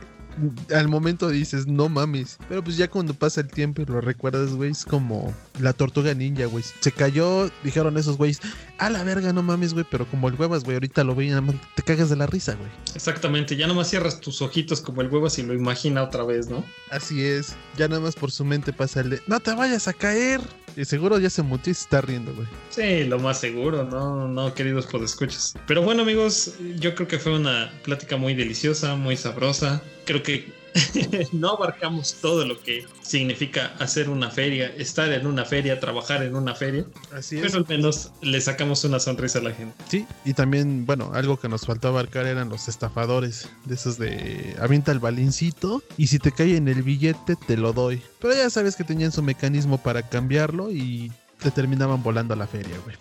al 0.76 0.88
momento 0.88 1.30
dices, 1.30 1.68
no 1.68 1.90
mames. 1.90 2.38
Pero 2.48 2.64
pues 2.64 2.78
ya 2.78 2.90
cuando 2.90 3.14
pasa 3.14 3.42
el 3.42 3.48
tiempo 3.48 3.82
y 3.82 3.86
lo 3.86 4.02
recuerdas, 4.02 4.52
güey, 4.52 4.72
es 4.72 4.86
como 4.86 5.34
la 5.60 5.74
tortuga 5.74 6.14
ninja, 6.14 6.46
güey. 6.46 6.64
Se 6.80 6.92
cayó, 6.92 7.50
dijeron 7.64 7.98
esos 7.98 8.18
güeyes, 8.18 8.42
a 8.78 8.90
la 8.90 9.04
verga, 9.04 9.34
no 9.34 9.44
mames, 9.44 9.74
güey. 9.74 9.86
Pero 9.90 10.06
como 10.10 10.28
el 10.28 10.36
huevas, 10.36 10.64
güey, 10.64 10.76
ahorita 10.76 11.04
lo 11.04 11.16
veis, 11.16 11.30
nada 11.30 11.42
más 11.42 11.56
te 11.76 11.84
cagas 11.84 12.10
de 12.10 12.16
la 12.16 12.26
risa, 12.26 12.56
güey. 12.56 12.70
Exactamente, 12.96 13.56
ya 13.56 13.68
nomás 13.68 13.90
cierras 13.90 14.20
tus 14.20 14.42
ojitos 14.42 14.82
como 14.82 15.02
el 15.02 15.10
huevo 15.10 15.28
y 15.38 15.42
lo 15.44 15.54
imagina 15.54 16.04
otra 16.04 16.24
vez, 16.24 16.50
¿no? 16.50 16.64
Así 16.92 17.24
es, 17.24 17.56
ya 17.78 17.88
nada 17.88 18.02
más 18.02 18.16
por 18.16 18.32
su 18.32 18.46
mente 18.46 18.74
pasa 18.74 19.02
el 19.02 19.12
de, 19.12 19.22
no 19.28 19.40
te 19.40 19.54
vayas 19.54 19.88
a 19.88 19.94
caer. 19.94 20.42
Y 20.76 20.86
seguro 20.86 21.20
ya 21.20 21.30
se 21.30 21.42
mutió 21.42 21.72
y 21.72 21.74
se 21.74 21.82
está 21.82 22.00
riendo, 22.00 22.34
güey. 22.34 22.48
Sí, 22.70 23.04
lo 23.04 23.20
más 23.20 23.40
seguro, 23.40 23.84
no, 23.84 24.28
no, 24.28 24.54
queridos 24.54 24.86
podescuchas. 24.86 25.56
Pero 25.68 25.82
bueno, 25.82 26.04
amigos, 26.04 26.54
yo 26.78 26.96
creo 26.96 27.08
que 27.08 27.20
fue 27.20 27.36
una 27.36 27.74
plática 27.84 28.16
muy 28.16 28.34
deliciosa, 28.34 28.96
muy 28.96 29.18
sabrosa. 29.18 29.82
Creo 30.10 30.24
que 30.24 30.52
no 31.34 31.50
abarcamos 31.50 32.16
todo 32.20 32.44
lo 32.44 32.60
que 32.60 32.84
significa 33.04 33.76
hacer 33.78 34.10
una 34.10 34.32
feria, 34.32 34.74
estar 34.76 35.14
en 35.14 35.28
una 35.28 35.46
feria, 35.46 35.80
trabajar 35.80 36.24
en 36.24 36.34
una 36.36 36.56
feria, 36.56 36.84
Así 37.14 37.36
es. 37.36 37.44
pero 37.44 37.60
al 37.60 37.68
menos 37.68 38.12
le 38.24 38.42
sacamos 38.42 38.84
una 38.86 39.00
sonrisa 39.00 39.38
a 39.38 39.44
la 39.44 39.52
gente. 39.52 39.76
Sí, 39.88 40.08
y 40.26 40.34
también, 40.34 40.88
bueno, 40.88 41.12
algo 41.14 41.40
que 41.40 41.48
nos 41.48 41.68
faltó 41.68 41.90
abarcar 41.90 42.26
eran 42.26 42.50
los 42.50 42.68
estafadores, 42.68 43.50
de 43.66 43.76
esos 43.76 44.00
de 44.00 44.56
avienta 44.60 44.92
el 44.92 44.98
balincito 44.98 45.84
y 45.96 46.08
si 46.08 46.18
te 46.18 46.32
cae 46.32 46.58
en 46.58 46.68
el 46.68 46.82
billete 46.82 47.36
te 47.36 47.56
lo 47.56 47.72
doy. 47.72 48.02
Pero 48.20 48.34
ya 48.34 48.50
sabes 48.50 48.76
que 48.76 48.84
tenían 48.84 49.12
su 49.12 49.22
mecanismo 49.22 49.78
para 49.78 50.10
cambiarlo 50.10 50.72
y 50.72 51.12
te 51.38 51.52
terminaban 51.52 52.02
volando 52.02 52.34
a 52.34 52.38
la 52.38 52.48
feria, 52.48 52.76
güey. 52.84 52.96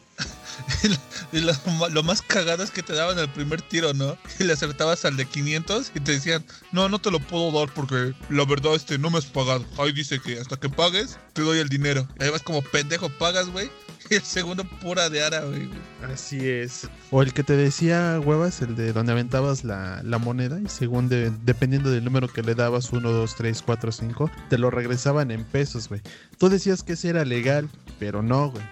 Y 1.32 1.40
lo, 1.40 2.02
más 2.04 2.22
cagado 2.22 2.62
es 2.62 2.70
que 2.70 2.82
te 2.82 2.94
daban 2.94 3.18
el 3.18 3.28
primer 3.28 3.60
tiro, 3.60 3.92
¿no? 3.92 4.16
Y 4.38 4.44
le 4.44 4.54
acertabas 4.54 5.04
al 5.04 5.16
de 5.16 5.26
500 5.26 5.92
y 5.94 6.00
te 6.00 6.12
decían, 6.12 6.42
no, 6.72 6.88
no 6.88 6.98
te 7.00 7.10
lo 7.10 7.20
puedo 7.20 7.52
dar 7.52 7.72
porque 7.74 8.14
la 8.30 8.44
verdad 8.46 8.74
este 8.74 8.96
no 8.98 9.10
me 9.10 9.18
has 9.18 9.26
pagado. 9.26 9.64
Ahí 9.78 9.92
dice 9.92 10.20
que 10.20 10.38
hasta 10.40 10.56
que 10.56 10.70
pagues 10.70 11.18
te 11.34 11.42
doy 11.42 11.58
el 11.58 11.68
dinero. 11.68 12.08
Y 12.18 12.24
ahí 12.24 12.30
vas 12.30 12.42
como 12.42 12.62
pendejo, 12.62 13.10
pagas, 13.10 13.48
güey. 13.50 13.70
Y 14.10 14.14
el 14.14 14.22
segundo 14.22 14.64
pura 14.64 15.10
de 15.10 15.22
ara, 15.22 15.40
güey. 15.40 15.68
Así 16.10 16.48
es. 16.48 16.88
O 17.10 17.20
el 17.20 17.34
que 17.34 17.42
te 17.42 17.56
decía, 17.56 18.18
huevas, 18.24 18.62
el 18.62 18.74
de 18.74 18.94
donde 18.94 19.12
aventabas 19.12 19.64
la, 19.64 20.02
la 20.02 20.16
moneda 20.16 20.58
y 20.60 20.68
según 20.68 21.10
de- 21.10 21.30
dependiendo 21.44 21.90
del 21.90 22.04
número 22.04 22.26
que 22.28 22.42
le 22.42 22.54
dabas, 22.54 22.90
1, 22.90 23.10
2, 23.10 23.34
3, 23.34 23.62
4, 23.66 23.92
5, 23.92 24.30
te 24.48 24.56
lo 24.56 24.70
regresaban 24.70 25.30
en 25.30 25.44
pesos, 25.44 25.88
güey. 25.90 26.00
Tú 26.38 26.48
decías 26.48 26.82
que 26.82 26.94
ese 26.94 27.10
era 27.10 27.26
legal, 27.26 27.68
pero 27.98 28.22
no, 28.22 28.50
güey. 28.50 28.64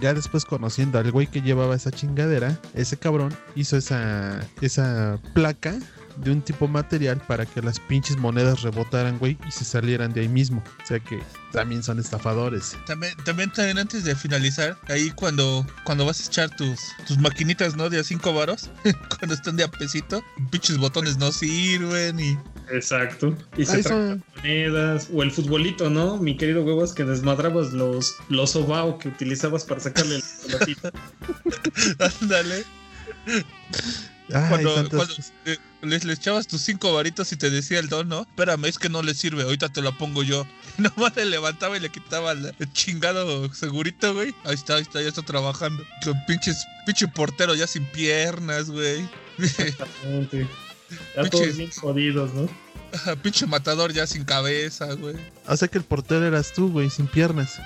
Ya 0.00 0.14
después 0.14 0.44
conociendo 0.44 0.98
al 0.98 1.10
güey 1.12 1.26
que 1.26 1.42
llevaba 1.42 1.76
esa 1.76 1.90
chingadera, 1.90 2.58
ese 2.74 2.96
cabrón 2.96 3.34
hizo 3.54 3.76
esa, 3.76 4.40
esa 4.60 5.18
placa 5.34 5.74
de 6.16 6.30
un 6.30 6.42
tipo 6.42 6.68
material 6.68 7.20
para 7.26 7.46
que 7.46 7.60
las 7.62 7.80
pinches 7.80 8.16
monedas 8.16 8.62
rebotaran, 8.62 9.18
güey, 9.18 9.38
y 9.46 9.50
se 9.50 9.64
salieran 9.64 10.12
de 10.12 10.22
ahí 10.22 10.28
mismo. 10.28 10.62
O 10.82 10.86
sea 10.86 11.00
que 11.00 11.20
también 11.52 11.82
son 11.82 11.98
estafadores. 11.98 12.76
También, 12.86 13.14
también, 13.24 13.52
también 13.52 13.78
antes 13.78 14.04
de 14.04 14.14
finalizar, 14.16 14.78
ahí 14.88 15.10
cuando, 15.10 15.66
cuando 15.84 16.04
vas 16.04 16.20
a 16.20 16.26
echar 16.26 16.54
tus, 16.56 16.78
tus 17.06 17.18
maquinitas, 17.18 17.76
¿no? 17.76 17.88
De 17.90 17.98
a 18.00 18.04
cinco 18.04 18.32
varos, 18.32 18.70
cuando 19.18 19.34
están 19.34 19.56
de 19.56 19.64
a 19.64 19.70
pesito, 19.70 20.22
pinches 20.50 20.78
botones 20.78 21.16
no 21.18 21.32
sirven 21.32 22.20
y... 22.20 22.38
Exacto. 22.70 23.36
Y 23.56 23.66
se 23.66 23.82
son- 23.82 24.24
monedas. 24.36 25.08
O 25.12 25.22
el 25.22 25.30
futbolito, 25.30 25.90
¿no? 25.90 26.16
Mi 26.16 26.36
querido 26.36 26.62
huevos, 26.62 26.94
que 26.94 27.04
desmadrabas 27.04 27.72
los, 27.72 28.14
los 28.28 28.56
ovao 28.56 28.98
que 28.98 29.08
utilizabas 29.08 29.64
para 29.64 29.80
sacarle 29.80 30.18
la 30.18 30.58
pelotita. 30.58 30.92
Ándale. 32.20 32.64
Ay, 34.32 34.48
cuando 34.48 34.80
eh, 35.44 35.58
les, 35.84 36.04
les 36.04 36.18
echabas 36.18 36.46
tus 36.46 36.62
cinco 36.62 36.92
varitos 36.92 37.32
y 37.32 37.36
te 37.36 37.50
decía 37.50 37.78
el 37.78 37.88
don, 37.88 38.08
¿no? 38.08 38.22
Espérame, 38.22 38.66
es 38.66 38.78
que 38.78 38.88
no 38.88 39.02
le 39.02 39.14
sirve, 39.14 39.42
ahorita 39.42 39.68
te 39.70 39.82
la 39.82 39.92
pongo 39.96 40.22
yo. 40.22 40.46
Nomás 40.78 41.16
le 41.16 41.26
levantaba 41.26 41.76
y 41.76 41.80
le 41.80 41.90
quitaba 41.90 42.32
el, 42.32 42.54
chingado 42.72 43.52
segurito, 43.54 44.14
güey. 44.14 44.34
Ahí 44.44 44.54
está, 44.54 44.76
ahí 44.76 44.82
está, 44.82 45.00
ya 45.00 45.08
está 45.08 45.22
trabajando. 45.22 45.84
Con 46.04 46.14
pinches, 46.26 46.64
pinche 46.86 47.08
portero 47.08 47.54
ya 47.54 47.66
sin 47.66 47.84
piernas, 47.86 48.70
güey. 48.70 49.08
Exactamente. 49.38 50.48
Ya 51.16 51.22
Pinches- 51.22 51.30
todos 51.30 51.56
bien 51.56 51.70
jodidos, 51.70 52.34
¿no? 52.34 52.48
pinche 53.22 53.46
matador 53.46 53.92
ya 53.92 54.06
sin 54.06 54.24
cabeza, 54.24 54.92
güey. 54.94 55.16
O 55.48 55.56
sea 55.56 55.66
que 55.68 55.78
el 55.78 55.84
portero 55.84 56.24
eras 56.26 56.52
tú, 56.52 56.70
güey, 56.70 56.90
sin 56.90 57.08
piernas. 57.08 57.60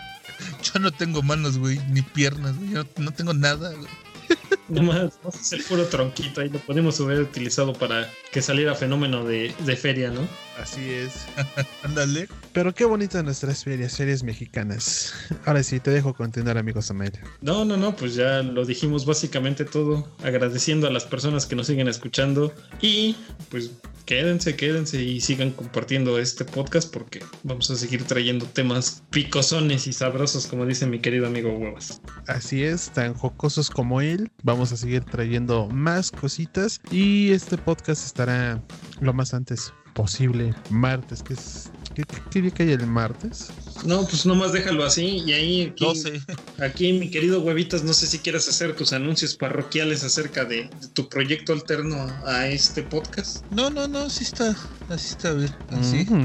Yo 0.63 0.79
no 0.81 0.91
tengo 0.93 1.23
manos, 1.23 1.59
güey, 1.59 1.79
ni 1.91 2.03
piernas, 2.03 2.57
güey. 2.57 2.71
Yo 2.71 2.85
no, 2.85 2.91
no 2.97 3.11
tengo 3.13 3.35
nada, 3.35 3.73
güey. 3.75 3.91
Nomás 4.69 5.19
es 5.41 5.53
el 5.53 5.63
puro 5.63 5.85
tronquito. 5.87 6.41
Ahí 6.41 6.49
lo 6.49 6.59
podemos 6.59 7.01
haber 7.01 7.21
utilizado 7.21 7.73
para 7.73 8.11
que 8.33 8.43
saliera 8.43 8.75
fenómeno 8.75 9.25
de, 9.25 9.55
de 9.65 9.77
feria, 9.77 10.11
¿no? 10.11 10.29
Así 10.61 10.91
es. 10.91 11.27
Ándale. 11.83 12.29
Pero 12.53 12.75
qué 12.75 12.85
bonitas 12.85 13.25
nuestras 13.25 13.65
ferias, 13.65 13.97
ferias 13.97 14.23
mexicanas. 14.23 15.15
Ahora 15.47 15.63
sí, 15.63 15.81
te 15.81 15.91
dejo 15.91 16.15
continuar, 16.15 16.59
amigo 16.59 16.83
Samuel. 16.83 17.13
No, 17.41 17.65
no, 17.65 17.77
no, 17.77 17.97
pues 17.97 18.15
ya 18.15 18.43
lo 18.43 18.65
dijimos 18.65 19.07
básicamente 19.07 19.65
todo, 19.65 20.09
agradeciendo 20.23 20.87
a 20.87 20.91
las 20.91 21.05
personas 21.05 21.47
que 21.47 21.57
nos 21.57 21.67
siguen 21.69 21.89
escuchando 21.89 22.53
y 22.81 23.17
pues 23.51 23.71
quédense, 24.09 24.57
quédense 24.57 25.03
y 25.03 25.21
sigan 25.21 25.51
compartiendo 25.51 26.19
este 26.19 26.47
podcast 26.47 26.91
porque 26.91 27.23
vamos 27.43 27.71
a 27.71 27.77
seguir 27.77 28.05
trayendo 28.05 28.47
temas 28.47 29.03
picosones 29.11 29.87
y 29.87 29.93
sabrosos, 29.93 30.47
como 30.47 30.65
dice 30.65 30.87
mi 30.87 30.99
querido 30.99 31.27
amigo 31.27 31.53
Huevas. 31.53 32.01
Así 32.27 32.65
es, 32.65 32.89
tan 32.89 33.13
jocosos 33.13 33.69
como 33.69 34.01
él. 34.01 34.33
Vamos 34.43 34.73
a 34.73 34.79
seguir 34.79 35.05
trayendo 35.05 35.69
más 35.69 36.11
cositas. 36.11 36.81
Y 36.91 37.33
este 37.33 37.59
podcast 37.59 38.07
estará 38.07 38.63
lo 39.01 39.13
más 39.13 39.35
antes 39.35 39.75
posible. 39.93 40.55
Martes, 40.71 41.23
que 41.23 41.35
es. 41.35 41.71
¿Qué, 41.99 42.05
qué- 42.31 42.43
día 42.43 42.51
cae 42.53 42.73
el 42.73 42.87
martes? 42.87 43.51
No, 43.85 44.07
pues 44.07 44.25
nomás 44.25 44.53
déjalo 44.53 44.85
así 44.85 45.19
y 45.27 45.33
ahí 45.33 45.63
aquí, 45.73 45.85
12. 45.85 46.21
aquí 46.61 46.93
mi 46.93 47.11
querido 47.11 47.41
Huevitas, 47.41 47.83
no 47.83 47.93
sé 47.93 48.07
si 48.07 48.19
quieres 48.21 48.49
hacer 48.49 48.77
tus 48.77 48.93
anuncios 48.93 49.35
parroquiales 49.35 50.05
acerca 50.05 50.45
de, 50.45 50.71
de 50.81 50.89
tu 50.93 51.09
proyecto 51.09 51.53
alterno 51.53 52.07
a 52.25 52.47
este 52.47 52.83
podcast. 52.85 53.45
No, 53.51 53.69
no, 53.71 53.89
no, 53.89 54.09
sí 54.11 54.23
está, 54.25 54.51
así 54.89 55.09
está 55.11 55.33
bien. 55.33 55.53
Así. 55.71 56.07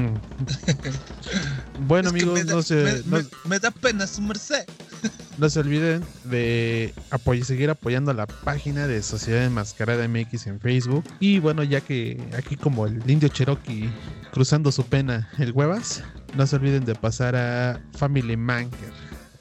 Bueno, 1.78 2.08
Es 2.10 2.14
que 2.14 2.22
amigos, 2.22 2.46
da, 2.46 2.54
no 2.54 2.62
se, 2.62 2.74
me- 2.76 2.92
no- 3.06 3.16
me- 3.18 3.24
me 3.48 3.58
da 3.58 3.70
pena 3.70 4.06
su 4.06 4.22
merced. 4.22 4.64
no 5.38 5.50
se 5.50 5.58
olviden 5.60 6.04
de 6.24 6.94
apoy- 7.10 7.42
seguir 7.42 7.68
apoyando 7.70 8.12
la 8.12 8.26
página 8.26 8.86
de 8.86 9.02
Sociedad 9.02 9.44
Enmascarada 9.44 10.06
MX 10.06 10.46
en 10.46 10.60
Facebook. 10.60 11.04
Y 11.20 11.40
bueno, 11.40 11.62
ya 11.64 11.80
que 11.80 12.22
aquí 12.36 12.56
como 12.56 12.86
el 12.86 13.02
indio 13.10 13.28
Cherokee 13.28 13.90
cruzando 14.32 14.70
su 14.72 14.84
pena, 14.84 15.28
el 15.38 15.52
no 16.36 16.46
se 16.46 16.56
olviden 16.56 16.84
de 16.84 16.94
pasar 16.94 17.34
a 17.36 17.80
Family 17.96 18.36
Manker. 18.36 18.92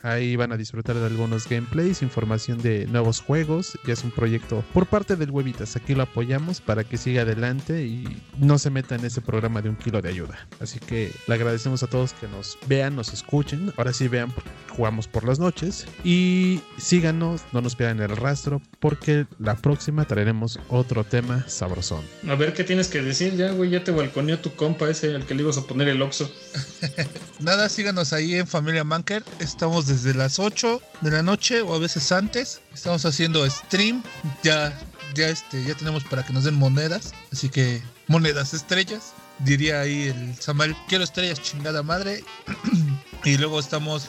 Ahí 0.04 0.36
van 0.36 0.52
a 0.52 0.58
disfrutar 0.58 0.98
de 0.98 1.06
algunos 1.06 1.48
gameplays, 1.48 2.02
información 2.02 2.62
de 2.62 2.86
nuevos 2.88 3.22
juegos. 3.22 3.80
Ya 3.88 3.94
es 3.94 4.04
un 4.04 4.12
proyecto 4.12 4.62
por 4.74 4.86
parte 4.86 5.16
del 5.16 5.32
Huevitas. 5.32 5.78
Aquí 5.78 5.96
lo 5.96 6.04
apoyamos 6.04 6.60
para 6.60 6.84
que 6.84 6.98
siga 6.98 7.22
adelante 7.22 7.86
y 7.86 8.22
no 8.38 8.60
se 8.60 8.70
meta 8.70 8.96
en 8.96 9.06
ese 9.06 9.22
programa 9.22 9.62
de 9.62 9.70
un 9.70 9.78
kilo 9.78 10.02
de 10.02 10.10
ayuda. 10.10 10.46
Así 10.60 10.78
que 10.80 11.10
le 11.26 11.34
agradecemos 11.34 11.84
a 11.84 11.88
todos 11.88 12.12
que 12.12 12.28
nos 12.28 12.58
vean, 12.68 12.98
nos 12.98 13.14
escuchen. 13.14 13.72
Ahora 13.78 13.94
sí 13.94 14.10
vean, 14.10 14.34
jugamos 14.76 15.08
por 15.08 15.26
las 15.26 15.40
noches. 15.40 15.86
Y 16.04 16.60
síganos, 16.78 17.44
no 17.54 17.62
nos 17.62 17.78
pierdan 17.78 18.02
el 18.02 18.18
rastro, 18.18 18.62
porque 18.82 19.26
la 19.40 19.56
próxima 19.56 20.04
traeremos 20.04 20.60
otro 20.68 21.06
tema 21.06 21.46
sabrosón. 21.48 22.02
A 22.28 22.36
ver 22.36 22.54
qué 22.54 22.66
tienes 22.66 22.90
que 22.90 23.02
decir 23.02 23.38
ya, 23.38 23.52
güey, 23.52 23.70
ya 23.70 23.86
te 23.86 23.92
balconeó 23.92 24.40
tu 24.40 24.54
compa 24.54 24.90
ese 24.90 25.16
al 25.16 25.26
que 25.26 25.34
le 25.34 25.44
ibas 25.44 25.58
a 25.58 25.66
poner 25.66 25.88
el 25.88 26.02
oxo. 26.02 26.30
Nada, 27.40 27.70
síganos 27.70 28.12
ahí 28.12 28.36
en 28.36 28.48
Familia 28.48 28.84
Manker. 28.84 29.24
Estamos 29.40 29.88
desde 29.94 30.16
las 30.16 30.40
8 30.40 30.82
de 31.02 31.12
la 31.12 31.22
noche 31.22 31.62
o 31.62 31.76
a 31.76 31.80
veces 31.80 32.12
antes. 32.12 32.62
Estamos 32.74 33.06
haciendo 33.06 33.48
stream. 33.48 34.02
Ya, 34.42 34.78
ya, 35.14 35.30
este, 35.30 35.64
ya 35.64 35.76
tenemos 35.76 36.04
para 36.04 36.26
que 36.26 36.34
nos 36.34 36.46
den 36.46 36.56
monedas. 36.56 37.14
Así 37.32 37.50
que 37.50 37.82
monedas 38.08 38.54
estrellas. 38.54 39.14
Diría 39.40 39.82
ahí 39.82 40.08
el 40.08 40.36
Samael, 40.40 40.76
quiero 40.88 41.04
estrellas 41.04 41.42
chingada 41.42 41.84
madre. 41.84 42.24
y 43.24 43.38
luego 43.38 43.60
estamos 43.60 44.08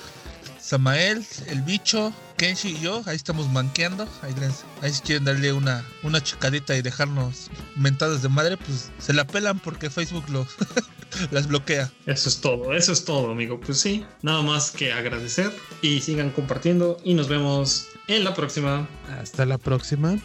Samael, 0.79 1.25
el 1.47 1.63
bicho, 1.63 2.13
Kenshi 2.37 2.71
y 2.71 2.81
yo. 2.81 3.01
Ahí 3.07 3.15
estamos 3.15 3.49
manqueando. 3.49 4.09
Ahí, 4.23 4.35
les- 4.41 4.65
ahí 4.83 4.93
si 4.93 5.03
quieren 5.03 5.25
darle 5.25 5.53
una, 5.53 5.85
una 6.03 6.21
checadita 6.21 6.77
y 6.77 6.83
dejarnos 6.83 7.49
mentadas 7.77 8.23
de 8.23 8.29
madre, 8.29 8.57
pues 8.57 8.91
se 8.99 9.13
la 9.13 9.25
pelan 9.25 9.61
porque 9.61 9.89
Facebook 9.89 10.29
los, 10.31 10.49
las 11.31 11.47
bloquea. 11.47 11.93
Eso 12.07 12.29
es 12.29 12.41
todo, 12.41 12.75
eso 12.75 12.91
es 12.91 13.05
todo, 13.05 13.31
amigo. 13.31 13.61
Pues 13.61 13.79
sí, 13.79 14.05
nada 14.23 14.43
más 14.43 14.73
que 14.73 14.93
agradecer 14.93 15.53
y 15.81 16.01
sigan 16.01 16.31
compartiendo 16.31 16.97
y 17.05 17.15
nos 17.15 17.29
vemos 17.29 17.87
en 18.09 18.25
la 18.25 18.35
próxima. 18.35 18.89
Hasta 19.21 19.47
la 19.47 19.59
próxima. 19.59 20.19